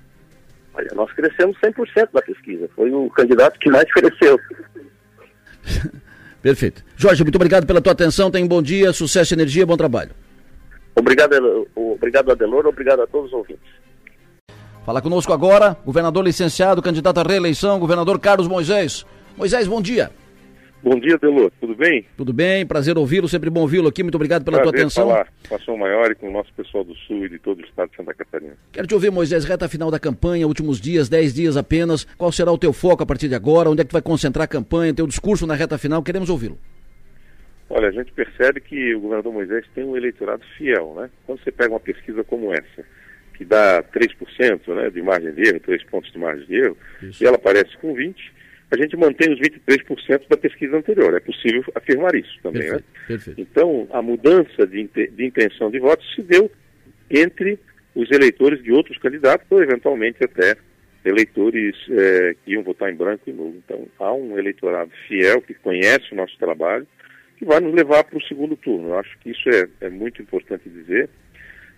Olha, 0.74 0.90
nós 0.94 1.12
crescemos 1.12 1.56
100% 1.62 2.08
da 2.12 2.22
pesquisa. 2.22 2.68
Foi 2.74 2.90
o 2.90 3.10
candidato 3.10 3.58
que 3.58 3.70
mais 3.70 3.90
cresceu. 3.92 4.38
Perfeito. 6.42 6.82
Jorge, 6.96 7.22
muito 7.22 7.36
obrigado 7.36 7.66
pela 7.66 7.80
tua 7.80 7.92
atenção. 7.92 8.30
Tenha 8.30 8.44
um 8.44 8.48
bom 8.48 8.62
dia, 8.62 8.92
sucesso, 8.92 9.34
energia, 9.34 9.66
bom 9.66 9.76
trabalho. 9.76 10.10
Obrigado, 10.94 11.68
obrigado 11.74 12.32
Adelor, 12.32 12.66
obrigado 12.66 13.00
a 13.00 13.06
todos 13.06 13.28
os 13.28 13.32
ouvintes. 13.32 13.70
Fala 14.84 15.00
conosco 15.00 15.32
agora, 15.32 15.76
governador 15.84 16.24
licenciado, 16.24 16.82
candidato 16.82 17.18
à 17.18 17.22
reeleição, 17.22 17.78
governador 17.78 18.18
Carlos 18.18 18.48
Moisés. 18.48 19.06
Moisés, 19.36 19.66
bom 19.68 19.80
dia. 19.80 20.10
Bom 20.82 20.98
dia, 20.98 21.16
Delô. 21.16 21.48
Tudo 21.60 21.76
bem? 21.76 22.04
Tudo 22.16 22.32
bem, 22.32 22.66
prazer 22.66 22.98
ouvi-lo, 22.98 23.28
sempre 23.28 23.48
bom 23.48 23.60
ouvi-lo 23.60 23.88
aqui. 23.88 24.02
Muito 24.02 24.16
obrigado 24.16 24.44
pela 24.44 24.58
prazer 24.58 24.72
tua 24.72 24.80
atenção. 24.80 25.08
falar 25.08 25.28
com 25.48 25.72
a 25.72 25.76
Maior 25.76 26.10
e 26.10 26.14
com 26.16 26.28
o 26.28 26.32
nosso 26.32 26.52
pessoal 26.54 26.82
do 26.82 26.94
Sul 26.96 27.24
e 27.24 27.28
de 27.28 27.38
todo 27.38 27.60
o 27.60 27.64
estado 27.64 27.90
de 27.90 27.96
Santa 27.96 28.12
Catarina. 28.12 28.56
Quero 28.72 28.88
te 28.88 28.94
ouvir, 28.94 29.10
Moisés, 29.12 29.44
reta 29.44 29.68
final 29.68 29.92
da 29.92 30.00
campanha, 30.00 30.46
últimos 30.46 30.80
dias, 30.80 31.08
10 31.08 31.34
dias 31.34 31.56
apenas. 31.56 32.04
Qual 32.18 32.32
será 32.32 32.50
o 32.50 32.58
teu 32.58 32.72
foco 32.72 33.04
a 33.04 33.06
partir 33.06 33.28
de 33.28 33.34
agora? 33.36 33.70
Onde 33.70 33.82
é 33.82 33.84
que 33.84 33.90
tu 33.90 33.94
vai 33.94 34.02
concentrar 34.02 34.44
a 34.44 34.48
campanha, 34.48 34.92
teu 34.92 35.06
discurso 35.06 35.46
na 35.46 35.54
reta 35.54 35.78
final? 35.78 36.02
Queremos 36.02 36.28
ouvi-lo. 36.28 36.58
Olha, 37.70 37.88
a 37.88 37.92
gente 37.92 38.12
percebe 38.12 38.60
que 38.60 38.94
o 38.94 39.00
governador 39.00 39.32
Moisés 39.32 39.64
tem 39.74 39.84
um 39.84 39.96
eleitorado 39.96 40.42
fiel, 40.58 40.94
né? 40.96 41.08
Quando 41.24 41.42
você 41.42 41.52
pega 41.52 41.70
uma 41.70 41.80
pesquisa 41.80 42.24
como 42.24 42.52
essa, 42.52 42.84
que 43.34 43.44
dá 43.44 43.82
3% 43.84 44.74
né, 44.74 44.90
de 44.90 45.00
margem 45.00 45.32
de 45.32 45.48
erro, 45.48 45.60
3 45.60 45.84
pontos 45.84 46.12
de 46.12 46.18
margem 46.18 46.46
de 46.46 46.54
erro, 46.54 46.76
Isso. 47.02 47.22
e 47.22 47.26
ela 47.26 47.36
aparece 47.36 47.76
com 47.78 47.94
20%, 47.94 48.14
a 48.72 48.76
gente 48.76 48.96
mantém 48.96 49.30
os 49.30 49.38
23% 49.38 50.28
da 50.28 50.36
pesquisa 50.36 50.76
anterior. 50.76 51.14
É 51.14 51.20
possível 51.20 51.62
afirmar 51.74 52.14
isso 52.14 52.38
também. 52.42 52.62
Perfeito, 52.62 52.84
né? 52.84 53.06
Perfeito. 53.06 53.40
Então, 53.40 53.86
a 53.90 54.00
mudança 54.00 54.66
de, 54.66 54.88
de 54.88 55.24
intenção 55.26 55.70
de 55.70 55.78
voto 55.78 56.02
se 56.14 56.22
deu 56.22 56.50
entre 57.10 57.58
os 57.94 58.10
eleitores 58.10 58.62
de 58.62 58.72
outros 58.72 58.96
candidatos 58.96 59.46
ou, 59.50 59.62
eventualmente, 59.62 60.24
até 60.24 60.56
eleitores 61.04 61.76
é, 61.90 62.34
que 62.42 62.52
iam 62.52 62.62
votar 62.62 62.90
em 62.90 62.96
branco 62.96 63.24
e 63.26 63.32
nulo. 63.32 63.60
Então, 63.62 63.86
há 63.98 64.10
um 64.14 64.38
eleitorado 64.38 64.90
fiel 65.06 65.42
que 65.42 65.52
conhece 65.52 66.12
o 66.12 66.16
nosso 66.16 66.36
trabalho 66.38 66.86
que 67.36 67.44
vai 67.44 67.60
nos 67.60 67.74
levar 67.74 68.04
para 68.04 68.16
o 68.16 68.22
segundo 68.22 68.56
turno. 68.56 68.88
Eu 68.88 68.98
acho 69.00 69.18
que 69.18 69.32
isso 69.32 69.50
é, 69.50 69.68
é 69.82 69.90
muito 69.90 70.22
importante 70.22 70.66
dizer. 70.70 71.10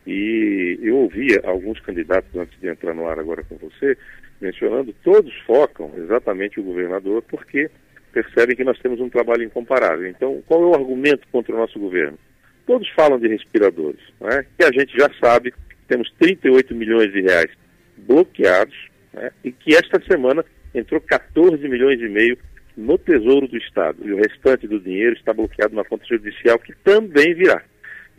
E 0.06 0.78
eu 0.80 0.96
ouvi 0.96 1.28
alguns 1.42 1.80
candidatos 1.80 2.30
antes 2.36 2.56
de 2.60 2.68
entrar 2.68 2.94
no 2.94 3.08
ar 3.08 3.18
agora 3.18 3.42
com 3.42 3.56
você 3.56 3.96
mencionando, 4.40 4.94
todos 5.02 5.32
focam 5.46 5.92
exatamente 5.96 6.60
o 6.60 6.62
governador 6.62 7.22
porque 7.22 7.70
percebem 8.12 8.54
que 8.54 8.64
nós 8.64 8.78
temos 8.78 9.00
um 9.00 9.08
trabalho 9.08 9.42
incomparável. 9.42 10.06
Então, 10.06 10.42
qual 10.46 10.62
é 10.62 10.66
o 10.66 10.74
argumento 10.74 11.26
contra 11.32 11.54
o 11.54 11.58
nosso 11.58 11.78
governo? 11.78 12.18
Todos 12.66 12.88
falam 12.90 13.18
de 13.18 13.28
respiradores, 13.28 14.00
né? 14.20 14.46
que 14.56 14.64
a 14.64 14.72
gente 14.72 14.96
já 14.96 15.10
sabe 15.20 15.50
que 15.50 15.58
temos 15.88 16.10
38 16.18 16.74
milhões 16.74 17.12
de 17.12 17.20
reais 17.20 17.50
bloqueados 17.96 18.76
né? 19.12 19.30
e 19.42 19.52
que 19.52 19.74
esta 19.74 20.00
semana 20.08 20.44
entrou 20.74 21.00
14 21.00 21.68
milhões 21.68 22.00
e 22.00 22.08
meio 22.08 22.38
no 22.76 22.98
Tesouro 22.98 23.46
do 23.46 23.56
Estado 23.56 23.98
e 24.04 24.12
o 24.12 24.16
restante 24.16 24.66
do 24.66 24.80
dinheiro 24.80 25.14
está 25.14 25.32
bloqueado 25.32 25.74
na 25.74 25.84
conta 25.84 26.04
judicial 26.06 26.58
que 26.58 26.74
também 26.82 27.34
virá. 27.34 27.62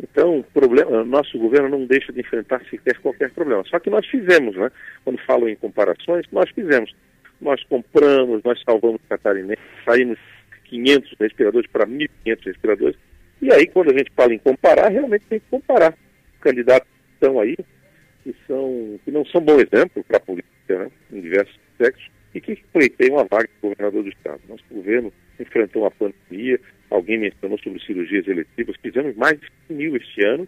Então, 0.01 0.43
problema, 0.53 1.03
nosso 1.05 1.37
governo 1.37 1.69
não 1.69 1.85
deixa 1.85 2.11
de 2.11 2.19
enfrentar 2.19 2.61
sequer 2.69 2.97
qualquer 2.99 3.31
problema. 3.31 3.63
Só 3.65 3.79
que 3.79 3.89
nós 3.89 4.05
fizemos, 4.07 4.55
né? 4.55 4.69
Quando 5.03 5.19
falo 5.25 5.47
em 5.47 5.55
comparações, 5.55 6.25
nós 6.31 6.49
fizemos. 6.49 6.93
Nós 7.39 7.63
compramos, 7.63 8.43
nós 8.43 8.61
salvamos 8.63 8.99
catarinense, 9.07 9.61
saímos 9.85 10.19
500 10.65 11.15
respiradores 11.19 11.69
para 11.69 11.85
1.500 11.85 12.45
respiradores. 12.45 12.97
E 13.41 13.53
aí, 13.53 13.67
quando 13.67 13.91
a 13.91 13.97
gente 13.97 14.11
fala 14.15 14.33
em 14.33 14.39
comparar, 14.39 14.89
realmente 14.89 15.25
tem 15.27 15.39
que 15.39 15.45
comparar. 15.49 15.93
Candidatos 16.41 16.87
estão 17.13 17.39
aí 17.39 17.55
que, 18.23 18.35
são, 18.47 18.99
que 19.03 19.11
não 19.11 19.25
são 19.25 19.41
bom 19.41 19.59
exemplo 19.59 20.03
para 20.03 20.17
a 20.17 20.21
política, 20.21 20.79
né, 20.79 20.91
em 21.11 21.21
diversos 21.21 21.55
aspectos, 21.71 22.09
e 22.35 22.41
que 22.41 22.61
pleiteiam 22.73 23.17
a 23.17 23.23
vaga 23.23 23.47
de 23.47 23.61
governador 23.61 24.03
do 24.03 24.09
Estado. 24.09 24.41
Nosso 24.49 24.63
governo 24.69 25.11
enfrentou 25.39 25.83
uma 25.83 25.91
pandemia, 25.91 26.59
alguém 26.89 27.17
mencionou 27.17 27.57
sobre 27.59 27.81
cirurgias 27.81 28.27
eletivas, 28.27 28.75
fizemos 28.81 29.15
mais 29.15 29.39
de 29.39 29.47
100 29.69 29.77
mil 29.77 29.95
este 29.95 30.25
ano, 30.25 30.45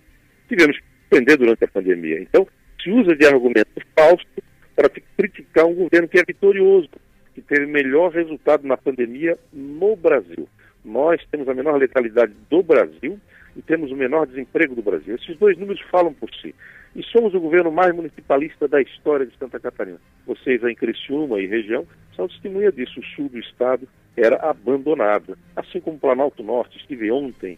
tivemos 0.50 0.78
que 0.78 0.84
suspender 1.04 1.38
durante 1.38 1.64
a 1.64 1.68
pandemia. 1.68 2.20
Então, 2.20 2.46
se 2.84 2.92
usa 2.92 3.16
de 3.16 3.26
argumento 3.26 3.82
falso 3.96 4.26
para 4.76 4.90
criticar 5.18 5.66
um 5.66 5.74
governo 5.74 6.10
que 6.10 6.20
é 6.20 6.24
vitorioso, 6.28 6.90
que 7.34 7.42
teve 7.42 7.66
melhor 7.66 8.12
resultado 8.12 8.68
na 8.68 8.76
pandemia 8.76 9.38
no 9.54 9.96
Brasil. 9.96 10.48
Nós 10.84 11.22
temos 11.32 11.48
a 11.48 11.54
menor 11.54 11.78
letalidade 11.78 12.34
do 12.50 12.62
Brasil 12.62 13.20
e 13.58 13.62
temos 13.64 13.92
o 13.92 13.96
menor 13.96 14.28
desemprego 14.28 14.76
do 14.76 14.84
Brasil. 14.84 15.16
Esses 15.16 15.36
dois 15.38 15.58
números 15.58 15.82
falam 15.90 16.14
por 16.14 16.30
si. 16.36 16.54
E 16.96 17.04
somos 17.04 17.34
o 17.34 17.40
governo 17.40 17.72
mais 17.72 17.94
municipalista 17.94 18.68
da 18.68 18.80
história 18.80 19.26
de 19.26 19.36
Santa 19.38 19.60
Catarina. 19.60 20.00
Vocês 20.28 20.64
aí 20.64 20.74
em 20.74 20.76
Criciúma 20.76 21.40
e 21.40 21.48
região 21.48 21.86
são 22.16 22.28
testemunha 22.28 22.72
disso. 22.72 23.00
O 23.00 23.04
sul 23.04 23.30
do 23.30 23.40
estado 23.40 23.88
era 24.16 24.38
abandonado. 24.38 25.36
Assim 25.56 25.82
como 25.82 25.98
o 25.98 26.00
Planalto 26.00 26.44
Norte. 26.44 26.78
Estive 26.78 27.12
ontem, 27.12 27.58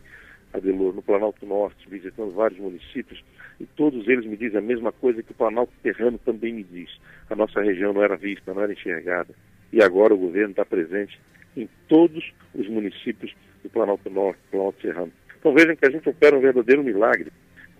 Adelor, 0.53 0.93
no 0.93 1.01
Planalto 1.01 1.45
Norte, 1.45 1.89
visitando 1.89 2.31
vários 2.31 2.59
municípios, 2.59 3.23
e 3.59 3.65
todos 3.65 4.07
eles 4.07 4.25
me 4.25 4.37
dizem 4.37 4.57
a 4.57 4.61
mesma 4.61 4.91
coisa 4.91 5.21
que 5.21 5.31
o 5.31 5.35
Planalto 5.35 5.73
Terrano 5.83 6.17
também 6.17 6.53
me 6.53 6.63
diz. 6.63 6.89
A 7.29 7.35
nossa 7.35 7.61
região 7.61 7.91
não 7.91 8.01
era 8.01 8.15
vista, 8.15 8.53
não 8.53 8.63
era 8.63 8.71
enxergada. 8.71 9.35
E 9.71 9.83
agora 9.83 10.13
o 10.13 10.17
governo 10.17 10.51
está 10.51 10.65
presente 10.65 11.19
em 11.57 11.69
todos 11.87 12.33
os 12.55 12.67
municípios 12.67 13.35
do 13.61 13.69
Planalto 13.69 14.09
Norte, 14.09 14.39
Planalto 14.49 14.81
Serrano. 14.81 15.11
Então 15.39 15.53
vejam 15.53 15.75
que 15.75 15.85
a 15.85 15.89
gente 15.89 16.07
opera 16.07 16.37
um 16.37 16.41
verdadeiro 16.41 16.83
milagre 16.83 17.31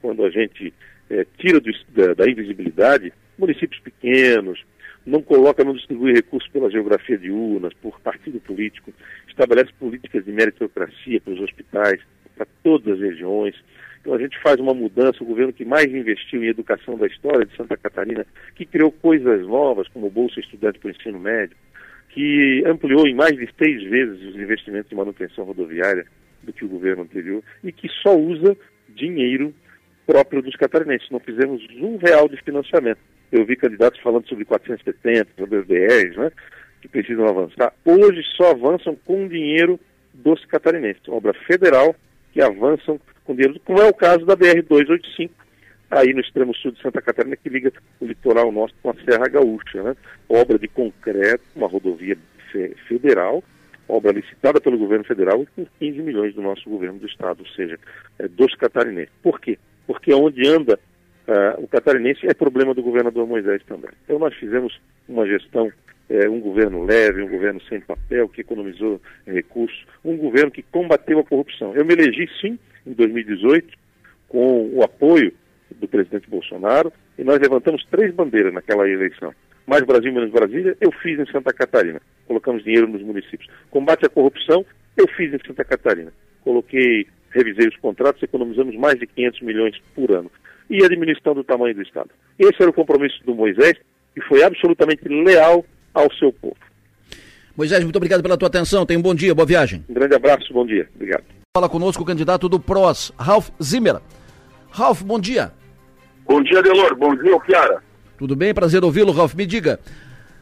quando 0.01 0.23
a 0.23 0.29
gente 0.29 0.73
é, 1.09 1.25
tira 1.37 1.59
do, 1.59 1.71
da, 1.89 2.13
da, 2.13 2.29
invisibilidade 2.29 3.11
municípios 3.37 3.79
pequenos, 3.81 4.63
não 5.05 5.21
coloca, 5.21 5.63
não 5.63 5.73
distribui 5.73 6.13
recursos 6.13 6.49
pela 6.51 6.69
geografia 6.69 7.17
de 7.17 7.31
urnas, 7.31 7.73
por 7.81 7.99
partido 8.01 8.39
político, 8.39 8.93
estabelece 9.27 9.71
políticas 9.79 10.23
de 10.25 10.31
meritocracia 10.31 11.21
para 11.21 11.33
os 11.33 11.39
hospitais, 11.39 12.01
para 12.35 12.45
todas 12.63 12.95
as 12.95 12.99
regiões. 12.99 13.55
Então 14.01 14.13
a 14.13 14.19
gente 14.19 14.39
faz 14.41 14.59
uma 14.59 14.73
mudança, 14.73 15.23
o 15.23 15.27
governo 15.27 15.53
que 15.53 15.65
mais 15.65 15.87
investiu 15.93 16.43
em 16.43 16.47
educação 16.47 16.97
da 16.97 17.07
história 17.07 17.45
de 17.45 17.55
Santa 17.55 17.75
Catarina, 17.75 18.25
que 18.55 18.65
criou 18.65 18.91
coisas 18.91 19.45
novas, 19.45 19.87
como 19.89 20.09
Bolsa 20.09 20.39
Estudante 20.39 20.79
para 20.79 20.89
o 20.89 20.91
Ensino 20.91 21.19
Médio, 21.19 21.55
que 22.09 22.63
ampliou 22.65 23.07
em 23.07 23.15
mais 23.15 23.35
de 23.35 23.49
seis 23.57 23.83
vezes 23.83 24.21
os 24.21 24.35
investimentos 24.35 24.91
em 24.91 24.95
manutenção 24.95 25.45
rodoviária 25.45 26.05
do 26.43 26.53
que 26.53 26.65
o 26.65 26.69
governo 26.69 27.03
anterior 27.03 27.43
e 27.63 27.71
que 27.71 27.89
só 28.01 28.15
usa 28.17 28.55
dinheiro 28.87 29.53
próprio 30.05 30.41
dos 30.41 30.55
catarinenses. 30.55 31.09
Não 31.11 31.19
fizemos 31.19 31.61
um 31.79 31.97
real 31.97 32.27
de 32.27 32.37
financiamento. 32.41 32.99
Eu 33.31 33.45
vi 33.45 33.55
candidatos 33.55 33.99
falando 34.01 34.27
sobre 34.27 34.43
470, 34.45 35.29
sobre 35.37 35.59
as 35.59 35.65
BRs, 35.67 36.17
né, 36.17 36.31
que 36.81 36.87
precisam 36.87 37.27
avançar. 37.27 37.73
Hoje 37.85 38.23
só 38.35 38.51
avançam 38.51 38.95
com 39.05 39.27
dinheiro 39.27 39.79
dos 40.13 40.43
catarinenses. 40.45 41.07
Obra 41.07 41.33
federal 41.33 41.95
que 42.33 42.41
avançam 42.41 42.99
com 43.23 43.35
dinheiro, 43.35 43.59
como 43.63 43.81
é 43.81 43.87
o 43.87 43.93
caso 43.93 44.25
da 44.25 44.35
BR-285, 44.35 45.29
aí 45.91 46.13
no 46.13 46.21
extremo 46.21 46.55
sul 46.55 46.71
de 46.71 46.81
Santa 46.81 47.01
Catarina, 47.01 47.35
que 47.35 47.49
liga 47.49 47.71
o 47.99 48.05
litoral 48.05 48.51
nosso 48.51 48.73
com 48.81 48.89
a 48.89 48.95
Serra 49.05 49.27
Gaúcha. 49.27 49.83
Né? 49.83 49.95
Obra 50.27 50.57
de 50.57 50.67
concreto, 50.67 51.43
uma 51.55 51.67
rodovia 51.67 52.17
federal, 52.87 53.43
obra 53.89 54.11
licitada 54.11 54.61
pelo 54.61 54.77
governo 54.77 55.03
federal 55.03 55.41
e 55.41 55.47
com 55.47 55.65
15 55.79 56.01
milhões 56.01 56.33
do 56.35 56.41
nosso 56.41 56.69
governo 56.69 56.99
do 56.99 57.07
estado, 57.07 57.39
ou 57.41 57.47
seja, 57.47 57.77
é, 58.19 58.27
dos 58.27 58.53
catarinenses. 58.55 59.13
Por 59.21 59.39
quê? 59.41 59.57
Porque 59.87 60.13
onde 60.13 60.47
anda 60.47 60.79
uh, 61.27 61.63
o 61.63 61.67
catarinense 61.67 62.27
é 62.27 62.33
problema 62.33 62.73
do 62.73 62.83
governador 62.83 63.27
Moisés 63.27 63.63
também. 63.65 63.89
Então 64.05 64.19
nós 64.19 64.33
fizemos 64.35 64.79
uma 65.07 65.25
gestão, 65.25 65.71
é, 66.07 66.29
um 66.29 66.39
governo 66.39 66.85
leve, 66.85 67.23
um 67.23 67.29
governo 67.29 67.59
sem 67.63 67.81
papel, 67.81 68.29
que 68.29 68.41
economizou 68.41 69.01
recursos, 69.25 69.85
um 70.05 70.15
governo 70.15 70.51
que 70.51 70.61
combateu 70.61 71.19
a 71.19 71.23
corrupção. 71.23 71.73
Eu 71.75 71.83
me 71.83 71.93
elegi 71.93 72.29
sim 72.39 72.59
em 72.85 72.93
2018 72.93 73.77
com 74.27 74.69
o 74.71 74.83
apoio 74.83 75.33
do 75.75 75.87
presidente 75.87 76.29
Bolsonaro, 76.29 76.91
e 77.17 77.23
nós 77.23 77.39
levantamos 77.39 77.85
três 77.85 78.13
bandeiras 78.13 78.53
naquela 78.53 78.87
eleição. 78.87 79.33
Mais 79.69 79.85
Brasil, 79.85 80.11
menos 80.11 80.31
Brasília, 80.31 80.75
eu 80.81 80.91
fiz 80.91 81.19
em 81.19 81.31
Santa 81.31 81.53
Catarina. 81.53 82.01
Colocamos 82.25 82.63
dinheiro 82.63 82.87
nos 82.87 83.03
municípios. 83.03 83.47
Combate 83.69 84.03
à 84.03 84.09
corrupção, 84.09 84.65
eu 84.97 85.07
fiz 85.09 85.31
em 85.31 85.37
Santa 85.45 85.63
Catarina. 85.63 86.11
Coloquei, 86.41 87.05
revisei 87.29 87.67
os 87.67 87.77
contratos, 87.77 88.23
economizamos 88.23 88.75
mais 88.75 88.99
de 88.99 89.05
500 89.05 89.41
milhões 89.41 89.79
por 89.93 90.11
ano. 90.11 90.31
E 90.71 90.83
a 90.83 90.89
diminuição 90.89 91.35
do 91.35 91.43
tamanho 91.43 91.75
do 91.75 91.83
Estado. 91.83 92.09
Esse 92.39 92.59
era 92.59 92.71
o 92.71 92.73
compromisso 92.73 93.23
do 93.23 93.35
Moisés, 93.35 93.75
e 94.17 94.21
foi 94.21 94.41
absolutamente 94.41 95.07
leal 95.07 95.63
ao 95.93 96.11
seu 96.13 96.33
povo. 96.33 96.57
Moisés, 97.55 97.83
muito 97.83 97.97
obrigado 97.97 98.23
pela 98.23 98.37
tua 98.37 98.47
atenção. 98.47 98.87
Tenha 98.87 98.99
um 98.99 99.03
bom 99.03 99.13
dia, 99.13 99.35
boa 99.35 99.45
viagem. 99.45 99.85
Um 99.87 99.93
grande 99.93 100.15
abraço, 100.15 100.51
bom 100.51 100.65
dia. 100.65 100.89
Obrigado. 100.95 101.25
Fala 101.55 101.69
conosco 101.69 102.01
o 102.01 102.05
candidato 102.07 102.49
do 102.49 102.59
PROS, 102.59 103.13
Ralph 103.19 103.49
Zimmer. 103.61 103.97
Ralph, 104.71 105.03
bom 105.03 105.19
dia. 105.19 105.51
Bom 106.25 106.41
dia, 106.41 106.63
Delor. 106.63 106.95
Bom 106.95 107.15
dia, 107.15 107.39
Piara. 107.41 107.88
Tudo 108.19 108.35
bem? 108.35 108.53
Prazer 108.53 108.83
ouvi-lo, 108.83 109.13
Ralph. 109.13 109.33
Me 109.33 109.45
diga. 109.45 109.79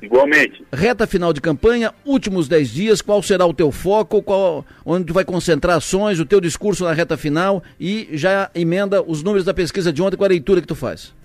Igualmente. 0.01 0.65
Reta 0.73 1.05
final 1.05 1.31
de 1.31 1.39
campanha, 1.39 1.93
últimos 2.03 2.47
10 2.47 2.69
dias, 2.69 3.01
qual 3.03 3.21
será 3.21 3.45
o 3.45 3.53
teu 3.53 3.71
foco, 3.71 4.21
qual, 4.21 4.65
onde 4.83 5.05
tu 5.05 5.13
vai 5.13 5.23
concentrar 5.23 5.77
ações, 5.77 6.19
o 6.19 6.25
teu 6.25 6.41
discurso 6.41 6.83
na 6.83 6.91
reta 6.91 7.15
final 7.15 7.63
e 7.79 8.09
já 8.13 8.49
emenda 8.53 9.01
os 9.01 9.21
números 9.21 9.45
da 9.45 9.53
pesquisa 9.53 9.93
de 9.93 10.01
ontem 10.01 10.17
com 10.17 10.23
a 10.23 10.27
leitura 10.27 10.59
que 10.59 10.67
tu 10.67 10.75
faz? 10.75 11.15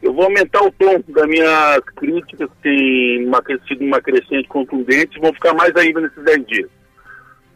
Eu 0.00 0.12
vou 0.12 0.24
aumentar 0.24 0.62
o 0.62 0.70
tom 0.72 1.02
da 1.08 1.26
minha 1.26 1.80
crítica, 1.96 2.46
que 2.46 2.54
tem 2.62 3.26
uma, 3.26 3.42
sido 3.66 3.84
uma 3.84 4.00
crescente 4.00 4.46
contundente, 4.48 5.18
vão 5.18 5.32
ficar 5.32 5.54
mais 5.54 5.74
ainda 5.74 6.00
nesses 6.00 6.22
10 6.22 6.46
dias. 6.46 6.70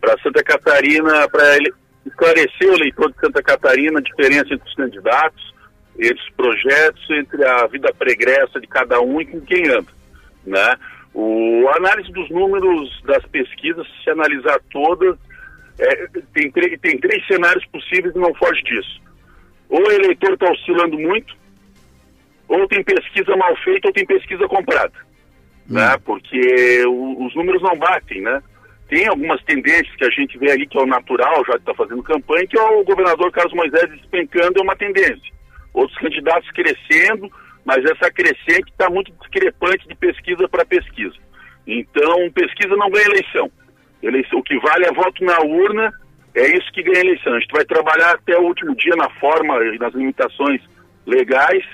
Para 0.01 0.17
Santa 0.23 0.43
Catarina, 0.43 1.29
para 1.29 1.57
ele 1.57 1.73
esclarecer 2.05 2.71
o 2.71 2.75
eleitor 2.75 3.13
de 3.13 3.21
Santa 3.21 3.43
Catarina 3.43 3.99
a 3.99 4.03
diferença 4.03 4.55
entre 4.55 4.69
os 4.69 4.75
candidatos, 4.75 5.55
os 5.99 6.31
projetos, 6.31 7.11
entre 7.11 7.45
a 7.45 7.67
vida 7.67 7.93
pregressa 7.93 8.61
de 8.61 8.67
cada 8.67 9.01
um 9.01 9.21
e 9.21 9.27
com 9.27 9.41
quem 9.41 9.69
anda. 9.69 9.93
Né? 10.47 10.77
O, 11.13 11.67
a 11.69 11.77
análise 11.77 12.13
dos 12.13 12.31
números 12.31 13.03
das 13.05 13.25
pesquisas, 13.27 13.87
se 14.03 14.11
analisar 14.11 14.61
todas, 14.71 15.17
é, 15.79 16.07
tem, 16.33 16.51
tem 16.79 16.99
três 16.99 17.27
cenários 17.27 17.65
possíveis 17.67 18.15
e 18.15 18.19
não 18.19 18.35
foge 18.35 18.63
disso. 18.63 19.01
Ou 19.69 19.81
o 19.81 19.91
eleitor 19.91 20.35
está 20.35 20.51
oscilando 20.51 20.99
muito, 20.99 21.37
ou 22.47 22.67
tem 22.69 22.83
pesquisa 22.83 23.37
mal 23.37 23.55
feita, 23.57 23.89
ou 23.89 23.93
tem 23.93 24.07
pesquisa 24.07 24.47
comprada. 24.47 24.93
Hum. 25.69 25.75
Né? 25.75 25.97
Porque 26.05 26.85
o, 26.87 27.27
os 27.27 27.35
números 27.35 27.63
não 27.63 27.77
batem, 27.77 28.23
né? 28.23 28.43
Tem 28.89 29.07
algumas 29.07 29.43
tendências 29.45 29.95
que 29.97 30.05
a 30.05 30.11
gente 30.11 30.39
vê 30.39 30.51
ali 30.51 30.67
que 30.67 30.79
é 30.79 30.81
o 30.81 30.87
natural, 30.87 31.45
já 31.45 31.53
que 31.55 31.59
está 31.59 31.75
fazendo 31.75 32.03
campanha, 32.03 32.47
que 32.47 32.59
é 32.59 32.63
o 32.63 32.85
governador 32.85 33.31
Carlos 33.31 33.53
Moisés 33.53 33.91
despencando 33.91 34.61
é 34.61 34.63
uma 34.63 34.77
tendência. 34.77 35.38
Outros 35.73 35.99
candidatos 35.99 36.51
crescendo, 36.51 37.31
mas 37.65 37.85
essa 37.85 38.11
crescente 38.11 38.71
está 38.71 38.89
muito 38.89 39.13
discrepante 39.13 39.87
de 39.87 39.95
pesquisa 39.95 40.49
para 40.49 40.65
pesquisa. 40.65 41.17
Então, 41.67 42.31
pesquisa 42.33 42.75
não 42.77 42.91
ganha 42.91 43.07
eleição. 43.07 43.51
eleição. 44.03 44.39
O 44.39 44.43
que 44.43 44.59
vale 44.59 44.87
é 44.87 44.93
voto 44.93 45.25
na 45.25 45.39
urna, 45.41 45.93
é 46.35 46.57
isso 46.57 46.73
que 46.73 46.83
ganha 46.83 47.01
eleição. 47.01 47.35
A 47.35 47.41
gente 47.41 47.53
vai 47.53 47.65
trabalhar 47.65 48.13
até 48.13 48.39
o 48.39 48.45
último 48.45 48.75
dia 48.75 48.97
na 48.97 49.11
forma 49.11 49.63
e 49.65 49.79
nas 49.79 49.93
limitações 49.95 50.63
legais 51.07 51.65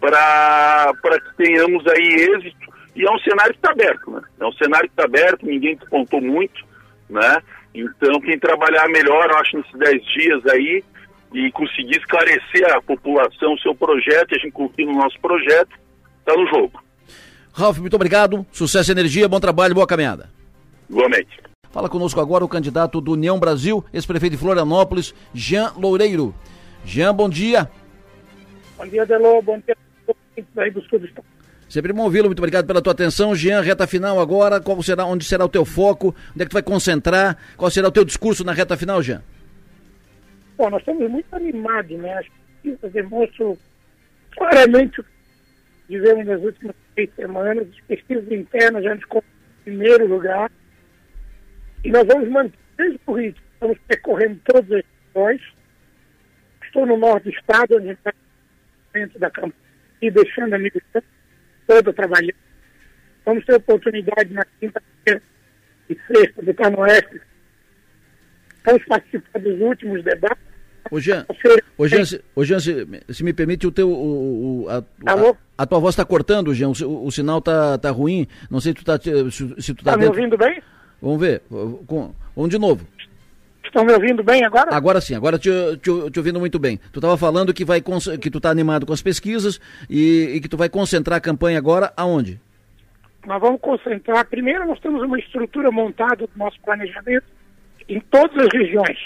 para 0.00 0.92
que 1.02 1.44
tenhamos 1.44 1.86
aí 1.86 2.34
êxito 2.34 2.70
e 2.94 3.04
é 3.04 3.10
um 3.10 3.18
cenário 3.20 3.52
que 3.52 3.58
está 3.58 3.70
aberto, 3.70 4.10
né? 4.10 4.20
É 4.40 4.44
um 4.44 4.52
cenário 4.52 4.88
que 4.88 4.92
está 4.92 5.04
aberto, 5.04 5.46
ninguém 5.46 5.76
despontou 5.76 6.20
muito, 6.20 6.64
né? 7.08 7.42
Então, 7.74 8.20
quem 8.20 8.38
trabalhar 8.38 8.88
melhor, 8.88 9.30
eu 9.30 9.38
acho, 9.38 9.56
nesses 9.56 9.78
10 9.78 10.04
dias 10.06 10.46
aí, 10.46 10.84
e 11.32 11.50
conseguir 11.52 11.98
esclarecer 11.98 12.74
a 12.74 12.82
população 12.82 13.54
o 13.54 13.58
seu 13.58 13.74
projeto, 13.74 14.32
e 14.32 14.36
a 14.36 14.38
gente 14.38 14.52
confia 14.52 14.86
no 14.86 14.94
nosso 14.94 15.18
projeto, 15.20 15.70
está 16.18 16.34
no 16.34 16.46
jogo. 16.48 16.82
Ralf, 17.52 17.78
muito 17.78 17.94
obrigado. 17.94 18.46
Sucesso 18.52 18.90
e 18.90 18.92
energia, 18.92 19.28
bom 19.28 19.40
trabalho, 19.40 19.74
boa 19.74 19.86
caminhada. 19.86 20.30
Igualmente. 20.88 21.40
Fala 21.70 21.88
conosco 21.88 22.20
agora 22.20 22.44
o 22.44 22.48
candidato 22.48 23.00
do 23.00 23.12
União 23.12 23.38
Brasil, 23.38 23.84
ex-prefeito 23.92 24.34
de 24.34 24.40
Florianópolis, 24.40 25.14
Jean 25.32 25.72
Loureiro. 25.76 26.34
Jean, 26.84 27.14
bom 27.14 27.28
dia. 27.28 27.70
Bom 28.76 28.86
dia, 28.86 29.06
Delô. 29.06 29.40
Bom 29.42 29.58
dia 29.58 29.76
aí 30.56 30.72
Sempre 31.68 31.92
bom 31.92 32.02
ouvi-lo, 32.02 32.26
muito 32.26 32.40
obrigado 32.40 32.66
pela 32.66 32.82
tua 32.82 32.92
atenção. 32.92 33.34
Jean, 33.34 33.60
reta 33.60 33.86
final 33.86 34.18
agora, 34.20 34.60
qual 34.60 34.82
será, 34.82 35.04
onde 35.04 35.24
será 35.24 35.44
o 35.44 35.48
teu 35.48 35.64
foco? 35.64 36.14
Onde 36.32 36.42
é 36.42 36.44
que 36.44 36.50
tu 36.50 36.54
vai 36.54 36.62
concentrar? 36.62 37.36
Qual 37.56 37.70
será 37.70 37.88
o 37.88 37.92
teu 37.92 38.04
discurso 38.04 38.42
na 38.42 38.52
reta 38.52 38.76
final, 38.76 39.00
Jean? 39.02 39.22
Nós 40.68 40.82
estamos 40.82 41.10
muito 41.10 41.34
animados, 41.34 41.98
né? 41.98 42.18
As 42.18 42.26
pesquisas 42.28 42.92
demonstram 42.92 43.56
claramente 44.36 45.00
o 45.00 45.04
que 45.04 45.10
vivemos 45.88 46.26
nas 46.26 46.42
últimas 46.42 46.76
três 46.94 47.10
semanas, 47.14 47.68
as 47.68 47.80
pesquisas 47.86 48.30
internas 48.30 48.84
já 48.84 48.94
nos 48.94 49.04
em 49.04 49.22
primeiro 49.64 50.06
lugar. 50.06 50.50
E 51.84 51.90
nós 51.90 52.06
vamos 52.06 52.28
manter 52.28 53.00
o 53.06 53.12
ritmo, 53.12 53.42
estamos 53.54 53.78
percorrendo 53.88 54.40
todas 54.44 54.70
as 54.70 54.84
regiões. 55.14 55.42
Estou 56.62 56.86
no 56.86 56.96
norte 56.96 57.24
do 57.24 57.30
estado, 57.30 57.76
onde 57.76 57.90
está 57.90 58.12
dentro 58.92 59.18
da 59.18 59.30
campanha 59.30 59.54
e 60.02 60.10
deixando 60.10 60.54
a 60.54 60.58
militância 60.58 61.04
toda 61.66 61.92
trabalhando. 61.92 62.36
Vamos 63.24 63.44
ter 63.44 63.54
oportunidade 63.54 64.32
na 64.32 64.44
quinta-feira 64.58 65.22
e 65.88 65.98
sexta 66.06 66.42
do 66.42 66.50
estar 66.50 66.70
no 66.70 66.80
Oeste. 66.80 67.20
Vamos 68.64 68.84
participar 68.84 69.38
dos 69.40 69.60
últimos 69.60 70.02
debates. 70.04 70.49
Ô 70.90 71.00
Jean, 71.00 71.26
ô 71.76 71.86
Jean, 71.86 72.04
se, 72.04 72.20
ô 72.34 72.44
Jean 72.44 72.60
se, 72.60 72.86
se, 73.10 73.24
me 73.24 73.32
permite, 73.32 73.66
o 73.66 73.72
teu, 73.72 73.88
o, 73.88 74.64
o 74.64 74.68
a, 74.68 74.78
a, 74.78 75.34
a, 75.58 75.66
tua 75.66 75.78
voz 75.78 75.92
está 75.92 76.04
cortando, 76.04 76.54
Jean, 76.54 76.68
o, 76.68 77.06
o, 77.06 77.10
sinal 77.10 77.40
tá, 77.40 77.78
tá 77.78 77.90
ruim, 77.90 78.26
não 78.50 78.60
sei 78.60 78.72
se 78.72 78.76
tu 78.76 78.84
tá, 78.84 78.98
se, 78.98 79.62
se 79.62 79.74
tu 79.74 79.84
tá, 79.84 79.92
tá 79.92 79.96
dentro... 79.96 80.14
me 80.14 80.20
ouvindo 80.20 80.38
bem? 80.38 80.62
Vamos 81.00 81.20
ver, 81.20 81.42
vamos 81.50 82.50
de 82.50 82.58
novo. 82.58 82.86
Estão 83.64 83.84
me 83.84 83.92
ouvindo 83.92 84.22
bem 84.24 84.44
agora? 84.44 84.74
Agora 84.74 85.00
sim, 85.00 85.14
agora 85.14 85.38
te, 85.38 85.48
te, 85.76 86.10
te 86.10 86.18
ouvindo 86.18 86.40
muito 86.40 86.58
bem. 86.58 86.78
Tu 86.92 86.98
estava 86.98 87.16
falando 87.16 87.54
que, 87.54 87.64
vai, 87.64 87.80
que 87.80 88.30
tu 88.30 88.38
está 88.38 88.50
animado 88.50 88.84
com 88.84 88.92
as 88.92 89.00
pesquisas 89.00 89.60
e, 89.88 90.32
e, 90.34 90.40
que 90.40 90.48
tu 90.48 90.56
vai 90.56 90.68
concentrar 90.68 91.18
a 91.18 91.20
campanha 91.20 91.56
agora 91.56 91.92
aonde? 91.96 92.40
Nós 93.24 93.40
vamos 93.40 93.60
concentrar, 93.60 94.26
primeiro 94.26 94.66
nós 94.66 94.80
temos 94.80 95.02
uma 95.02 95.18
estrutura 95.18 95.70
montada 95.70 96.26
do 96.26 96.30
nosso 96.34 96.58
planejamento 96.62 97.26
em 97.88 98.00
todas 98.00 98.44
as 98.44 98.52
regiões. 98.52 98.98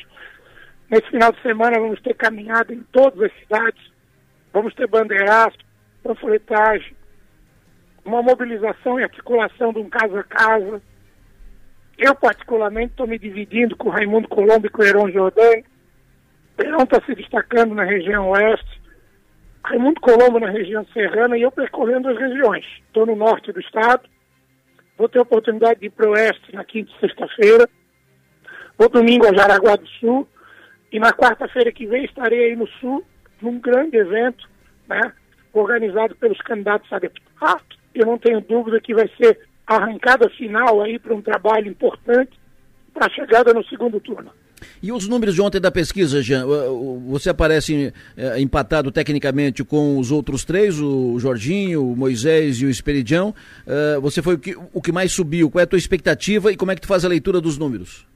Nesse 0.94 1.10
final 1.10 1.32
de 1.32 1.42
semana 1.42 1.80
vamos 1.80 2.00
ter 2.02 2.14
caminhada 2.14 2.72
em 2.72 2.80
todas 2.92 3.20
as 3.20 3.32
cidades, 3.40 3.82
vamos 4.52 4.72
ter 4.74 4.86
bandeiraço, 4.86 5.58
panfletagem, 6.04 6.94
uma 8.04 8.22
mobilização 8.22 9.00
e 9.00 9.02
articulação 9.02 9.72
de 9.72 9.80
um 9.80 9.90
casa 9.90 10.20
a 10.20 10.22
casa, 10.22 10.80
eu, 11.98 12.14
particularmente, 12.14 12.92
estou 12.92 13.08
me 13.08 13.18
dividindo 13.18 13.76
com 13.76 13.88
Raimundo 13.88 14.28
Colombo 14.28 14.68
e 14.68 14.70
com 14.70 14.84
Heron 14.84 15.10
Jordani. 15.10 15.64
O 16.56 16.62
Heron 16.62 16.84
está 16.84 17.04
se 17.04 17.12
destacando 17.16 17.74
na 17.74 17.82
região 17.82 18.28
oeste, 18.28 18.80
Raimundo 19.64 20.00
Colombo 20.00 20.38
na 20.38 20.50
região 20.50 20.86
serrana 20.92 21.36
e 21.36 21.42
eu 21.42 21.50
percorrendo 21.50 22.08
as 22.08 22.16
regiões. 22.16 22.64
Estou 22.86 23.04
no 23.04 23.16
norte 23.16 23.50
do 23.50 23.58
estado, 23.58 24.08
vou 24.96 25.08
ter 25.08 25.18
a 25.18 25.22
oportunidade 25.22 25.80
de 25.80 25.86
ir 25.86 25.90
para 25.90 26.08
o 26.08 26.12
oeste 26.12 26.54
na 26.54 26.62
quinta 26.62 26.92
e 26.96 27.00
sexta-feira, 27.00 27.68
vou 28.78 28.88
domingo 28.88 29.26
a 29.26 29.34
Jaraguá 29.34 29.74
do 29.74 29.88
Sul 29.88 30.28
e 30.94 30.98
na 31.00 31.12
quarta-feira 31.12 31.72
que 31.72 31.88
vem 31.88 32.04
estarei 32.04 32.50
aí 32.50 32.56
no 32.56 32.68
sul, 32.78 33.04
num 33.42 33.58
grande 33.58 33.96
evento, 33.96 34.48
né, 34.88 35.12
organizado 35.52 36.14
pelos 36.14 36.38
candidatos 36.38 36.90
a 36.92 37.00
deputado. 37.00 37.64
Eu 37.92 38.06
não 38.06 38.16
tenho 38.16 38.40
dúvida 38.40 38.80
que 38.80 38.94
vai 38.94 39.10
ser 39.20 39.40
arrancada 39.66 40.30
final 40.30 40.80
aí 40.80 40.96
para 41.00 41.12
um 41.12 41.20
trabalho 41.20 41.68
importante 41.68 42.38
para 42.92 43.06
a 43.06 43.10
chegada 43.10 43.52
no 43.52 43.64
segundo 43.64 43.98
turno. 43.98 44.30
E 44.80 44.92
os 44.92 45.08
números 45.08 45.34
de 45.34 45.42
ontem 45.42 45.60
da 45.60 45.72
pesquisa, 45.72 46.22
Jean, 46.22 46.46
você 47.08 47.28
aparece 47.28 47.92
é, 48.16 48.40
empatado 48.40 48.92
tecnicamente 48.92 49.64
com 49.64 49.98
os 49.98 50.12
outros 50.12 50.44
três, 50.44 50.80
o 50.80 51.18
Jorginho, 51.18 51.90
o 51.90 51.96
Moisés 51.96 52.58
e 52.58 52.66
o 52.66 52.70
Esperidião. 52.70 53.34
Uh, 53.66 54.00
você 54.00 54.22
foi 54.22 54.38
o 54.72 54.80
que 54.80 54.92
mais 54.92 55.10
subiu. 55.10 55.50
Qual 55.50 55.60
é 55.60 55.64
a 55.64 55.66
tua 55.66 55.78
expectativa 55.78 56.52
e 56.52 56.56
como 56.56 56.70
é 56.70 56.76
que 56.76 56.82
tu 56.82 56.86
faz 56.86 57.04
a 57.04 57.08
leitura 57.08 57.40
dos 57.40 57.58
números? 57.58 58.06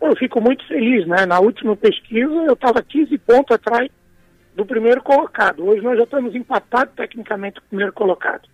Eu 0.00 0.16
fico 0.16 0.40
muito 0.40 0.66
feliz, 0.66 1.06
né? 1.06 1.26
Na 1.26 1.40
última 1.40 1.76
pesquisa 1.76 2.32
eu 2.32 2.52
estava 2.52 2.82
15 2.82 3.18
pontos 3.18 3.54
atrás 3.54 3.90
do 4.54 4.64
primeiro 4.64 5.02
colocado. 5.02 5.66
Hoje 5.66 5.82
nós 5.82 5.96
já 5.96 6.04
estamos 6.04 6.34
empatados 6.34 6.94
tecnicamente 6.94 7.60
com 7.60 7.66
o 7.66 7.68
primeiro 7.68 7.92
colocado. 7.92 8.48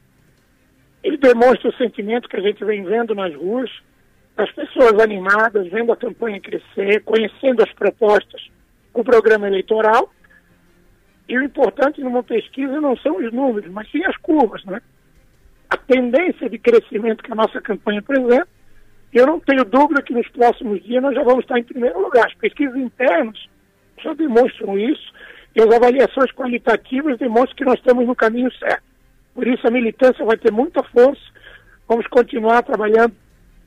Ele 1.03 1.17
demonstra 1.19 1.69
o 1.69 1.77
sentimento 1.77 2.29
que 2.29 2.37
a 2.37 2.41
gente 2.41 2.65
vem 2.65 2.83
vendo 2.83 3.15
nas 3.15 3.35
ruas, 3.35 3.71
as 4.37 4.51
pessoas 4.53 4.99
animadas, 4.99 5.69
vendo 5.69 5.93
a 5.93 5.97
campanha 5.97 6.41
crescer, 6.41 7.03
conhecendo 7.05 7.63
as 7.63 7.73
propostas 7.73 8.51
o 8.95 9.05
programa 9.05 9.47
eleitoral. 9.47 10.11
E 11.29 11.37
o 11.37 11.43
importante 11.43 12.01
numa 12.01 12.23
pesquisa 12.23 12.81
não 12.81 12.97
são 12.97 13.17
os 13.17 13.33
números, 13.33 13.71
mas 13.71 13.91
sim 13.91 14.05
as 14.05 14.17
curvas, 14.19 14.65
né? 14.65 14.81
A 15.69 15.77
tendência 15.77 16.49
de 16.49 16.59
crescimento 16.59 17.23
que 17.23 17.33
a 17.33 17.35
nossa 17.35 17.61
campanha 17.61 18.01
apresenta. 18.01 18.49
Eu 19.15 19.29
não 19.29 19.39
tenho 19.39 19.65
dúvida 19.65 20.03
que 20.03 20.13
nos 20.13 20.29
próximos 20.31 20.83
dias 20.83 21.01
nós 21.01 21.15
já 21.15 21.23
vamos 21.23 21.45
estar 21.45 21.57
em 21.57 21.63
primeiro 21.63 22.01
lugar. 22.03 22.27
As 22.27 22.35
pesquisas 22.35 22.77
internas 22.77 23.39
já 24.03 24.13
demonstram 24.13 24.77
isso 24.77 25.13
e 25.55 25.63
as 25.63 25.73
avaliações 25.73 26.33
qualitativas 26.33 27.17
demonstram 27.17 27.55
que 27.55 27.65
nós 27.65 27.79
estamos 27.79 28.05
no 28.05 28.17
caminho 28.17 28.53
certo. 28.55 28.83
Por 29.33 29.47
isso 29.47 29.65
a 29.67 29.71
militância 29.71 30.25
vai 30.25 30.37
ter 30.37 30.51
muita 30.51 30.83
força. 30.83 31.23
Vamos 31.89 32.09
continuar 32.09 32.63
trabalhando, 32.65 33.15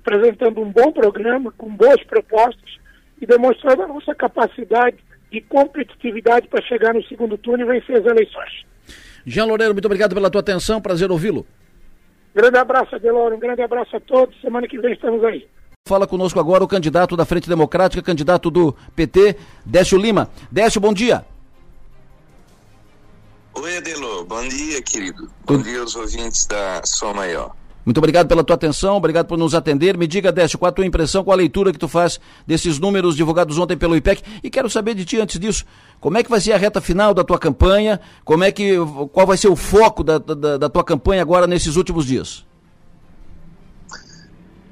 apresentando 0.01 0.59
um 0.59 0.69
bom 0.69 0.91
programa, 0.91 1.53
com 1.57 1.69
boas 1.69 2.03
propostas 2.03 2.77
e 3.21 3.25
demonstrando 3.25 3.83
a 3.83 3.87
nossa 3.87 4.13
capacidade 4.13 4.97
de 5.31 5.39
competitividade 5.41 6.49
para 6.49 6.61
chegar 6.63 6.93
no 6.93 7.03
segundo 7.05 7.37
turno 7.37 7.63
e 7.63 7.79
vencer 7.79 7.97
as 7.97 8.05
eleições. 8.05 8.65
Jean 9.25 9.45
Loureiro, 9.45 9.73
muito 9.73 9.85
obrigado 9.85 10.13
pela 10.13 10.29
tua 10.29 10.41
atenção, 10.41 10.81
prazer 10.81 11.09
ouvi-lo. 11.09 11.45
Grande 12.37 12.59
abraço, 12.59 12.95
Adeloro, 12.95 13.35
um 13.35 13.39
grande 13.39 13.63
abraço 13.63 13.95
a 13.95 13.99
todos. 13.99 14.39
Semana 14.41 14.67
que 14.67 14.77
vem 14.77 14.93
estamos 14.93 15.23
aí. 15.23 15.47
Fala 15.87 16.05
conosco 16.05 16.39
agora 16.39 16.63
o 16.63 16.67
candidato 16.67 17.17
da 17.17 17.25
Frente 17.25 17.49
Democrática, 17.49 17.99
candidato 18.03 18.51
do 18.51 18.75
PT, 18.95 19.35
Décio 19.65 19.97
Lima. 19.97 20.29
Décio, 20.51 20.79
bom 20.79 20.93
dia. 20.93 21.25
Oi, 23.55 23.77
Adelo. 23.77 24.23
Bom 24.25 24.47
dia, 24.47 24.79
querido. 24.83 25.27
Bom 25.47 25.57
dia 25.57 25.79
aos 25.79 25.95
ouvintes 25.95 26.45
da 26.45 26.83
Som 26.85 27.15
Maior. 27.15 27.55
Muito 27.87 27.99
obrigado 27.99 28.27
pela 28.27 28.43
tua 28.43 28.57
atenção, 28.57 28.97
obrigado 28.97 29.27
por 29.27 29.37
nos 29.37 29.55
atender. 29.55 29.97
Me 29.97 30.07
diga, 30.07 30.29
Décio, 30.29 30.59
qual 30.59 30.67
a 30.67 30.71
tua 30.73 30.85
impressão, 30.85 31.23
qual 31.23 31.35
a 31.35 31.37
leitura 31.37 31.71
que 31.71 31.79
tu 31.79 31.87
faz 31.87 32.19
desses 32.45 32.77
números 32.79 33.15
divulgados 33.15 33.57
ontem 33.57 33.77
pelo 33.77 33.95
IPEC? 33.95 34.21
E 34.43 34.49
quero 34.49 34.69
saber 34.69 34.93
de 34.93 35.05
ti, 35.05 35.17
antes 35.21 35.39
disso, 35.39 35.63
como 35.97 36.17
é 36.17 36.21
que 36.21 36.29
vai 36.29 36.41
ser 36.41 36.51
a 36.51 36.57
reta 36.57 36.81
final 36.81 37.13
da 37.13 37.23
tua 37.23 37.39
campanha? 37.39 37.97
Como 38.25 38.43
é 38.43 38.51
que, 38.51 38.75
qual 39.13 39.25
vai 39.25 39.37
ser 39.37 39.47
o 39.47 39.55
foco 39.55 40.03
da, 40.03 40.17
da, 40.17 40.57
da 40.57 40.67
tua 40.67 40.83
campanha 40.83 41.21
agora 41.21 41.47
nesses 41.47 41.77
últimos 41.77 42.05
dias? 42.05 42.45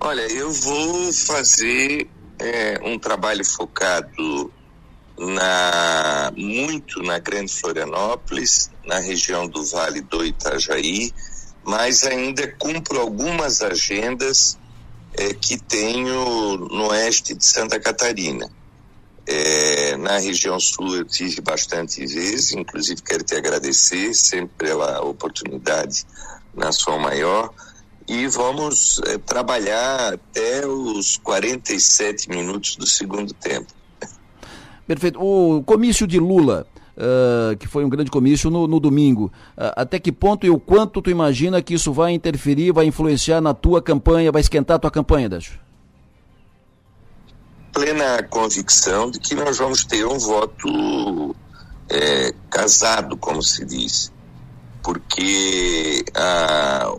Olha, 0.01 0.29
eu 0.33 0.51
vou 0.51 1.13
fazer 1.13 2.09
é, 2.37 2.81
um 2.83 2.99
trabalho 2.99 3.45
focado 3.45 4.51
na, 5.17 6.33
muito 6.35 7.01
na 7.01 7.17
Grande 7.19 7.53
Florianópolis, 7.53 8.69
na 8.85 8.99
região 8.99 9.47
do 9.47 9.63
Vale 9.63 10.01
do 10.01 10.25
Itajaí, 10.25 11.13
mas 11.65 12.03
ainda 12.03 12.47
cumpro 12.47 12.99
algumas 12.99 13.61
agendas 13.61 14.57
é, 15.13 15.33
que 15.33 15.57
tenho 15.57 16.57
no 16.57 16.89
oeste 16.89 17.33
de 17.33 17.45
Santa 17.45 17.79
Catarina. 17.79 18.47
É, 19.27 19.97
na 19.97 20.19
região 20.19 20.59
sul 20.59 20.97
eu 20.97 21.05
tive 21.05 21.41
bastante 21.41 22.05
vezes, 22.05 22.53
inclusive 22.53 23.01
quero 23.01 23.23
te 23.23 23.33
agradecer 23.35 24.13
sempre 24.13 24.67
pela 24.67 25.01
oportunidade 25.01 26.05
na 26.53 26.71
sua 26.71 26.99
maior 26.99 27.51
e 28.07 28.27
vamos 28.27 29.01
é, 29.07 29.17
trabalhar 29.17 30.13
até 30.13 30.65
os 30.67 31.17
47 31.17 32.29
minutos 32.29 32.75
do 32.75 32.85
segundo 32.85 33.33
tempo. 33.33 33.73
Perfeito. 34.85 35.19
O 35.19 35.63
comício 35.63 36.05
de 36.05 36.19
Lula, 36.19 36.67
uh, 36.97 37.55
que 37.57 37.67
foi 37.67 37.83
um 37.83 37.89
grande 37.89 38.11
comício 38.11 38.49
no, 38.49 38.67
no 38.67 38.79
domingo, 38.79 39.31
uh, 39.57 39.73
até 39.75 39.99
que 39.99 40.11
ponto 40.11 40.45
e 40.45 40.49
o 40.49 40.59
quanto 40.59 41.01
tu 41.01 41.09
imagina 41.09 41.61
que 41.61 41.73
isso 41.73 41.93
vai 41.93 42.13
interferir, 42.13 42.71
vai 42.71 42.85
influenciar 42.85 43.41
na 43.41 43.53
tua 43.53 43.81
campanha, 43.81 44.31
vai 44.31 44.41
esquentar 44.41 44.77
a 44.77 44.79
tua 44.79 44.91
campanha, 44.91 45.29
Décio? 45.29 45.59
Plena 47.73 48.23
convicção 48.23 49.11
de 49.11 49.19
que 49.19 49.35
nós 49.35 49.57
vamos 49.57 49.83
ter 49.83 50.05
um 50.05 50.17
voto 50.17 51.35
é, 51.89 52.33
casado, 52.49 53.17
como 53.17 53.41
se 53.43 53.65
diz. 53.65 54.13
Porque 54.81 56.05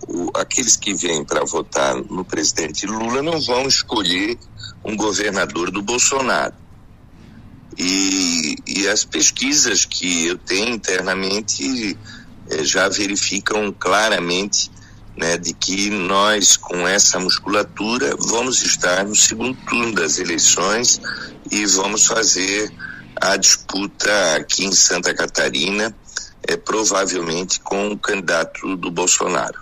o, 0.08 0.30
aqueles 0.34 0.76
que 0.76 0.92
vêm 0.92 1.24
para 1.24 1.44
votar 1.44 1.94
no 1.94 2.24
presidente 2.24 2.84
Lula 2.84 3.22
não 3.22 3.40
vão 3.40 3.62
escolher 3.66 4.36
um 4.84 4.96
governador 4.96 5.70
do 5.70 5.80
Bolsonaro 5.80 6.65
e, 7.78 8.56
e 8.66 8.88
as 8.88 9.04
pesquisas 9.04 9.84
que 9.84 10.26
eu 10.26 10.38
tenho 10.38 10.74
internamente 10.74 11.96
eh, 12.50 12.64
já 12.64 12.88
verificam 12.88 13.72
claramente 13.72 14.70
né, 15.16 15.36
de 15.36 15.52
que 15.54 15.90
nós, 15.90 16.56
com 16.56 16.86
essa 16.86 17.18
musculatura, 17.18 18.14
vamos 18.18 18.62
estar 18.62 19.04
no 19.04 19.14
segundo 19.14 19.56
turno 19.66 19.94
das 19.94 20.18
eleições 20.18 21.00
e 21.50 21.64
vamos 21.66 22.06
fazer 22.06 22.70
a 23.16 23.36
disputa 23.36 24.36
aqui 24.36 24.66
em 24.66 24.72
Santa 24.72 25.14
Catarina, 25.14 25.94
é, 26.46 26.56
provavelmente 26.56 27.60
com 27.60 27.88
o 27.88 27.98
candidato 27.98 28.76
do 28.76 28.90
Bolsonaro. 28.90 29.60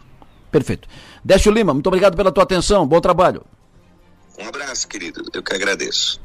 Perfeito. 0.51 0.89
Décio 1.25 1.53
Lima, 1.53 1.73
muito 1.73 1.87
obrigado 1.87 2.17
pela 2.17 2.33
tua 2.33 2.43
atenção, 2.43 2.87
bom 2.87 3.01
trabalho. 3.01 3.45
Um 4.39 4.49
abraço, 4.49 4.89
querido, 4.89 5.25
eu 5.33 5.43
que 5.43 5.55
agradeço. 5.55 6.21